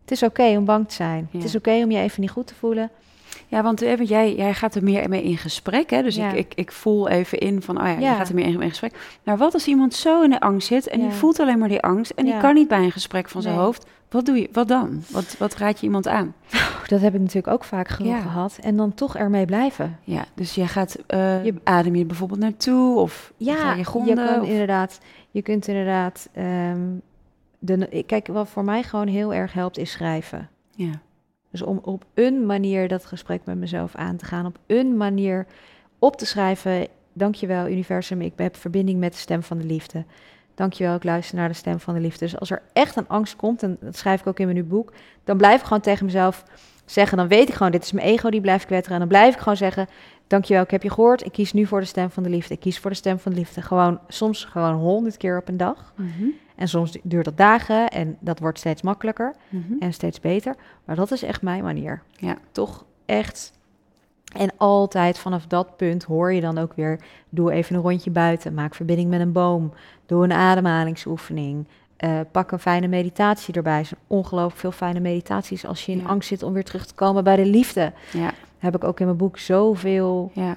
Het 0.00 0.10
is 0.10 0.22
oké 0.22 0.56
om 0.56 0.64
bang 0.64 0.88
te 0.88 0.94
zijn. 0.94 1.28
Het 1.32 1.44
is 1.44 1.56
oké 1.56 1.82
om 1.82 1.90
je 1.90 1.98
even 1.98 2.20
niet 2.20 2.30
goed 2.30 2.46
te 2.46 2.54
voelen. 2.54 2.90
Ja, 3.48 3.62
want 3.62 3.82
eh, 3.82 3.96
want 3.96 4.08
jij, 4.08 4.34
jij 4.34 4.54
gaat 4.54 4.74
er 4.74 4.82
meer 4.82 5.08
mee 5.08 5.22
in 5.22 5.36
gesprek. 5.36 5.90
Hè? 5.90 6.02
Dus 6.02 6.16
Ja. 6.16 6.30
ik, 6.30 6.36
ik, 6.36 6.52
ik 6.54 6.72
voel 6.72 7.08
even 7.08 7.38
in 7.38 7.62
van, 7.62 7.78
oh 7.80 7.84
ja, 7.86 7.98
je 8.10 8.16
gaat 8.16 8.28
er 8.28 8.34
meer 8.34 8.46
in, 8.46 8.60
in 8.62 8.68
gesprek. 8.68 9.18
Maar 9.24 9.36
wat 9.36 9.54
als 9.54 9.66
iemand 9.66 9.94
zo 9.94 10.22
in 10.22 10.30
de 10.30 10.40
angst 10.40 10.66
zit 10.68 10.88
en 10.88 11.00
Ja. 11.00 11.04
die 11.08 11.14
voelt 11.16 11.40
alleen 11.40 11.58
maar 11.58 11.68
die 11.68 11.80
angst... 11.82 12.10
en 12.10 12.24
die 12.24 12.36
kan 12.38 12.54
niet 12.54 12.68
bij 12.68 12.78
een 12.84 12.92
gesprek 12.92 13.28
van 13.28 13.42
zijn 13.42 13.54
Nee. 13.54 13.64
hoofd. 13.64 13.86
Wat 14.10 14.26
doe 14.26 14.40
je? 14.40 14.48
Wat 14.52 14.68
dan? 14.68 15.02
Wat, 15.10 15.36
wat 15.38 15.54
raad 15.56 15.80
je 15.80 15.86
iemand 15.86 16.08
aan? 16.08 16.34
Dat 16.86 17.00
heb 17.00 17.14
ik 17.14 17.20
natuurlijk 17.20 17.48
ook 17.54 17.64
vaak 17.64 17.88
genoeg 17.88 18.12
Ja. 18.12 18.20
gehad. 18.20 18.58
En 18.62 18.76
dan 18.76 18.94
toch 18.94 19.16
ermee 19.16 19.44
blijven. 19.46 19.98
Ja, 20.04 20.24
dus 20.34 20.54
jij 20.54 20.66
gaat, 20.66 20.96
eh, 21.06 21.44
Je- 21.44 21.54
adem 21.64 21.94
je 21.94 22.04
bijvoorbeeld 22.04 22.40
naartoe 22.40 22.98
of 22.98 23.32
Ja, 23.36 23.70
je 23.72 23.78
je, 23.78 23.84
gronden? 23.84 24.14
kan 24.26 24.40
of- 24.40 24.48
inderdaad. 24.48 25.00
Je 25.30 25.42
kunt 25.42 25.68
inderdaad. 25.68 26.28
ehm, 26.32 26.80
de, 27.58 28.02
kijk, 28.06 28.26
wat 28.26 28.48
voor 28.48 28.64
mij 28.64 28.82
gewoon 28.82 29.06
heel 29.08 29.34
erg 29.34 29.52
helpt, 29.52 29.78
is 29.78 29.90
schrijven. 29.90 30.48
Ja, 30.74 30.90
Dus 31.50 31.62
om 31.62 31.78
op 31.82 32.04
een 32.14 32.46
manier 32.46 32.88
dat 32.88 33.06
gesprek 33.06 33.40
met 33.44 33.56
mezelf 33.56 33.94
aan 33.94 34.16
te 34.16 34.24
gaan, 34.24 34.46
op 34.46 34.58
een 34.66 34.96
manier 34.96 35.46
op 35.98 36.16
te 36.16 36.26
schrijven. 36.26 36.86
Dankjewel, 37.12 37.68
universum, 37.68 38.20
ik 38.20 38.32
heb 38.36 38.56
verbinding 38.56 38.98
met 38.98 39.12
de 39.12 39.18
stem 39.18 39.42
van 39.42 39.58
de 39.58 39.64
liefde. 39.64 40.04
Dankjewel, 40.54 40.94
ik 40.94 41.04
luister 41.04 41.36
naar 41.36 41.48
de 41.48 41.54
stem 41.54 41.80
van 41.80 41.94
de 41.94 42.00
liefde. 42.00 42.24
Dus 42.24 42.38
als 42.38 42.50
er 42.50 42.62
echt 42.72 42.96
een 42.96 43.08
angst 43.08 43.36
komt, 43.36 43.62
en 43.62 43.76
dat 43.80 43.96
schrijf 43.96 44.20
ik 44.20 44.26
ook 44.26 44.38
in 44.38 44.44
mijn 44.44 44.58
nieuw 44.58 44.68
boek, 44.68 44.92
dan 45.24 45.36
blijf 45.36 45.60
ik 45.60 45.66
gewoon 45.66 45.82
tegen 45.82 46.04
mezelf 46.04 46.44
zeggen. 46.84 47.16
Dan 47.16 47.28
weet 47.28 47.48
ik 47.48 47.54
gewoon, 47.54 47.72
dit 47.72 47.82
is 47.82 47.92
mijn 47.92 48.06
ego 48.06 48.30
die 48.30 48.40
blijft 48.40 48.66
kwetteren. 48.66 48.92
En 48.92 48.98
dan 48.98 49.08
blijf 49.08 49.34
ik 49.34 49.40
gewoon 49.40 49.56
zeggen, 49.56 49.88
dankjewel, 50.26 50.62
ik 50.62 50.70
heb 50.70 50.82
je 50.82 50.90
gehoord. 50.90 51.24
Ik 51.24 51.32
kies 51.32 51.52
nu 51.52 51.66
voor 51.66 51.80
de 51.80 51.86
stem 51.86 52.10
van 52.10 52.22
de 52.22 52.28
liefde. 52.28 52.54
Ik 52.54 52.60
kies 52.60 52.78
voor 52.78 52.90
de 52.90 52.96
stem 52.96 53.18
van 53.18 53.32
de 53.32 53.38
liefde. 53.38 53.62
Gewoon, 53.62 54.00
soms 54.08 54.44
gewoon 54.44 54.74
honderd 54.74 55.16
keer 55.16 55.38
op 55.38 55.48
een 55.48 55.56
dag. 55.56 55.92
Mhm, 55.96 56.28
En 56.56 56.68
soms 56.68 56.98
duurt 57.02 57.24
dat 57.24 57.36
dagen 57.36 57.88
en 57.88 58.16
dat 58.20 58.38
wordt 58.38 58.58
steeds 58.58 58.82
makkelijker 58.82 59.34
mhm. 59.48 59.72
en 59.78 59.92
steeds 59.92 60.20
beter. 60.20 60.54
Maar 60.84 60.96
dat 60.96 61.10
is 61.10 61.22
echt 61.22 61.42
mijn 61.42 61.62
manier. 61.62 62.02
Ja. 62.16 62.36
Toch 62.52 62.84
echt. 63.06 63.52
En 64.36 64.50
altijd 64.56 65.18
vanaf 65.18 65.46
dat 65.46 65.76
punt 65.76 66.04
hoor 66.04 66.32
je 66.32 66.40
dan 66.40 66.58
ook 66.58 66.72
weer: 66.72 67.00
doe 67.28 67.52
even 67.52 67.76
een 67.76 67.82
rondje 67.82 68.10
buiten, 68.10 68.54
maak 68.54 68.74
verbinding 68.74 69.10
met 69.10 69.20
een 69.20 69.32
boom, 69.32 69.72
doe 70.06 70.24
een 70.24 70.32
ademhalingsoefening, 70.32 71.66
eh, 71.96 72.20
pak 72.32 72.50
een 72.52 72.58
fijne 72.58 72.86
meditatie 72.88 73.54
erbij. 73.54 73.78
Er 73.78 73.84
zijn 73.84 74.00
ongelooflijk 74.06 74.60
veel 74.60 74.72
fijne 74.72 75.00
meditaties 75.00 75.66
als 75.66 75.86
je 75.86 75.92
in 75.92 75.98
Ja. 75.98 76.04
angst 76.06 76.28
zit 76.28 76.42
om 76.42 76.52
weer 76.52 76.64
terug 76.64 76.86
te 76.86 76.94
komen 76.94 77.24
bij 77.24 77.36
de 77.36 77.46
liefde. 77.46 77.92
Ja, 78.12 78.32
Heb 78.58 78.74
ik 78.74 78.84
ook 78.84 79.00
in 79.00 79.06
mijn 79.06 79.18
boek 79.18 79.38
zoveel 79.38 80.30
ja. 80.34 80.56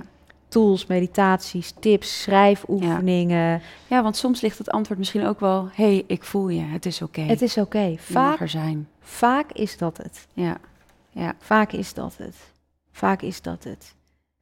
Tools, 0.49 0.85
meditaties, 0.85 1.73
tips, 1.79 2.21
schrijfoefeningen. 2.21 3.61
ja, 3.87 4.03
want 4.03 4.17
soms 4.17 4.41
ligt 4.41 4.57
het 4.57 4.69
antwoord 4.69 4.99
misschien 4.99 5.25
ook 5.25 5.39
wel... 5.39 5.69
hé, 5.73 5.83
hey, 5.83 6.03
ik 6.07 6.23
voel 6.23 6.49
je, 6.49 6.61
het 6.61 6.85
is 6.85 7.01
oké. 7.01 7.21
Het 7.21 7.41
is 7.41 7.57
oké. 7.57 7.95
Vaak, 7.97 8.39
er 8.39 8.49
zijn. 8.49 8.87
vaak 9.01 9.51
is 9.51 9.77
dat 9.77 9.97
het. 9.97 10.27
Ja, 10.33 10.57
ja, 11.09 11.33
Vaak 11.39 11.71
is 11.71 11.93
dat 11.93 12.17
het. 12.17 12.35
Vaak 12.91 13.21
is 13.21 13.41
dat 13.41 13.63
het. 13.63 13.95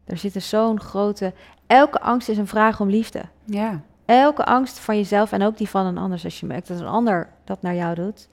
Er 0.06 0.18
zit 0.18 0.44
zo'n 0.44 0.80
grote. 0.80 1.34
Elke 1.68 2.02
angst 2.02 2.30
is 2.30 2.38
een 2.38 2.48
vraag 2.48 2.80
om 2.80 2.90
liefde. 2.90 3.24
ja. 3.46 3.82
Elke 4.06 4.46
angst 4.46 4.80
van 4.80 4.96
jezelf 4.96 5.32
en 5.32 5.42
ook 5.42 5.58
die 5.58 5.70
van 5.70 5.86
een 5.86 5.98
ander, 5.98 6.22
als 6.24 6.40
je 6.40 6.46
merkt 6.46 6.68
dat 6.68 6.80
een 6.80 6.88
ander 6.88 7.30
dat 7.44 7.62
naar 7.62 7.76
jou 7.76 7.96
doet. 7.96 8.28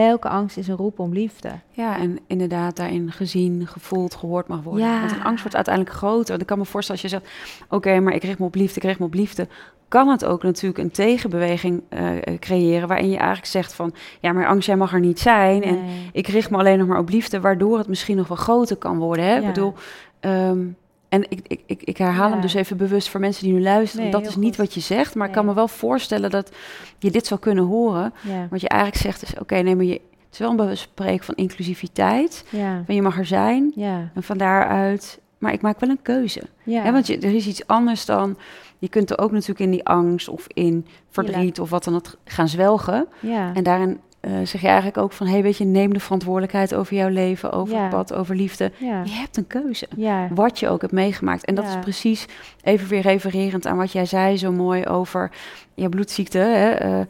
Elke 0.00 0.28
angst 0.28 0.56
is 0.56 0.68
een 0.68 0.76
roep 0.76 0.98
om 0.98 1.12
liefde. 1.12 1.50
Ja, 1.70 1.98
en 1.98 2.18
inderdaad 2.26 2.76
daarin 2.76 3.12
gezien, 3.12 3.66
gevoeld, 3.66 4.14
gehoord 4.14 4.48
mag 4.48 4.62
worden. 4.62 4.86
Ja. 4.86 5.00
Want 5.00 5.12
een 5.12 5.22
angst 5.22 5.40
wordt 5.40 5.56
uiteindelijk 5.56 5.96
groter. 5.96 6.28
Want 6.28 6.40
ik 6.40 6.46
kan 6.46 6.58
me 6.58 6.64
voorstellen 6.64 7.02
als 7.02 7.10
je 7.10 7.18
zegt... 7.18 7.32
oké, 7.68 8.00
maar 8.00 8.14
ik 8.14 8.24
richt 8.24 8.38
me 8.38 8.44
op 8.44 8.54
liefde, 8.54 8.76
ik 8.76 8.82
richt 8.82 8.98
me 8.98 9.04
op 9.04 9.14
liefde... 9.14 9.48
kan 9.88 10.08
het 10.08 10.24
ook 10.24 10.42
natuurlijk 10.42 10.78
een 10.78 10.90
tegenbeweging 10.90 11.82
eh, 11.88 12.38
creëren... 12.38 12.88
waarin 12.88 13.10
je 13.10 13.16
eigenlijk 13.16 13.46
zegt 13.46 13.74
van... 13.74 13.94
ja, 14.20 14.32
maar 14.32 14.46
angst, 14.46 14.66
jij 14.66 14.76
mag 14.76 14.92
er 14.92 15.00
niet 15.00 15.20
zijn... 15.20 15.62
en 15.62 15.78
ik 16.12 16.26
richt 16.26 16.50
me 16.50 16.58
alleen 16.58 16.78
nog 16.78 16.88
maar 16.88 16.98
op 16.98 17.08
liefde... 17.08 17.40
waardoor 17.40 17.78
het 17.78 17.88
misschien 17.88 18.16
nog 18.16 18.28
wel 18.28 18.36
groter 18.36 18.76
kan 18.76 18.98
worden. 18.98 19.24
Hè? 19.24 19.38
Ik 19.38 19.46
bedoel... 19.46 19.74
ehm, 20.20 20.66
en 21.14 21.26
ik, 21.28 21.40
ik, 21.46 21.60
ik, 21.66 21.82
ik 21.82 21.96
herhaal 21.96 22.26
Ja. 22.26 22.32
hem 22.32 22.40
dus 22.40 22.54
even 22.54 22.76
bewust 22.76 23.08
voor 23.08 23.20
mensen 23.20 23.44
die 23.44 23.52
nu 23.52 23.60
luisteren. 23.62 24.02
Nee, 24.02 24.12
dat 24.12 24.26
is 24.26 24.36
niet 24.36 24.56
goed. 24.56 24.56
wat 24.56 24.74
je 24.74 24.80
zegt, 24.80 25.14
maar 25.14 25.26
ik 25.26 25.32
kan 25.32 25.44
me 25.46 25.54
wel 25.54 25.68
voorstellen 25.68 26.30
dat 26.30 26.50
je 26.98 27.10
dit 27.10 27.26
zou 27.26 27.40
kunnen 27.40 27.64
horen. 27.64 28.12
Ja. 28.20 28.46
Wat 28.50 28.60
je 28.60 28.68
eigenlijk 28.68 29.02
zegt 29.02 29.22
is, 29.22 29.40
oké, 29.40 29.54
nee, 29.60 29.76
maar 29.76 29.84
je, 29.84 29.92
het 29.92 30.32
is 30.32 30.38
wel 30.38 30.50
een 30.50 30.56
bewust 30.56 30.82
spreken 30.82 31.24
van 31.24 31.34
inclusiviteit. 31.34 32.44
Ja. 32.50 32.82
Van 32.86 32.94
je 32.94 33.02
mag 33.02 33.18
er 33.18 33.26
zijn. 33.26 33.72
Ja. 33.74 34.10
En 34.14 34.22
van 34.22 34.38
daaruit, 34.38 35.20
maar 35.38 35.52
ik 35.52 35.60
maak 35.62 35.80
wel 35.80 35.90
een 35.90 36.02
keuze. 36.02 36.42
Ja. 36.62 36.82
Hè, 36.82 36.92
want 36.92 37.06
je, 37.06 37.18
er 37.18 37.34
is 37.34 37.46
iets 37.46 37.66
anders 37.66 38.04
dan, 38.04 38.36
je 38.78 38.88
kunt 38.88 39.10
er 39.10 39.18
ook 39.18 39.30
natuurlijk 39.30 39.60
in 39.60 39.70
die 39.70 39.84
angst 39.86 40.28
of 40.28 40.46
in 40.48 40.86
verdriet 41.10 41.60
of 41.60 41.70
wat 41.70 41.84
dan 41.84 41.94
ook 41.94 42.06
gaan 42.24 42.48
zwelgen. 42.48 43.06
ja. 43.20 43.50
En 43.54 43.62
daarin 43.62 44.00
eh, 44.24 44.32
zeg 44.46 44.60
je 44.60 44.66
eigenlijk 44.66 44.98
ook 44.98 45.12
van, 45.12 45.26
hey, 45.26 45.42
weet 45.42 45.56
je, 45.56 45.64
neem 45.64 45.92
de 45.92 46.00
verantwoordelijkheid 46.00 46.74
over 46.74 46.96
jouw 46.96 47.08
leven, 47.08 47.52
over 47.52 47.74
Ja. 47.74 47.80
het 47.80 47.90
pad, 47.90 48.12
over 48.14 48.34
liefde. 48.36 48.72
ja. 48.78 49.02
Je 49.04 49.10
hebt 49.10 49.36
een 49.36 49.46
keuze. 49.46 49.86
Ja. 49.96 50.28
Wat 50.34 50.58
je 50.58 50.68
ook 50.68 50.80
hebt 50.80 50.92
meegemaakt. 50.92 51.44
En 51.44 51.54
dat 51.54 51.64
is 51.64 51.78
precies 51.80 52.26
even 52.62 52.88
weer 52.88 53.00
refererend 53.00 53.66
aan 53.66 53.76
wat 53.76 53.92
jij 53.92 54.06
zei 54.06 54.36
zo 54.36 54.52
mooi 54.52 54.86
over 54.86 55.30
je 55.74 55.88
bloedziekte. 55.88 56.38
Hè? 56.38 56.70
eh, 56.70 57.00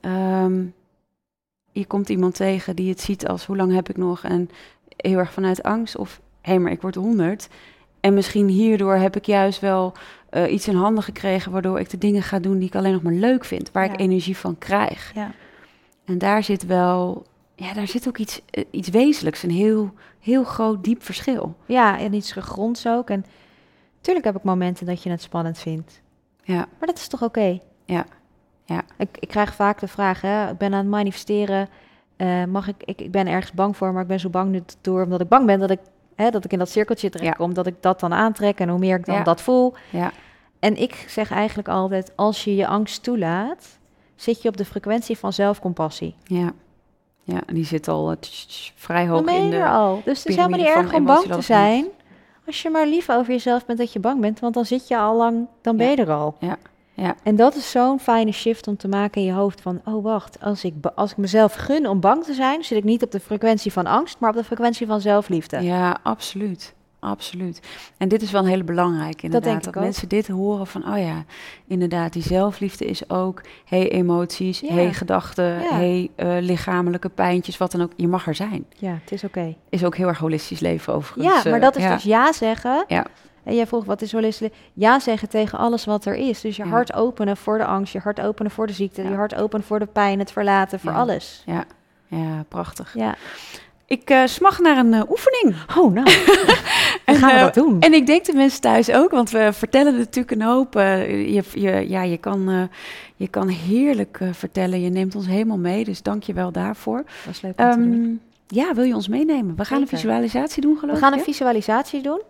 ehm, 0.00 0.62
je 1.72 1.86
komt 1.86 2.08
iemand 2.08 2.34
tegen 2.34 2.76
die 2.76 2.88
het 2.90 3.00
ziet 3.00 3.28
als 3.28 3.46
hoe 3.46 3.56
lang 3.56 3.72
heb 3.74 3.88
ik 3.88 3.96
nog? 3.96 4.24
En 4.24 4.50
heel 4.96 5.18
erg 5.18 5.32
vanuit 5.32 5.62
angst. 5.62 5.96
Of 5.96 6.20
hé, 6.40 6.50
hey, 6.50 6.60
maar 6.60 6.72
ik 6.72 6.82
word 6.82 6.94
honderd. 6.94 7.48
En 8.00 8.14
misschien 8.14 8.48
hierdoor 8.48 8.94
heb 8.94 9.16
ik 9.16 9.24
juist 9.24 9.60
wel 9.60 9.92
eh, 10.30 10.52
iets 10.52 10.68
in 10.68 10.74
handen 10.76 11.02
gekregen... 11.02 11.52
waardoor 11.52 11.80
ik 11.80 11.90
de 11.90 11.98
dingen 11.98 12.22
ga 12.22 12.38
doen 12.38 12.58
die 12.58 12.68
ik 12.68 12.74
alleen 12.74 12.92
nog 12.92 13.02
maar 13.02 13.12
leuk 13.12 13.44
vind. 13.44 13.72
Waar 13.72 13.84
ik 13.84 14.00
energie 14.00 14.36
van 14.36 14.58
krijg. 14.58 15.12
Ja. 15.14 15.30
En 16.04 16.18
daar 16.18 16.42
zit 16.42 16.66
wel, 16.66 17.26
ja, 17.54 17.72
daar 17.72 17.88
zit 17.88 18.08
ook 18.08 18.18
iets, 18.18 18.40
eh, 18.50 18.64
iets 18.70 18.88
wezenlijks, 18.88 19.42
een 19.42 19.50
heel, 19.50 19.90
heel 20.20 20.44
groot, 20.44 20.84
diep 20.84 21.02
verschil. 21.02 21.56
Ja, 21.66 21.98
en 21.98 22.12
iets 22.14 22.32
gegronds 22.32 22.86
ook. 22.86 23.10
En 23.10 23.24
tuurlijk 24.00 24.24
heb 24.26 24.36
ik 24.36 24.42
momenten 24.42 24.86
dat 24.86 25.02
je 25.02 25.10
het 25.10 25.22
spannend 25.22 25.58
vindt. 25.58 26.00
Ja, 26.42 26.56
Maar 26.78 26.88
dat 26.88 26.98
is 26.98 27.08
toch 27.08 27.22
oké? 27.22 27.58
Ja, 27.84 28.04
ja. 28.64 28.82
Ik, 28.98 29.08
ik 29.18 29.28
krijg 29.28 29.54
vaak 29.54 29.80
de 29.80 29.88
vraag, 29.88 30.20
hè, 30.20 30.50
ik 30.50 30.58
ben 30.58 30.72
aan 30.72 30.78
het 30.78 30.88
manifesteren. 30.88 31.68
eh, 32.16 32.44
mag 32.44 32.68
ik, 32.68 32.74
ik, 32.84 33.00
ik 33.00 33.10
ben 33.10 33.26
ergens 33.26 33.52
bang 33.52 33.76
voor, 33.76 33.92
maar 33.92 34.02
ik 34.02 34.08
ben 34.08 34.20
zo 34.20 34.28
bang 34.28 34.50
nu 34.50 34.62
door, 34.80 35.02
omdat 35.02 35.20
ik 35.20 35.28
bang 35.28 35.46
ben 35.46 35.60
dat 35.60 35.70
ik, 35.70 35.78
hè, 36.14 36.30
dat 36.30 36.44
ik 36.44 36.52
in 36.52 36.58
dat 36.58 36.68
cirkeltje 36.70 37.10
terechtkom, 37.10 37.54
dat 37.54 37.66
ik 37.66 37.74
dat 37.80 38.00
dan 38.00 38.12
aantrek 38.12 38.58
en 38.58 38.68
hoe 38.68 38.78
meer 38.78 38.98
ik 38.98 39.04
dan 39.06 39.14
Ja. 39.16 39.22
dat 39.22 39.40
voel. 39.40 39.74
ja, 39.90 40.12
En 40.58 40.76
ik 40.76 41.04
zeg 41.08 41.30
eigenlijk 41.30 41.68
altijd, 41.68 42.12
als 42.16 42.44
je 42.44 42.54
je 42.54 42.66
angst 42.66 43.02
toelaat, 43.02 43.78
zit 44.16 44.42
je 44.42 44.48
op 44.48 44.56
de 44.56 44.64
frequentie 44.64 45.18
van 45.18 45.32
zelfcompassie. 45.32 46.14
ja. 46.24 46.52
Ja, 47.24 47.40
en 47.46 47.54
die 47.54 47.64
zit 47.64 47.88
al 47.88 48.10
eh, 48.10 48.16
vrij 48.74 49.08
hoog 49.08 49.26
in 49.26 49.50
de... 49.50 49.56
er 49.56 49.68
al. 49.68 50.02
Dus 50.04 50.18
het 50.18 50.28
is 50.28 50.36
helemaal 50.36 50.58
niet 50.58 50.68
erg 50.68 50.94
om 50.94 51.04
bang 51.04 51.32
te 51.32 51.40
zijn. 51.40 51.86
Als 52.46 52.62
je 52.62 52.70
maar 52.70 52.86
lief 52.86 53.10
over 53.10 53.32
jezelf 53.32 53.66
bent 53.66 53.78
dat 53.78 53.92
je 53.92 53.98
bang 53.98 54.20
bent, 54.20 54.40
want 54.40 54.54
dan 54.54 54.64
zit 54.64 54.88
je 54.88 54.98
al 54.98 55.16
lang, 55.16 55.46
dan 55.62 55.76
ben 55.76 55.90
je 55.90 55.96
er 55.96 56.12
al. 56.12 56.36
Ja, 56.40 56.58
ja. 56.94 57.14
En 57.22 57.36
dat 57.36 57.54
is 57.54 57.70
zo'n 57.70 58.00
fijne 58.00 58.32
shift 58.32 58.66
om 58.66 58.76
te 58.76 58.88
maken 58.88 59.20
in 59.20 59.26
je 59.26 59.32
hoofd 59.32 59.60
van, 59.60 59.80
oh 59.84 60.04
wacht, 60.04 60.40
als 60.40 60.64
ik, 60.64 60.74
als 60.94 61.10
ik 61.10 61.16
mezelf 61.16 61.54
gun 61.54 61.88
om 61.88 62.00
bang 62.00 62.24
te 62.24 62.34
zijn, 62.34 62.64
zit 62.64 62.78
ik 62.78 62.84
niet 62.84 63.02
op 63.02 63.10
de 63.10 63.20
frequentie 63.20 63.72
van 63.72 63.86
angst, 63.86 64.18
maar 64.18 64.30
op 64.30 64.36
de 64.36 64.44
frequentie 64.44 64.86
van 64.86 65.00
zelfliefde. 65.00 65.60
Ja, 65.60 65.98
absoluut. 66.02 66.74
Absoluut. 67.04 67.60
En 67.96 68.08
dit 68.08 68.22
is 68.22 68.30
wel 68.30 68.42
een 68.42 68.48
hele 68.48 68.64
belangrijke 68.64 69.24
inderdaad. 69.24 69.50
denk 69.50 69.66
ik 69.66 69.76
ook. 69.76 69.82
mensen 69.82 70.08
dit 70.08 70.28
horen 70.28 70.66
van, 70.66 70.88
oh 70.92 70.98
ja, 70.98 71.24
inderdaad, 71.66 72.12
die 72.12 72.22
zelfliefde 72.22 72.84
is 72.84 73.10
ook, 73.10 73.40
hey 73.64 73.88
emoties, 73.90 74.60
Ja. 74.60 74.72
hey 74.74 74.92
gedachten, 74.92 75.44
Ja. 75.44 75.74
hey 75.74 76.10
eh, 76.16 76.36
lichamelijke 76.40 77.08
pijntjes, 77.08 77.56
wat 77.58 77.72
dan 77.72 77.82
ook. 77.82 77.92
Je 77.96 78.08
mag 78.08 78.26
er 78.26 78.34
zijn. 78.34 78.64
Ja, 78.76 78.98
het 79.02 79.12
is 79.12 79.24
oké. 79.24 79.54
Is 79.68 79.84
ook 79.84 79.96
heel 79.96 80.08
erg 80.08 80.18
holistisch 80.18 80.60
leven 80.60 80.92
overigens. 80.94 81.26
Ja, 81.44 81.50
maar 81.50 81.58
eh, 81.60 81.64
dat 81.64 81.76
is 81.76 81.82
ja. 81.82 81.94
dus 81.94 82.02
ja 82.02 82.32
zeggen. 82.32 82.84
Ja. 82.88 83.06
En 83.44 83.54
jij 83.54 83.66
vroeg, 83.66 83.84
wat 83.84 84.02
is 84.02 84.12
holistisch? 84.12 84.48
Ja 84.72 84.98
zeggen 84.98 85.28
tegen 85.28 85.58
alles 85.58 85.84
wat 85.84 86.04
er 86.04 86.14
is. 86.14 86.40
Dus 86.40 86.56
je 86.56 86.64
Ja. 86.64 86.68
hart 86.70 86.92
openen 86.94 87.36
voor 87.36 87.58
de 87.58 87.64
angst, 87.64 87.92
je 87.92 87.98
hart 87.98 88.20
openen 88.20 88.50
voor 88.52 88.66
de 88.66 88.72
ziekte, 88.72 89.02
Ja. 89.02 89.08
je 89.08 89.14
hart 89.14 89.34
openen 89.34 89.66
voor 89.66 89.78
de 89.78 89.86
pijn, 89.86 90.18
het 90.18 90.32
verlaten, 90.32 90.80
voor 90.80 90.92
Ja. 90.92 90.98
alles. 90.98 91.42
Ja, 91.46 91.64
ja, 92.06 92.44
prachtig. 92.48 92.94
Ja. 92.94 93.14
Ik 93.86 94.10
eh 94.10 94.22
smag 94.24 94.58
naar 94.58 94.76
een 94.76 94.94
eh, 94.94 95.10
oefening. 95.10 95.54
Oh, 95.76 95.92
nou. 95.92 96.06
Dan 97.04 97.16
gaan 97.16 97.30
we 97.30 97.36
eh, 97.36 97.40
dat 97.40 97.54
doen. 97.54 97.80
En 97.80 97.92
ik 97.92 98.06
denk 98.06 98.24
de 98.24 98.32
mensen 98.32 98.60
thuis 98.60 98.90
ook, 98.90 99.10
want 99.10 99.30
we 99.30 99.52
vertellen 99.52 99.96
natuurlijk 99.98 100.30
een 100.40 100.46
hoop. 100.46 100.74
je, 100.74 101.42
je, 101.52 101.88
ja, 101.88 102.02
je, 102.02 102.16
kan, 102.16 102.68
je 103.16 103.28
kan 103.28 103.48
heerlijk 103.48 104.20
vertellen. 104.32 104.80
Je 104.80 104.90
neemt 104.90 105.14
ons 105.14 105.26
helemaal 105.26 105.58
mee, 105.58 105.84
dus 105.84 106.02
dank 106.02 106.22
je 106.22 106.32
wel 106.32 106.52
daarvoor. 106.52 107.04
Dat 107.24 107.34
is 107.34 107.40
leuk. 107.40 107.56
Ehm, 107.56 108.10
ja, 108.46 108.74
wil 108.74 108.84
je 108.84 108.94
ons 108.94 109.08
meenemen? 109.08 109.56
We 109.56 109.64
gaan 109.64 109.80
een 109.80 109.88
visualisatie 109.88 110.62
doen, 110.62 110.78
geloof 110.78 110.94
We 110.94 111.00
gaan 111.00 111.12
ik. 111.12 111.18
een 111.18 111.24
visualisatie 111.24 112.02
doen. 112.02 112.20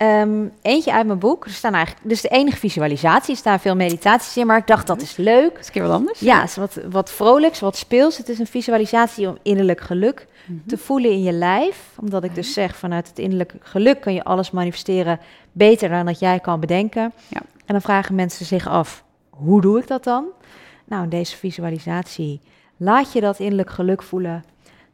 Ehm, 0.00 0.44
eentje 0.62 0.92
uit 0.92 1.06
mijn 1.06 1.18
boek. 1.18 1.44
Er 1.44 1.50
staan 1.50 1.74
eigenlijk, 1.74 2.08
dus 2.08 2.20
de 2.20 2.28
enige 2.28 2.56
visualisatie. 2.56 3.30
Er 3.32 3.38
staan 3.38 3.60
veel 3.60 3.76
meditaties 3.76 4.36
in, 4.36 4.46
maar 4.46 4.56
ik 4.58 4.66
dacht 4.66 4.86
dat 4.86 5.02
is 5.02 5.16
leuk. 5.16 5.50
Dat 5.52 5.60
is 5.60 5.66
een 5.66 5.72
keer 5.72 5.82
wat 5.82 5.92
anders. 5.92 6.20
Ja, 6.20 6.42
is 6.42 6.56
wat, 6.56 6.78
wat 6.90 7.10
vrolijks, 7.10 7.60
wat 7.60 7.76
speels. 7.76 8.16
Het 8.18 8.28
is 8.28 8.38
een 8.38 8.46
visualisatie 8.46 9.28
om 9.28 9.38
innerlijk 9.42 9.80
geluk 9.80 10.26
Mhm. 10.46 10.58
te 10.66 10.78
voelen 10.78 11.10
in 11.10 11.22
je 11.22 11.32
lijf. 11.32 11.90
Omdat 12.00 12.24
ik 12.24 12.34
dus 12.34 12.52
zeg, 12.52 12.76
vanuit 12.76 13.08
het 13.08 13.18
innerlijk 13.18 13.54
geluk 13.60 14.00
kun 14.00 14.14
je 14.14 14.24
alles 14.24 14.50
manifesteren 14.50 15.20
beter 15.52 15.88
dan 15.88 16.06
dat 16.06 16.18
jij 16.18 16.40
kan 16.40 16.60
bedenken. 16.60 17.12
Ja. 17.28 17.40
En 17.40 17.76
dan 17.76 17.80
vragen 17.80 18.14
mensen 18.14 18.46
zich 18.46 18.68
af, 18.68 19.04
hoe 19.30 19.60
doe 19.60 19.78
ik 19.78 19.86
dat 19.86 20.04
dan? 20.04 20.24
Nou, 20.84 21.02
in 21.02 21.08
deze 21.08 21.36
visualisatie 21.36 22.40
laat 22.76 23.12
je 23.12 23.20
dat 23.20 23.38
innerlijk 23.38 23.70
geluk 23.70 24.02
voelen, 24.02 24.44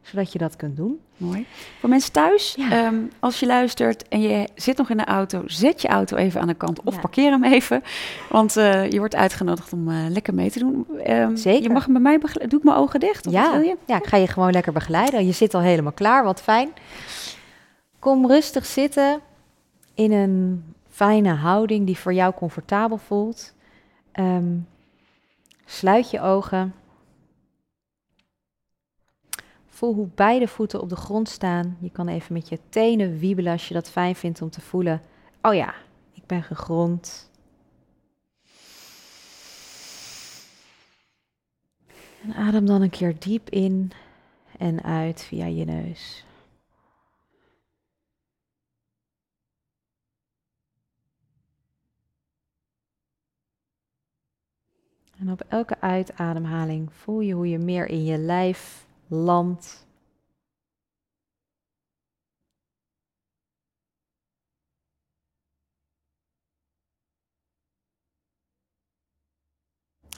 zodat 0.09 0.31
je 0.31 0.37
dat 0.39 0.55
kunt 0.55 0.77
doen. 0.77 0.99
Mooi. 1.17 1.45
Voor 1.79 1.89
mensen 1.89 2.11
thuis, 2.11 2.55
Ja. 2.57 2.71
ehm, 2.71 2.95
als 3.19 3.39
je 3.39 3.45
luistert 3.45 4.07
en 4.07 4.21
je 4.21 4.47
zit 4.55 4.77
nog 4.77 4.89
in 4.89 4.97
de 4.97 5.05
auto, 5.05 5.43
zet 5.45 5.81
je 5.81 5.87
auto 5.87 6.15
even 6.17 6.41
aan 6.41 6.47
de 6.47 6.53
kant 6.53 6.81
of 6.83 6.93
Ja. 6.93 6.99
parkeer 6.99 7.31
hem 7.31 7.43
even. 7.43 7.83
Want 8.29 8.57
eh, 8.57 8.89
je 8.89 8.97
wordt 8.99 9.15
uitgenodigd 9.15 9.73
om 9.73 9.89
eh, 9.89 9.95
lekker 10.09 10.33
mee 10.33 10.51
te 10.51 10.59
doen. 10.59 10.85
Ehm, 11.03 11.35
Zeker. 11.35 11.63
Je 11.63 11.69
mag 11.69 11.83
hem 11.83 11.93
bij 11.93 12.01
mij 12.01 12.19
begeleiden. 12.19 12.49
Doe 12.49 12.59
ik 12.59 12.65
mijn 12.65 12.77
ogen 12.77 12.99
dicht? 12.99 13.27
Of 13.27 13.33
Ja, 13.33 13.51
wil 13.51 13.61
je? 13.61 13.77
ja, 13.85 13.97
ik 13.97 14.07
ga 14.07 14.17
je 14.17 14.27
gewoon 14.27 14.51
lekker 14.51 14.73
begeleiden. 14.73 15.25
Je 15.25 15.31
zit 15.31 15.53
al 15.53 15.61
helemaal 15.61 15.91
klaar, 15.91 16.23
wat 16.23 16.41
fijn. 16.41 16.69
Kom 17.99 18.27
rustig 18.27 18.65
zitten 18.65 19.19
in 19.93 20.11
een 20.11 20.63
fijne 20.89 21.33
houding 21.33 21.85
die 21.85 21.97
voor 21.97 22.13
jou 22.13 22.33
comfortabel 22.33 22.97
voelt. 22.97 23.53
Ehm, 24.11 24.55
sluit 25.65 26.11
je 26.11 26.21
ogen. 26.21 26.73
Voel 29.77 29.93
hoe 29.93 30.09
beide 30.15 30.47
voeten 30.47 30.81
op 30.81 30.89
de 30.89 30.95
grond 30.95 31.29
staan. 31.29 31.77
Je 31.79 31.89
kan 31.91 32.07
even 32.07 32.33
met 32.33 32.49
je 32.49 32.59
tenen 32.69 33.17
wiebelen 33.17 33.51
als 33.51 33.67
je 33.67 33.73
dat 33.73 33.89
fijn 33.89 34.15
vindt 34.15 34.41
om 34.41 34.49
te 34.49 34.61
voelen. 34.61 35.01
Oh 35.41 35.53
ja, 35.53 35.73
ik 36.13 36.25
ben 36.25 36.43
gegrond. 36.43 37.31
En 42.23 42.33
adem 42.35 42.65
dan 42.65 42.81
een 42.81 42.89
keer 42.89 43.19
diep 43.19 43.49
in 43.49 43.91
en 44.57 44.83
uit 44.83 45.21
via 45.21 45.45
je 45.45 45.65
neus. 45.65 46.25
En 55.19 55.31
op 55.31 55.41
elke 55.47 55.81
uitademhaling 55.81 56.93
voel 56.93 57.19
je 57.19 57.33
hoe 57.33 57.49
je 57.49 57.59
meer 57.59 57.87
in 57.87 58.03
je 58.03 58.17
lijf 58.17 58.86
landt. 59.07 59.85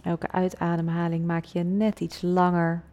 Elke 0.04 0.32
uitademhaling 0.32 1.26
maak 1.26 1.44
je 1.44 1.64
net 1.64 2.00
iets 2.00 2.22
langer. 2.22 2.84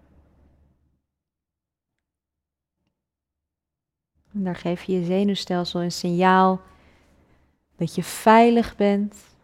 En 4.32 4.44
daar 4.44 4.56
geef 4.56 4.82
je 4.82 4.92
je 4.92 5.04
zenuwstelsel 5.04 5.82
een 5.82 5.92
signaal 5.92 6.60
dat 7.76 7.94
je 7.94 8.02
veilig 8.02 8.76
bent. 8.76 9.35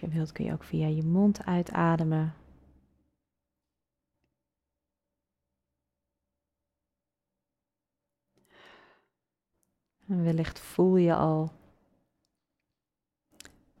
Je 0.00 0.08
wilt 0.08 0.32
kun 0.32 0.44
je 0.44 0.52
ook 0.52 0.64
via 0.64 0.86
je 0.86 1.02
mond 1.02 1.44
uitademen. 1.44 2.34
En 10.06 10.22
wellicht 10.22 10.58
voel 10.58 10.96
je 10.96 11.14
al 11.14 11.52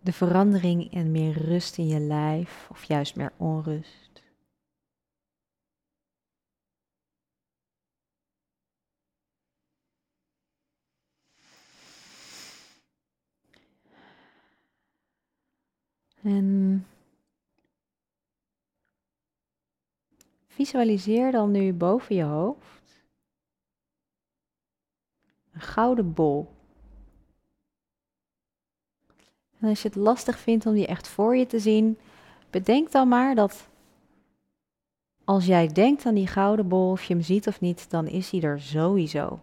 de 0.00 0.12
verandering 0.12 0.92
en 0.92 1.10
meer 1.10 1.32
rust 1.32 1.78
in 1.78 1.86
je 1.86 2.00
lijf, 2.00 2.68
of 2.70 2.84
juist 2.84 3.16
meer 3.16 3.32
onrust. 3.36 4.07
En 16.22 16.86
visualiseer 20.46 21.32
dan 21.32 21.50
nu 21.50 21.72
boven 21.72 22.16
je 22.16 22.22
hoofd 22.22 23.04
een 25.52 25.60
gouden 25.60 26.12
bol. 26.12 26.48
En 29.58 29.68
als 29.68 29.82
je 29.82 29.88
het 29.88 29.96
lastig 29.96 30.38
vindt 30.38 30.66
om 30.66 30.74
die 30.74 30.86
echt 30.86 31.08
voor 31.08 31.36
je 31.36 31.46
te 31.46 31.58
zien, 31.58 31.98
bedenk 32.50 32.90
dan 32.90 33.08
maar 33.08 33.34
dat 33.34 33.68
als 35.24 35.46
jij 35.46 35.66
denkt 35.66 36.06
aan 36.06 36.14
die 36.14 36.26
gouden 36.26 36.68
bol, 36.68 36.90
of 36.90 37.04
je 37.04 37.14
hem 37.14 37.22
ziet 37.22 37.46
of 37.46 37.60
niet, 37.60 37.90
dan 37.90 38.06
is 38.06 38.30
hij 38.30 38.40
er 38.40 38.60
sowieso. 38.60 39.40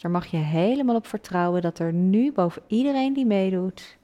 Dus 0.00 0.10
daar 0.10 0.20
mag 0.20 0.30
je 0.30 0.36
helemaal 0.36 0.96
op 0.96 1.06
vertrouwen 1.06 1.62
dat 1.62 1.78
er 1.78 1.92
nu 1.92 2.32
boven 2.32 2.62
iedereen 2.66 3.12
die 3.12 3.26
meedoet, 3.26 3.98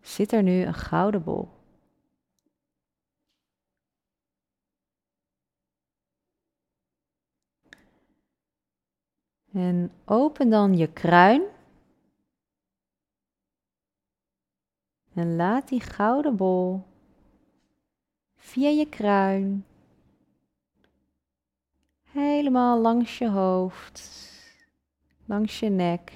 zit 0.00 0.32
er 0.32 0.42
nu 0.42 0.62
een 0.62 0.74
gouden 0.74 1.22
bol. 1.22 1.48
En 9.52 9.92
open 10.04 10.50
dan 10.50 10.76
je 10.76 10.92
kruin. 10.92 11.42
En 15.14 15.36
laat 15.36 15.68
die 15.68 15.80
gouden 15.80 16.36
bol 16.36 16.82
via 18.36 18.68
je 18.68 18.88
kruin 18.88 19.64
Helemaal 22.10 22.80
langs 22.80 23.18
je 23.18 23.28
hoofd, 23.28 23.98
langs 25.28 25.58
je 25.58 25.68
nek, 25.68 26.12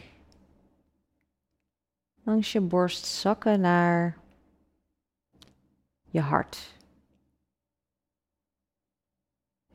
langs 2.23 2.53
je 2.53 2.61
borst 2.61 3.07
zakken 3.07 3.61
naar 3.61 4.17
je 6.11 6.21
hart. 6.21 6.75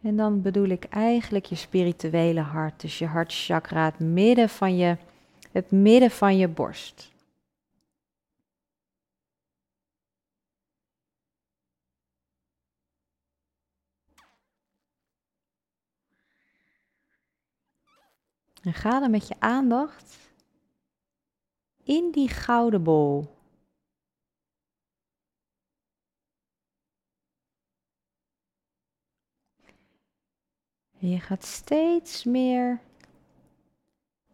En 0.02 0.16
dan 0.16 0.42
bedoel 0.42 0.68
ik 0.68 0.84
eigenlijk 0.84 1.46
je 1.46 1.56
spirituele 1.56 2.42
hart, 2.42 2.82
dus 2.82 2.98
je 2.98 3.06
hartchakra, 3.06 3.86
het 3.86 4.00
midden 4.00 4.50
van 4.50 4.78
je, 4.78 4.98
het 5.52 5.72
midden 5.72 6.12
van 6.12 6.38
je 6.38 6.48
borst. 6.48 7.12
En 18.68 18.74
ga 18.74 19.00
dan 19.00 19.12
met 19.12 19.28
je 19.28 19.36
aandacht 19.40 20.32
in 21.84 22.12
die 22.12 22.30
gouden 22.30 22.84
bol. 22.84 23.36
Je 30.98 31.20
gaat 31.20 31.46
steeds 31.46 32.24
meer 32.24 32.82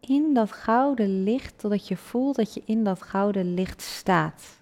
in 0.00 0.34
dat 0.34 0.52
gouden 0.52 1.22
licht, 1.22 1.58
totdat 1.58 1.88
je 1.88 1.96
voelt 1.96 2.36
dat 2.36 2.54
je 2.54 2.62
in 2.64 2.84
dat 2.84 3.02
gouden 3.02 3.54
licht 3.54 3.82
staat. 3.82 4.53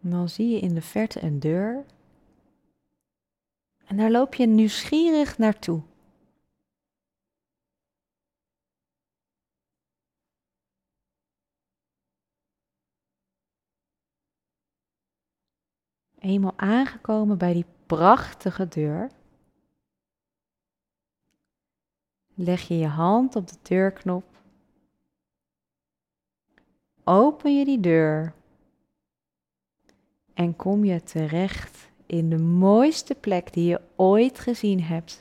Dan 0.00 0.28
zie 0.28 0.48
je 0.48 0.60
in 0.60 0.74
de 0.74 0.82
verte 0.82 1.22
een 1.22 1.40
deur. 1.40 1.84
En 3.86 3.96
daar 3.96 4.10
loop 4.10 4.34
je 4.34 4.46
nieuwsgierig 4.46 5.38
naartoe. 5.38 5.82
Eenmaal 16.18 16.52
aangekomen 16.56 17.38
bij 17.38 17.52
die 17.52 17.66
prachtige 17.86 18.68
deur, 18.68 19.10
leg 22.34 22.68
je 22.68 22.78
je 22.78 22.86
hand 22.86 23.36
op 23.36 23.48
de 23.48 23.56
deurknop. 23.62 24.24
Open 27.04 27.58
je 27.58 27.64
die 27.64 27.80
deur 27.80 28.34
en 30.38 30.56
kom 30.56 30.84
je 30.84 31.02
terecht 31.02 31.88
in 32.06 32.30
de 32.30 32.38
mooiste 32.38 33.14
plek 33.14 33.52
die 33.52 33.68
je 33.68 33.80
ooit 33.96 34.38
gezien 34.38 34.82
hebt. 34.82 35.20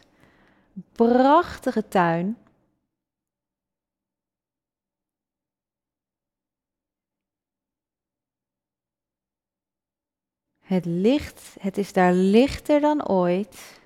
Prachtige 0.91 1.87
tuin. 1.87 2.37
Het 10.59 10.85
licht, 10.85 11.55
het 11.59 11.77
is 11.77 11.93
daar 11.93 12.13
lichter 12.13 12.81
dan 12.81 13.07
ooit. 13.07 13.81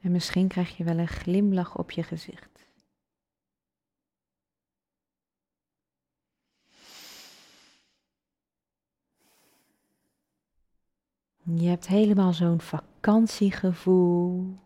En 0.00 0.12
misschien 0.12 0.48
krijg 0.48 0.76
je 0.76 0.84
wel 0.84 0.98
een 0.98 1.08
glimlach 1.08 1.78
op 1.78 1.90
je 1.90 2.02
gezicht. 2.02 2.59
Je 11.54 11.68
hebt 11.68 11.86
helemaal 11.86 12.32
zo'n 12.32 12.60
vakantiegevoel. 12.60 14.58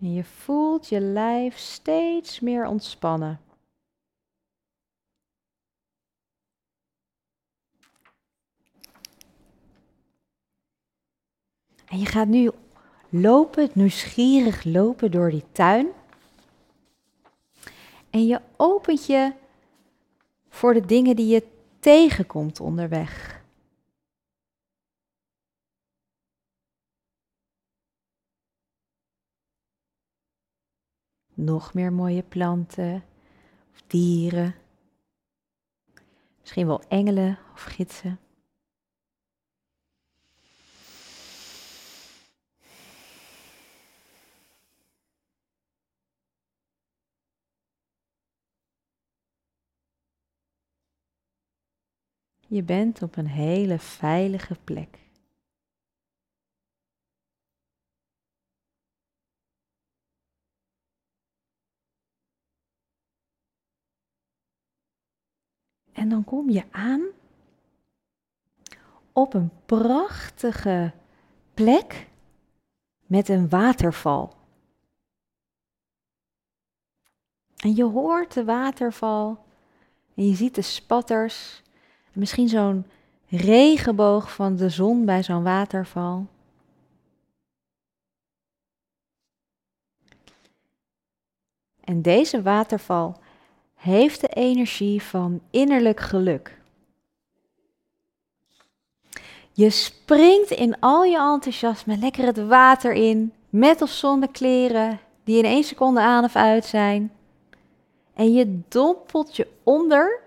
En 0.00 0.12
je 0.12 0.24
voelt 0.24 0.88
je 0.88 1.00
lijf 1.00 1.56
steeds 1.56 2.40
meer 2.40 2.66
ontspannen. 2.66 3.40
En 11.86 11.98
je 11.98 12.06
gaat 12.06 12.28
nu 12.28 12.50
lopen, 13.08 13.70
nieuwsgierig 13.74 14.64
lopen 14.64 15.10
door 15.10 15.30
die 15.30 15.44
tuin. 15.52 15.88
En 18.10 18.26
je 18.26 18.40
opent 18.56 19.06
je 19.06 19.32
voor 20.50 20.74
de 20.74 20.86
dingen 20.86 21.16
die 21.16 21.26
je 21.26 21.46
tegenkomt 21.78 22.60
onderweg. 22.60 23.42
Nog 31.34 31.74
meer 31.74 31.92
mooie 31.92 32.22
planten 32.22 33.04
of 33.72 33.82
dieren. 33.86 34.54
Misschien 36.40 36.66
wel 36.66 36.82
engelen 36.88 37.38
of 37.52 37.62
gidsen. 37.62 38.18
Je 52.50 52.62
bent 52.62 53.02
op 53.02 53.16
een 53.16 53.26
hele 53.26 53.78
veilige 53.78 54.56
plek. 54.64 54.98
En 65.92 66.08
dan 66.08 66.24
kom 66.24 66.50
je 66.50 66.64
aan 66.70 67.06
op 69.12 69.34
een 69.34 69.50
prachtige 69.66 70.92
plek 71.54 72.08
met 73.06 73.28
een 73.28 73.48
waterval. 73.48 74.36
En 77.56 77.74
je 77.74 77.84
hoort 77.84 78.34
de 78.34 78.44
waterval 78.44 79.44
en 80.14 80.28
je 80.28 80.34
ziet 80.34 80.54
de 80.54 80.62
spatters 80.62 81.62
Misschien 82.12 82.48
zo'n 82.48 82.86
regenboog 83.28 84.34
van 84.34 84.56
de 84.56 84.68
zon 84.68 85.04
bij 85.04 85.22
zo'n 85.22 85.42
waterval. 85.42 86.26
En 91.84 92.02
deze 92.02 92.42
waterval 92.42 93.16
heeft 93.74 94.20
de 94.20 94.28
energie 94.28 95.02
van 95.02 95.40
innerlijk 95.50 96.00
geluk. 96.00 96.58
Je 99.52 99.70
springt 99.70 100.50
in 100.50 100.80
al 100.80 101.04
je 101.04 101.18
enthousiasme 101.18 101.96
lekker 101.96 102.24
het 102.24 102.46
water 102.46 102.92
in, 102.92 103.32
met 103.48 103.82
of 103.82 103.90
zonder 103.90 104.30
kleren, 104.30 105.00
die 105.24 105.38
in 105.38 105.44
één 105.44 105.64
seconde 105.64 106.00
aan 106.00 106.24
of 106.24 106.36
uit 106.36 106.64
zijn. 106.64 107.12
En 108.14 108.32
je 108.32 108.60
dompelt 108.68 109.36
je 109.36 109.48
onder 109.62 110.22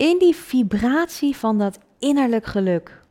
in 0.00 0.18
die 0.18 0.36
vibratie 0.36 1.36
van 1.36 1.58
dat 1.58 1.78
innerlijk 1.98 2.46
geluk. 2.46 3.02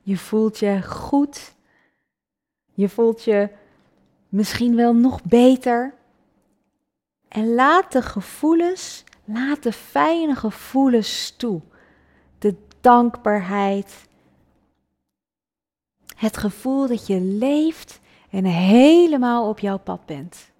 Je 0.00 0.16
voelt 0.16 0.58
je 0.58 0.82
goed. 0.82 1.54
Je 2.74 2.88
voelt 2.88 3.24
je 3.24 3.48
misschien 4.28 4.76
wel 4.76 4.94
nog 4.94 5.22
beter. 5.22 5.94
En 7.28 7.54
laat 7.54 7.92
de 7.92 8.02
gevoelens 8.02 9.04
Laat 9.24 9.62
de 9.62 9.72
fijne 9.72 10.34
gevoelens 10.34 11.36
toe. 11.36 11.60
De 12.38 12.56
dankbaarheid. 12.80 14.08
Het 16.16 16.36
gevoel 16.36 16.88
dat 16.88 17.06
je 17.06 17.20
leeft 17.20 18.00
en 18.30 18.44
helemaal 18.44 19.48
op 19.48 19.58
jouw 19.58 19.78
pad 19.78 20.06
bent. 20.06 20.52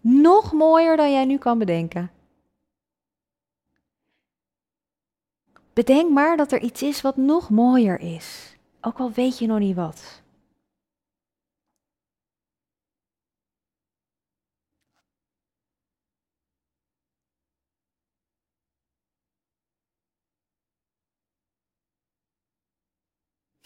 Nog 0.00 0.52
mooier 0.52 0.96
dan 0.96 1.12
jij 1.12 1.24
nu 1.24 1.38
kan 1.38 1.58
bedenken. 1.58 2.10
Bedenk 5.72 6.10
maar 6.10 6.36
dat 6.36 6.52
er 6.52 6.60
iets 6.60 6.82
is 6.82 7.00
wat 7.00 7.16
nog 7.16 7.50
mooier 7.50 8.00
is. 8.00 8.55
Ook 8.86 8.98
al 8.98 9.12
weet 9.12 9.38
je 9.38 9.46
nog 9.46 9.58
niet 9.58 9.76
wat. 9.76 10.22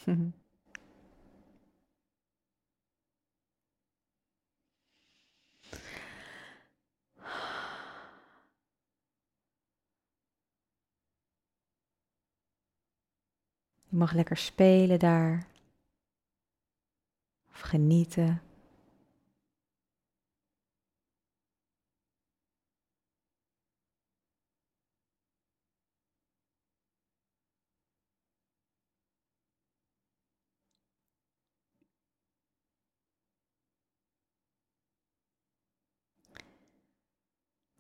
Je 13.91 13.97
mag 13.97 14.13
lekker 14.13 14.37
spelen 14.37 14.99
daar. 14.99 15.47
Of 17.53 17.61
genieten. 17.61 18.43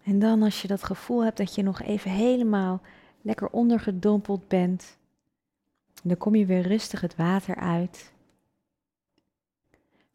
En 0.02 0.18
dan 0.18 0.42
als 0.42 0.62
je 0.62 0.68
dat 0.68 0.82
gevoel 0.82 1.24
hebt 1.24 1.36
dat 1.36 1.54
je 1.54 1.62
nog 1.62 1.80
even 1.80 2.10
helemaal 2.10 2.80
lekker 3.20 3.50
ondergedompeld 3.50 4.48
bent, 4.48 4.98
dan 6.02 6.16
kom 6.16 6.34
je 6.34 6.46
weer 6.46 6.62
rustig 6.62 7.00
het 7.00 7.16
water 7.16 7.56
uit. 7.56 8.12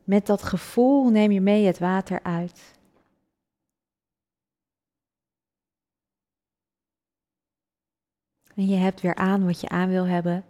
Met 0.04 0.26
dat 0.26 0.44
gevoel 0.44 1.10
neem 1.10 1.32
je 1.32 1.42
mee 1.42 1.66
het 1.66 1.80
water 1.80 2.24
uit. 2.24 2.74
En 8.56 8.68
je 8.68 8.76
hebt 8.76 9.02
weer 9.02 9.16
aan 9.16 9.46
wat 9.46 9.62
je 9.62 9.70
aan 9.70 9.90
wil 9.90 10.06
hebben. 10.06 10.46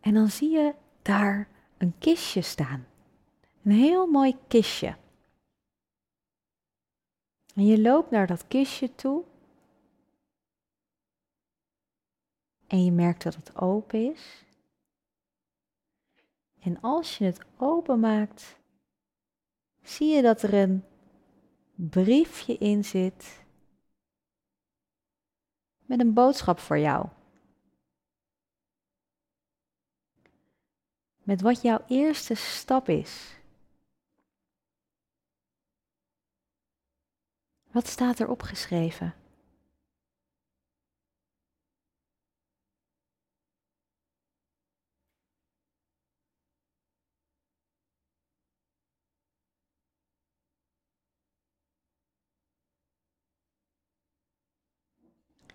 En 0.00 0.14
dan 0.14 0.28
zie 0.28 0.50
je 0.50 0.74
daar 1.02 1.48
een 1.78 1.98
kistje 1.98 2.42
staan. 2.42 2.86
Een 3.62 3.72
heel 3.72 4.06
mooi 4.06 4.36
kistje. 4.48 4.96
En 7.54 7.66
je 7.66 7.80
loopt 7.80 8.10
naar 8.10 8.26
dat 8.26 8.46
kistje 8.48 8.94
toe. 8.94 9.24
En 12.66 12.84
je 12.84 12.92
merkt 12.92 13.22
dat 13.22 13.34
het 13.34 13.56
open 13.56 14.12
is. 14.12 14.44
En 16.60 16.80
als 16.80 17.18
je 17.18 17.24
het 17.24 17.44
openmaakt, 17.56 18.56
zie 19.82 20.14
je 20.14 20.22
dat 20.22 20.42
er 20.42 20.54
een 20.54 20.84
briefje 21.74 22.58
in 22.58 22.84
zit 22.84 23.44
met 25.86 26.00
een 26.00 26.12
boodschap 26.12 26.58
voor 26.58 26.78
jou. 26.78 27.08
Met 31.22 31.40
wat 31.40 31.62
jouw 31.62 31.84
eerste 31.88 32.34
stap 32.34 32.88
is. 32.88 33.36
Wat 37.70 37.86
staat 37.86 38.18
er 38.18 38.28
opgeschreven? 38.28 39.25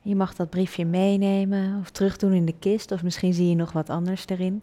Je 0.04 0.16
mag 0.16 0.36
dat 0.36 0.50
briefje 0.50 0.86
meenemen 0.86 1.80
of 1.80 1.90
terugdoen 1.90 2.34
in 2.34 2.46
de 2.46 2.58
kist, 2.60 2.92
of 2.92 3.04
misschien 3.04 3.34
zie 3.34 3.50
je 3.50 3.56
nog 3.56 3.72
wat 3.72 3.90
anders 3.90 4.28
erin. 4.28 4.62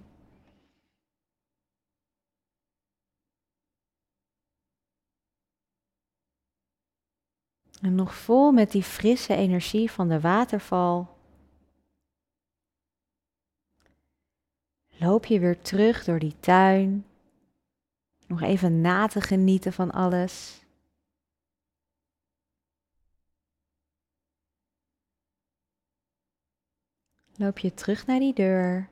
En 7.81 7.95
nog 7.95 8.15
vol 8.15 8.53
met 8.53 8.73
die 8.73 8.83
frisse 8.83 9.35
energie 9.35 9.91
van 9.91 10.09
de 10.09 10.21
waterval. 10.21 11.17
Loop 14.89 15.25
je 15.25 15.41
weer 15.41 15.61
terug 15.61 16.05
door 16.05 16.19
die 16.19 16.35
tuin. 16.41 17.07
Nog 18.27 18.43
even 18.43 18.81
na 18.81 19.07
te 19.07 19.21
genieten 19.21 19.73
van 19.73 19.91
alles. 19.91 20.63
Loop 27.39 27.59
je 27.59 27.75
terug 27.75 28.07
naar 28.07 28.19
die 28.19 28.35
deur. 28.35 28.91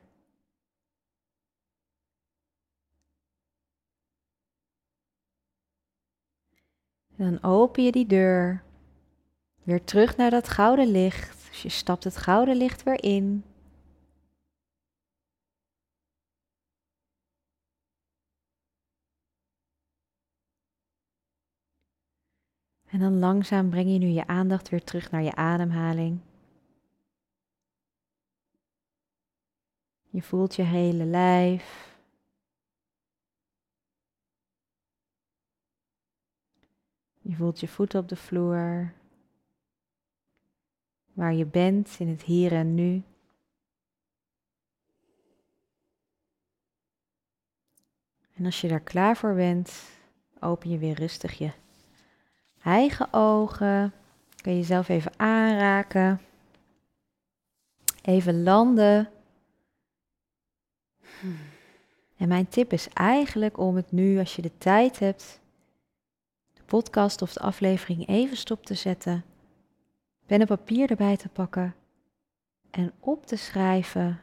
En 7.15 7.39
dan 7.39 7.43
open 7.43 7.83
je 7.83 7.91
die 7.91 8.05
deur. 8.05 8.63
Weer 9.63 9.83
terug 9.83 10.17
naar 10.17 10.29
dat 10.29 10.47
gouden 10.47 10.87
licht. 10.91 11.47
Dus 11.49 11.61
je 11.61 11.69
stapt 11.69 12.03
het 12.03 12.17
gouden 12.17 12.55
licht 12.55 12.83
weer 12.83 13.03
in. 13.03 13.43
En 22.85 22.99
dan 22.99 23.19
langzaam 23.19 23.69
breng 23.69 23.91
je 23.91 23.97
nu 23.97 24.07
je 24.07 24.27
aandacht 24.27 24.69
weer 24.69 24.83
terug 24.83 25.11
naar 25.11 25.23
je 25.23 25.35
ademhaling. 25.35 26.26
Je 30.17 30.23
voelt 30.23 30.55
je 30.55 30.63
hele 30.63 31.05
lijf. 31.05 31.95
Je 37.21 37.35
voelt 37.35 37.59
je 37.59 37.67
voeten 37.67 37.99
op 37.99 38.09
de 38.09 38.15
vloer 38.15 38.93
waar 41.13 41.33
je 41.33 41.45
bent 41.45 41.95
in 41.99 42.07
het 42.07 42.21
hier 42.23 42.51
en 42.51 42.75
nu. 42.75 43.03
En 48.33 48.45
als 48.45 48.61
je 48.61 48.67
daar 48.67 48.79
klaar 48.79 49.17
voor 49.17 49.33
bent, 49.33 49.83
open 50.39 50.69
je 50.69 50.77
weer 50.77 50.95
rustig 50.95 51.37
je 51.37 51.51
eigen 52.63 53.13
ogen. 53.13 53.93
Kun 54.35 54.51
je 54.51 54.57
jezelf 54.57 54.89
even 54.89 55.19
aanraken. 55.19 56.21
Even 58.01 58.43
landen. 58.43 59.11
En 62.17 62.27
mijn 62.27 62.47
tip 62.47 62.73
is 62.73 62.89
eigenlijk 62.89 63.57
om 63.57 63.75
het 63.75 63.91
nu, 63.91 64.19
als 64.19 64.35
je 64.35 64.41
de 64.41 64.57
tijd 64.57 64.99
hebt, 64.99 65.39
de 66.53 66.63
podcast 66.65 67.21
of 67.21 67.33
de 67.33 67.39
aflevering 67.39 68.07
even 68.07 68.37
stop 68.37 68.65
te 68.65 68.73
zetten 68.73 69.23
pen 70.25 70.41
en 70.41 70.47
papier 70.47 70.89
erbij 70.89 71.17
te 71.17 71.29
pakken 71.29 71.75
en 72.69 72.93
op 72.99 73.25
te 73.25 73.35
schrijven 73.35 74.21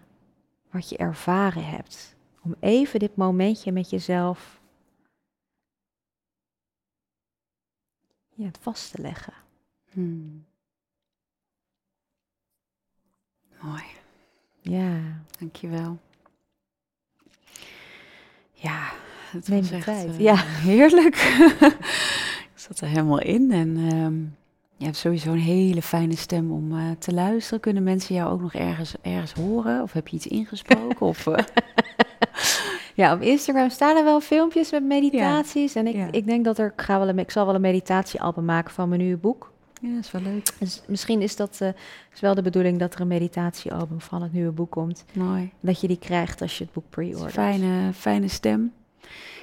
wat 0.70 0.88
je 0.88 0.96
ervaren 0.96 1.66
hebt. 1.66 2.16
Om 2.42 2.54
even 2.60 2.98
dit 2.98 3.16
momentje 3.16 3.72
met 3.72 3.90
jezelf 3.90 4.60
ja, 8.34 8.50
vast 8.60 8.90
te 8.94 9.02
leggen. 9.02 9.34
Hmm. 9.90 10.46
Mooi. 13.60 13.84
Ja. 14.60 15.22
Dankjewel. 15.38 15.98
Ja, 18.64 18.78
het 19.30 19.48
Neem 19.48 19.60
was 19.60 19.70
echt 19.70 19.84
tijd. 19.84 20.06
eh, 20.08 20.18
Ja. 20.20 20.34
heerlijk. 20.68 21.16
Ik 22.54 22.60
zat 22.60 22.80
er 22.80 22.88
helemaal 22.88 23.20
in 23.20 23.52
en 23.52 23.76
ehm, 23.90 24.14
je 24.76 24.84
hebt 24.84 24.96
sowieso 24.96 25.32
een 25.32 25.38
hele 25.38 25.82
fijne 25.82 26.16
stem 26.16 26.50
om 26.52 26.72
eh, 26.72 26.78
te 26.98 27.12
luisteren. 27.14 27.60
Kunnen 27.60 27.82
mensen 27.82 28.14
jou 28.14 28.32
ook 28.32 28.40
nog 28.40 28.54
ergens, 28.54 28.94
ergens 29.02 29.32
horen? 29.32 29.82
Of 29.82 29.92
heb 29.92 30.08
je 30.08 30.16
iets 30.16 30.26
ingesproken? 30.26 31.06
of, 31.06 31.26
eh, 31.26 31.44
Ja, 32.94 33.12
op 33.14 33.20
Instagram 33.20 33.70
staan 33.70 33.96
er 33.96 34.04
wel 34.04 34.20
filmpjes 34.20 34.70
met 34.70 34.84
meditaties. 34.84 35.74
En 35.74 35.86
ik, 35.86 35.94
Ja. 35.94 36.08
ik 36.10 36.26
denk 36.26 36.44
dat 36.44 36.58
er, 36.58 36.72
ik, 36.76 36.82
ga 36.82 36.98
wel 36.98 37.08
een, 37.08 37.18
ik 37.18 37.30
zal 37.30 37.46
wel 37.46 37.54
een 37.54 37.60
meditatiealbum 37.60 38.44
maken 38.44 38.74
van 38.74 38.88
mijn 38.88 39.00
nieuwe 39.00 39.16
boek. 39.16 39.52
Ja, 39.84 39.98
is 39.98 40.10
wel 40.10 40.22
leuk. 40.22 40.46
Dus 40.58 40.82
misschien 40.86 41.22
is 41.22 41.36
dat 41.36 41.56
eh, 41.60 41.68
is 42.12 42.20
wel 42.20 42.34
de 42.34 42.42
bedoeling 42.42 42.78
dat 42.78 42.94
er 42.94 43.00
een 43.00 43.06
meditatiealbum 43.06 44.00
van 44.00 44.22
het 44.22 44.32
nieuwe 44.32 44.52
boek 44.52 44.70
komt. 44.70 45.04
Mooi. 45.12 45.52
Dat 45.60 45.80
je 45.80 45.88
die 45.88 45.98
krijgt 45.98 46.40
als 46.40 46.58
je 46.58 46.64
het 46.64 46.72
boek 46.72 46.84
pre-ordert. 46.90 47.32
Fijne, 47.32 47.92
fijne 47.92 48.28
stem. 48.28 48.72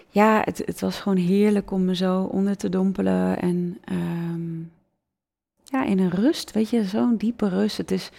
ja, 0.09 0.41
het, 0.43 0.61
het 0.65 0.81
was 0.81 0.99
gewoon 0.99 1.17
heerlijk 1.17 1.71
om 1.71 1.85
me 1.85 1.95
zo 1.95 2.21
onder 2.21 2.57
te 2.57 2.69
dompelen. 2.69 3.39
En 3.39 3.77
ehm, 3.83 4.59
ja, 5.63 5.85
in 5.85 5.99
een 5.99 6.11
rust, 6.11 6.51
weet 6.51 6.69
je, 6.69 6.83
zo'n 6.83 7.17
diepe 7.17 7.49
rust. 7.49 7.77
Het 7.77 7.91
is 7.91 8.11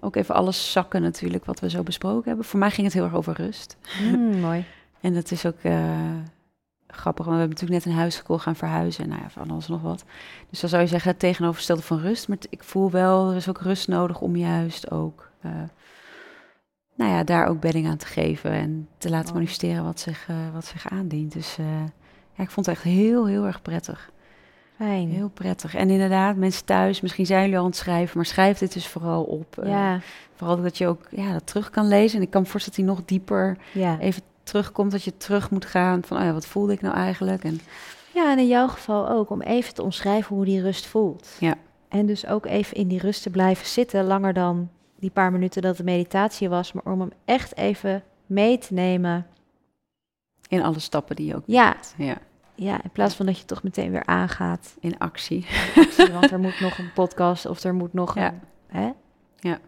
ook 0.00 0.16
even 0.16 0.34
alles 0.34 0.72
zakken 0.72 1.02
natuurlijk, 1.02 1.44
wat 1.44 1.60
we 1.60 1.70
zo 1.70 1.82
besproken 1.82 2.28
hebben. 2.28 2.44
Voor 2.44 2.58
mij 2.58 2.70
ging 2.70 2.86
het 2.86 2.96
heel 2.96 3.04
erg 3.04 3.14
over 3.14 3.34
rust. 3.34 3.76
Mm, 4.02 4.40
mooi. 4.40 4.64
En 5.00 5.14
dat 5.14 5.30
is 5.30 5.46
ook 5.46 5.62
uh, 5.62 5.90
grappig, 6.96 7.24
want 7.24 7.36
we 7.36 7.42
hebben 7.42 7.58
natuurlijk 7.58 7.84
net 7.84 7.94
een 7.94 8.00
huis 8.00 8.16
gekocht, 8.16 8.42
gaan 8.42 8.56
verhuizen. 8.56 9.04
En 9.04 9.10
nou 9.10 9.22
ja, 9.22 9.30
van 9.30 9.50
alles 9.50 9.68
nog 9.68 9.82
wat. 9.82 10.04
Dus 10.50 10.60
dan 10.60 10.70
zou 10.70 10.82
je 10.82 10.88
zeggen 10.88 11.10
het 11.10 11.18
tegenovergestelde 11.18 11.82
van 11.82 11.98
rust. 11.98 12.28
Maar 12.28 12.38
ik 12.50 12.64
voel 12.64 12.90
wel, 12.90 13.30
er 13.30 13.36
is 13.36 13.48
ook 13.48 13.60
rust 13.60 13.88
nodig 13.88 14.20
om 14.20 14.36
juist 14.36 14.90
ook... 14.90 15.30
Uh, 15.46 15.52
nou 16.96 17.10
ja, 17.10 17.24
daar 17.24 17.46
ook 17.46 17.60
bedding 17.60 17.86
aan 17.86 17.96
te 17.96 18.06
geven 18.06 18.50
en 18.50 18.88
te 18.98 19.10
laten 19.10 19.34
manifesteren 19.34 19.84
wat 19.84 20.00
zich, 20.00 20.28
uh, 20.28 20.36
wat 20.52 20.64
zich 20.64 20.88
aandient. 20.88 21.32
Dus 21.32 21.58
uh, 21.58 21.66
ja, 22.32 22.42
ik 22.42 22.50
vond 22.50 22.66
het 22.66 22.74
echt 22.74 22.84
heel, 22.84 23.26
heel 23.26 23.46
erg 23.46 23.62
prettig. 23.62 24.10
Fijn. 24.76 25.08
Heel 25.08 25.28
prettig. 25.28 25.74
En 25.74 25.90
inderdaad, 25.90 26.36
mensen 26.36 26.64
thuis, 26.64 27.00
misschien 27.00 27.26
zijn 27.26 27.40
jullie 27.40 27.56
al 27.56 27.62
aan 27.62 27.70
het 27.70 27.78
schrijven, 27.78 28.16
maar 28.16 28.26
schrijf 28.26 28.58
dit 28.58 28.72
dus 28.72 28.88
vooral 28.88 29.22
op. 29.22 29.56
Uh, 29.62 29.68
ja. 29.68 30.00
vooral 30.34 30.62
dat 30.62 30.78
je 30.78 30.86
ook 30.86 31.06
ja, 31.10 31.32
dat 31.32 31.46
terug 31.46 31.70
kan 31.70 31.88
lezen. 31.88 32.18
En 32.18 32.24
ik 32.24 32.30
kan 32.30 32.42
me 32.42 32.48
voorstellen 32.48 32.78
dat 32.78 32.86
hij 32.88 32.96
nog 32.96 33.06
dieper 33.08 33.56
ja. 33.72 33.98
even 33.98 34.22
terugkomt, 34.46 34.90
dat 34.90 35.02
je 35.02 35.16
terug 35.16 35.50
moet 35.50 35.64
gaan 35.64 36.02
van, 36.04 36.16
oh 36.16 36.22
ja, 36.22 36.32
wat 36.32 36.46
voelde 36.46 36.72
ik 36.72 36.80
nou 36.80 36.94
eigenlijk? 36.94 37.44
En, 37.44 37.60
ja, 38.14 38.30
en 38.30 38.38
in 38.38 38.46
jouw 38.46 38.68
geval 38.68 39.08
ook, 39.08 39.30
om 39.30 39.42
even 39.42 39.74
te 39.74 39.82
omschrijven 39.82 40.36
hoe 40.36 40.44
die 40.44 40.62
rust 40.62 40.86
voelt. 40.86 41.36
Ja. 41.40 41.54
En 41.88 42.06
dus 42.06 42.26
ook 42.26 42.46
even 42.46 42.76
in 42.76 42.88
die 42.88 43.00
rust 43.00 43.22
te 43.22 43.30
blijven 43.30 43.66
zitten, 43.66 44.04
langer 44.04 44.32
dan 44.32 44.70
die 44.98 45.10
paar 45.10 45.32
minuten 45.32 45.62
dat 45.62 45.76
de 45.76 45.84
meditatie 45.84 46.48
was, 46.48 46.72
maar 46.72 46.92
om 46.92 47.00
hem 47.00 47.12
echt 47.24 47.56
even 47.56 48.02
mee 48.26 48.58
te 48.58 48.74
nemen. 48.74 49.26
In 50.48 50.62
alle 50.62 50.78
stappen 50.78 51.16
die 51.16 51.26
je 51.26 51.36
ook 51.36 51.42
ja. 51.46 51.72
Doet. 51.72 51.94
Ja. 51.96 52.16
Ja, 52.54 52.82
in 52.82 52.90
plaats 52.90 53.14
van 53.14 53.26
dat 53.26 53.38
je 53.38 53.44
toch 53.44 53.62
meteen 53.62 53.90
weer 53.90 54.06
aangaat. 54.06 54.76
In 54.80 54.98
actie. 54.98 55.46
In 55.74 55.82
actie 55.82 56.12
want 56.12 56.30
er 56.30 56.38
moet 56.38 56.60
nog 56.60 56.78
een 56.78 56.92
podcast 56.92 57.46
of 57.46 57.62
er 57.62 57.74
moet 57.74 57.92
nog 57.92 58.14
ja. 58.14 58.28
een... 58.28 58.40
Hè? 58.66 58.92
Ja. 59.38 59.58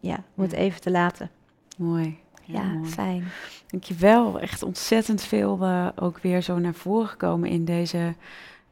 Ja, 0.00 0.24
om 0.34 0.42
het 0.42 0.52
even 0.52 0.80
te 0.80 0.90
laten. 0.90 1.30
Mooi. 1.76 2.18
Ja, 2.52 2.62
mooi. 2.62 2.88
fijn. 2.88 3.24
Dankjewel. 3.66 4.40
Echt 4.40 4.62
ontzettend 4.62 5.22
veel 5.22 5.58
uh, 5.62 5.88
ook 5.96 6.18
weer 6.18 6.42
zo 6.42 6.58
naar 6.58 6.74
voren 6.74 7.08
gekomen 7.08 7.48
in 7.48 7.64
deze 7.64 8.14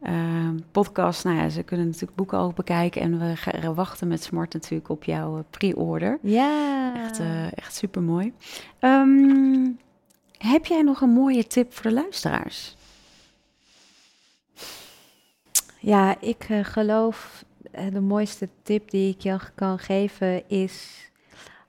uh, 0.02 0.48
podcast. 0.70 1.24
Nou 1.24 1.36
ja, 1.36 1.48
ze 1.48 1.62
kunnen 1.62 1.86
natuurlijk 1.86 2.14
boeken 2.14 2.38
ook 2.38 2.54
bekijken. 2.54 3.00
En 3.00 3.18
we 3.18 3.36
gaan 3.36 3.74
wachten 3.74 4.08
met 4.08 4.22
Smart 4.22 4.52
natuurlijk 4.52 4.88
op 4.88 5.04
jouw 5.04 5.44
pre-order. 5.50 6.18
Ja. 6.22 6.92
Echt, 7.04 7.20
uh, 7.20 7.44
echt 7.44 7.74
super 7.74 8.02
mooi. 8.02 8.32
Um, 8.80 9.78
heb 10.38 10.66
jij 10.66 10.82
nog 10.82 11.00
een 11.00 11.12
mooie 11.12 11.46
tip 11.46 11.74
voor 11.74 11.90
de 11.90 11.92
luisteraars? 11.92 12.76
Ja, 15.78 16.20
ik 16.20 16.46
geloof 16.62 17.44
de 17.92 18.00
mooiste 18.00 18.48
tip 18.62 18.90
die 18.90 19.14
ik 19.14 19.20
je 19.20 19.38
kan 19.54 19.78
geven 19.78 20.48
is... 20.48 21.04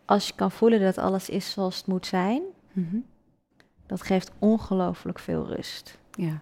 als 0.07 0.27
je 0.27 0.33
kan 0.35 0.51
voelen 0.51 0.79
dat 0.81 0.97
alles 0.97 1.29
is 1.29 1.51
zoals 1.51 1.77
het 1.77 1.87
moet 1.87 2.05
zijn... 2.05 2.41
Mm 2.71 2.87
-hmm. 2.89 3.05
dat 3.85 4.01
geeft 4.01 4.31
ongelooflijk 4.39 5.19
veel 5.19 5.45
rust. 5.45 5.97
Ja. 6.11 6.39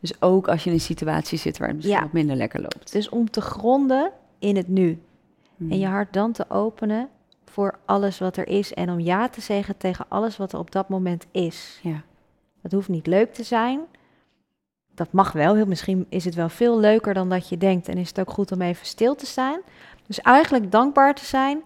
Dus 0.00 0.22
ook 0.22 0.48
als 0.48 0.64
je 0.64 0.70
in 0.70 0.76
een 0.76 0.82
situatie 0.82 1.38
zit 1.38 1.58
waar 1.58 1.66
het 1.68 1.76
misschien 1.76 1.96
Ja. 1.96 2.02
wat 2.04 2.12
minder 2.12 2.36
lekker 2.36 2.60
loopt. 2.60 2.92
Dus 2.92 3.08
om 3.08 3.30
te 3.30 3.40
gronden 3.40 4.12
in 4.38 4.56
het 4.56 4.68
nu. 4.68 5.02
Mhm. 5.56 5.72
En 5.72 5.78
je 5.78 5.86
hart 5.86 6.12
dan 6.12 6.32
te 6.32 6.50
openen 6.50 7.08
voor 7.44 7.78
alles 7.84 8.18
wat 8.18 8.36
er 8.36 8.48
is. 8.48 8.74
En 8.74 8.90
om 8.90 9.00
ja 9.00 9.28
te 9.28 9.40
zeggen 9.40 9.76
tegen 9.76 10.04
alles 10.08 10.36
wat 10.36 10.52
er 10.52 10.58
op 10.58 10.70
dat 10.70 10.88
moment 10.88 11.26
is. 11.30 11.80
Ja. 11.82 12.02
Dat 12.62 12.72
hoeft 12.72 12.88
niet 12.88 13.06
leuk 13.06 13.34
te 13.34 13.42
zijn. 13.42 13.80
Dat 14.94 15.12
mag 15.12 15.32
wel. 15.32 15.54
Heel, 15.54 15.66
misschien 15.66 16.06
is 16.08 16.24
het 16.24 16.34
wel 16.34 16.48
veel 16.48 16.78
leuker 16.78 17.14
dan 17.14 17.28
dat 17.28 17.48
je 17.48 17.56
denkt. 17.56 17.88
En 17.88 17.98
is 17.98 18.08
het 18.08 18.20
ook 18.20 18.30
goed 18.30 18.52
om 18.52 18.60
even 18.60 18.86
stil 18.86 19.14
te 19.14 19.26
staan. 19.26 19.60
Dus 20.06 20.20
eigenlijk 20.20 20.72
dankbaar 20.72 21.14
te 21.14 21.24
zijn, 21.24 21.62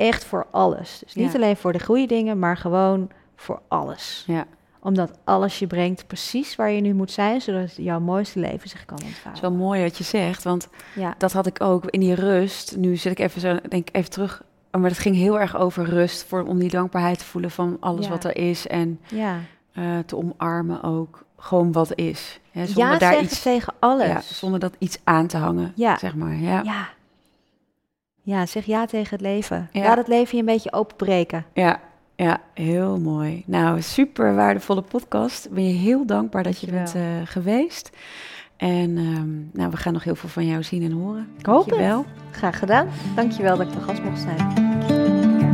echt 0.00 0.24
voor 0.24 0.46
alles. 0.50 1.00
Dus 1.04 1.14
niet 1.14 1.32
Ja. 1.32 1.38
alleen 1.38 1.56
voor 1.56 1.72
de 1.72 1.84
goede 1.84 2.06
dingen, 2.06 2.38
maar 2.38 2.56
gewoon 2.56 3.10
voor 3.36 3.60
alles. 3.68 4.24
Ja. 4.26 4.44
Omdat 4.82 5.18
alles 5.24 5.58
je 5.58 5.66
brengt 5.66 6.06
precies 6.06 6.56
waar 6.56 6.70
je 6.70 6.80
nu 6.80 6.94
moet 6.94 7.10
zijn, 7.10 7.40
zodat 7.40 7.76
jouw 7.76 8.00
mooiste 8.00 8.38
leven 8.38 8.68
zich 8.68 8.84
kan 8.84 8.96
Het 8.96 9.06
is 9.06 9.12
ontvouwen. 9.14 9.42
wel 9.42 9.66
mooi 9.66 9.82
wat 9.82 9.98
je 9.98 10.04
zegt, 10.04 10.42
want 10.42 10.68
Ja. 10.94 11.14
dat 11.18 11.32
had 11.32 11.46
ik 11.46 11.62
ook 11.62 11.84
in 11.86 12.00
die 12.00 12.14
rust. 12.14 12.76
Nu 12.76 12.96
zit 12.96 13.12
ik 13.12 13.18
even 13.18 13.40
zo, 13.40 13.56
denk 13.68 13.88
ik 13.88 13.96
even 13.96 14.10
terug. 14.10 14.42
Maar 14.70 14.90
het 14.90 14.98
ging 14.98 15.16
heel 15.16 15.40
erg 15.40 15.56
over 15.56 15.84
rust, 15.84 16.24
voor, 16.24 16.42
om 16.46 16.58
die 16.58 16.70
dankbaarheid 16.70 17.18
te 17.18 17.24
voelen 17.24 17.50
van 17.50 17.76
alles 17.80 18.04
Ja. 18.04 18.10
wat 18.10 18.24
er 18.24 18.36
is. 18.36 18.66
En 18.66 19.00
Ja. 19.08 19.36
eh, 19.72 19.98
te 20.06 20.16
omarmen 20.16 20.82
ook 20.82 21.24
gewoon 21.36 21.72
wat 21.72 21.94
is. 21.94 22.40
Hè, 22.50 22.66
zonder 22.66 22.92
ja 22.92 22.98
daar 22.98 23.20
iets, 23.22 23.42
tegen 23.42 23.72
alles. 23.78 24.06
ja, 24.06 24.20
zonder 24.20 24.60
dat 24.60 24.74
iets 24.78 24.98
aan 25.04 25.26
te 25.26 25.36
hangen, 25.36 25.72
Ja. 25.74 25.98
zeg 25.98 26.14
maar. 26.14 26.34
Ja. 26.34 26.88
Ja. 28.30 28.46
Zeg 28.46 28.64
ja 28.64 28.86
tegen 28.86 29.10
het 29.10 29.20
leven. 29.20 29.68
Ja. 29.72 29.82
Laat 29.82 29.96
het 29.96 30.08
leven 30.08 30.36
je 30.36 30.40
een 30.40 30.52
beetje 30.52 30.72
openbreken. 30.72 31.44
Ja, 31.54 31.80
ja, 32.16 32.38
heel 32.54 32.98
mooi. 32.98 33.42
Nou, 33.46 33.82
super 33.82 34.34
waardevolle 34.34 34.82
podcast. 34.82 35.44
Ik 35.44 35.52
ben 35.52 35.66
je 35.66 35.72
heel 35.72 36.06
dankbaar 36.06 36.42
dat 36.42 36.60
je 36.60 36.66
bent 36.66 36.94
eh, 36.94 37.02
geweest. 37.24 37.90
En 38.56 38.96
ehm, 38.96 39.58
nou, 39.58 39.70
we 39.70 39.76
gaan 39.76 39.92
nog 39.92 40.04
heel 40.04 40.14
veel 40.14 40.28
van 40.28 40.46
jou 40.46 40.62
zien 40.62 40.82
en 40.82 40.92
horen. 40.92 41.28
Ik 41.38 41.46
hoop 41.46 41.58
het. 41.60 41.68
Dankjewel. 41.68 42.04
Graag 42.30 42.58
gedaan. 42.58 42.88
Dankjewel 43.14 43.56
dat 43.56 43.66
ik 43.66 43.72
de 43.72 43.80
gast 43.80 44.02
mocht 44.02 44.20
zijn. 44.20 44.70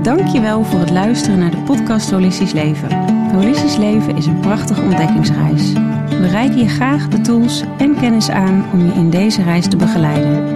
Dankjewel 0.02 0.64
voor 0.64 0.80
het 0.80 0.90
luisteren 0.90 1.38
naar 1.38 1.50
de 1.50 1.62
podcast 1.62 2.10
Holistisch 2.10 2.52
Leven. 2.52 3.04
Holistisch 3.32 3.76
Leven 3.76 4.16
is 4.16 4.26
een 4.26 4.40
prachtige 4.40 4.82
ontdekkingsreis. 4.82 5.72
We 6.08 6.28
reiken 6.28 6.58
je 6.58 6.68
graag 6.68 7.08
de 7.08 7.20
tools 7.20 7.64
en 7.78 7.96
kennis 7.96 8.30
aan 8.30 8.64
om 8.72 8.86
je 8.86 8.92
in 8.92 9.10
deze 9.10 9.42
reis 9.42 9.68
te 9.68 9.76
begeleiden. 9.76 10.55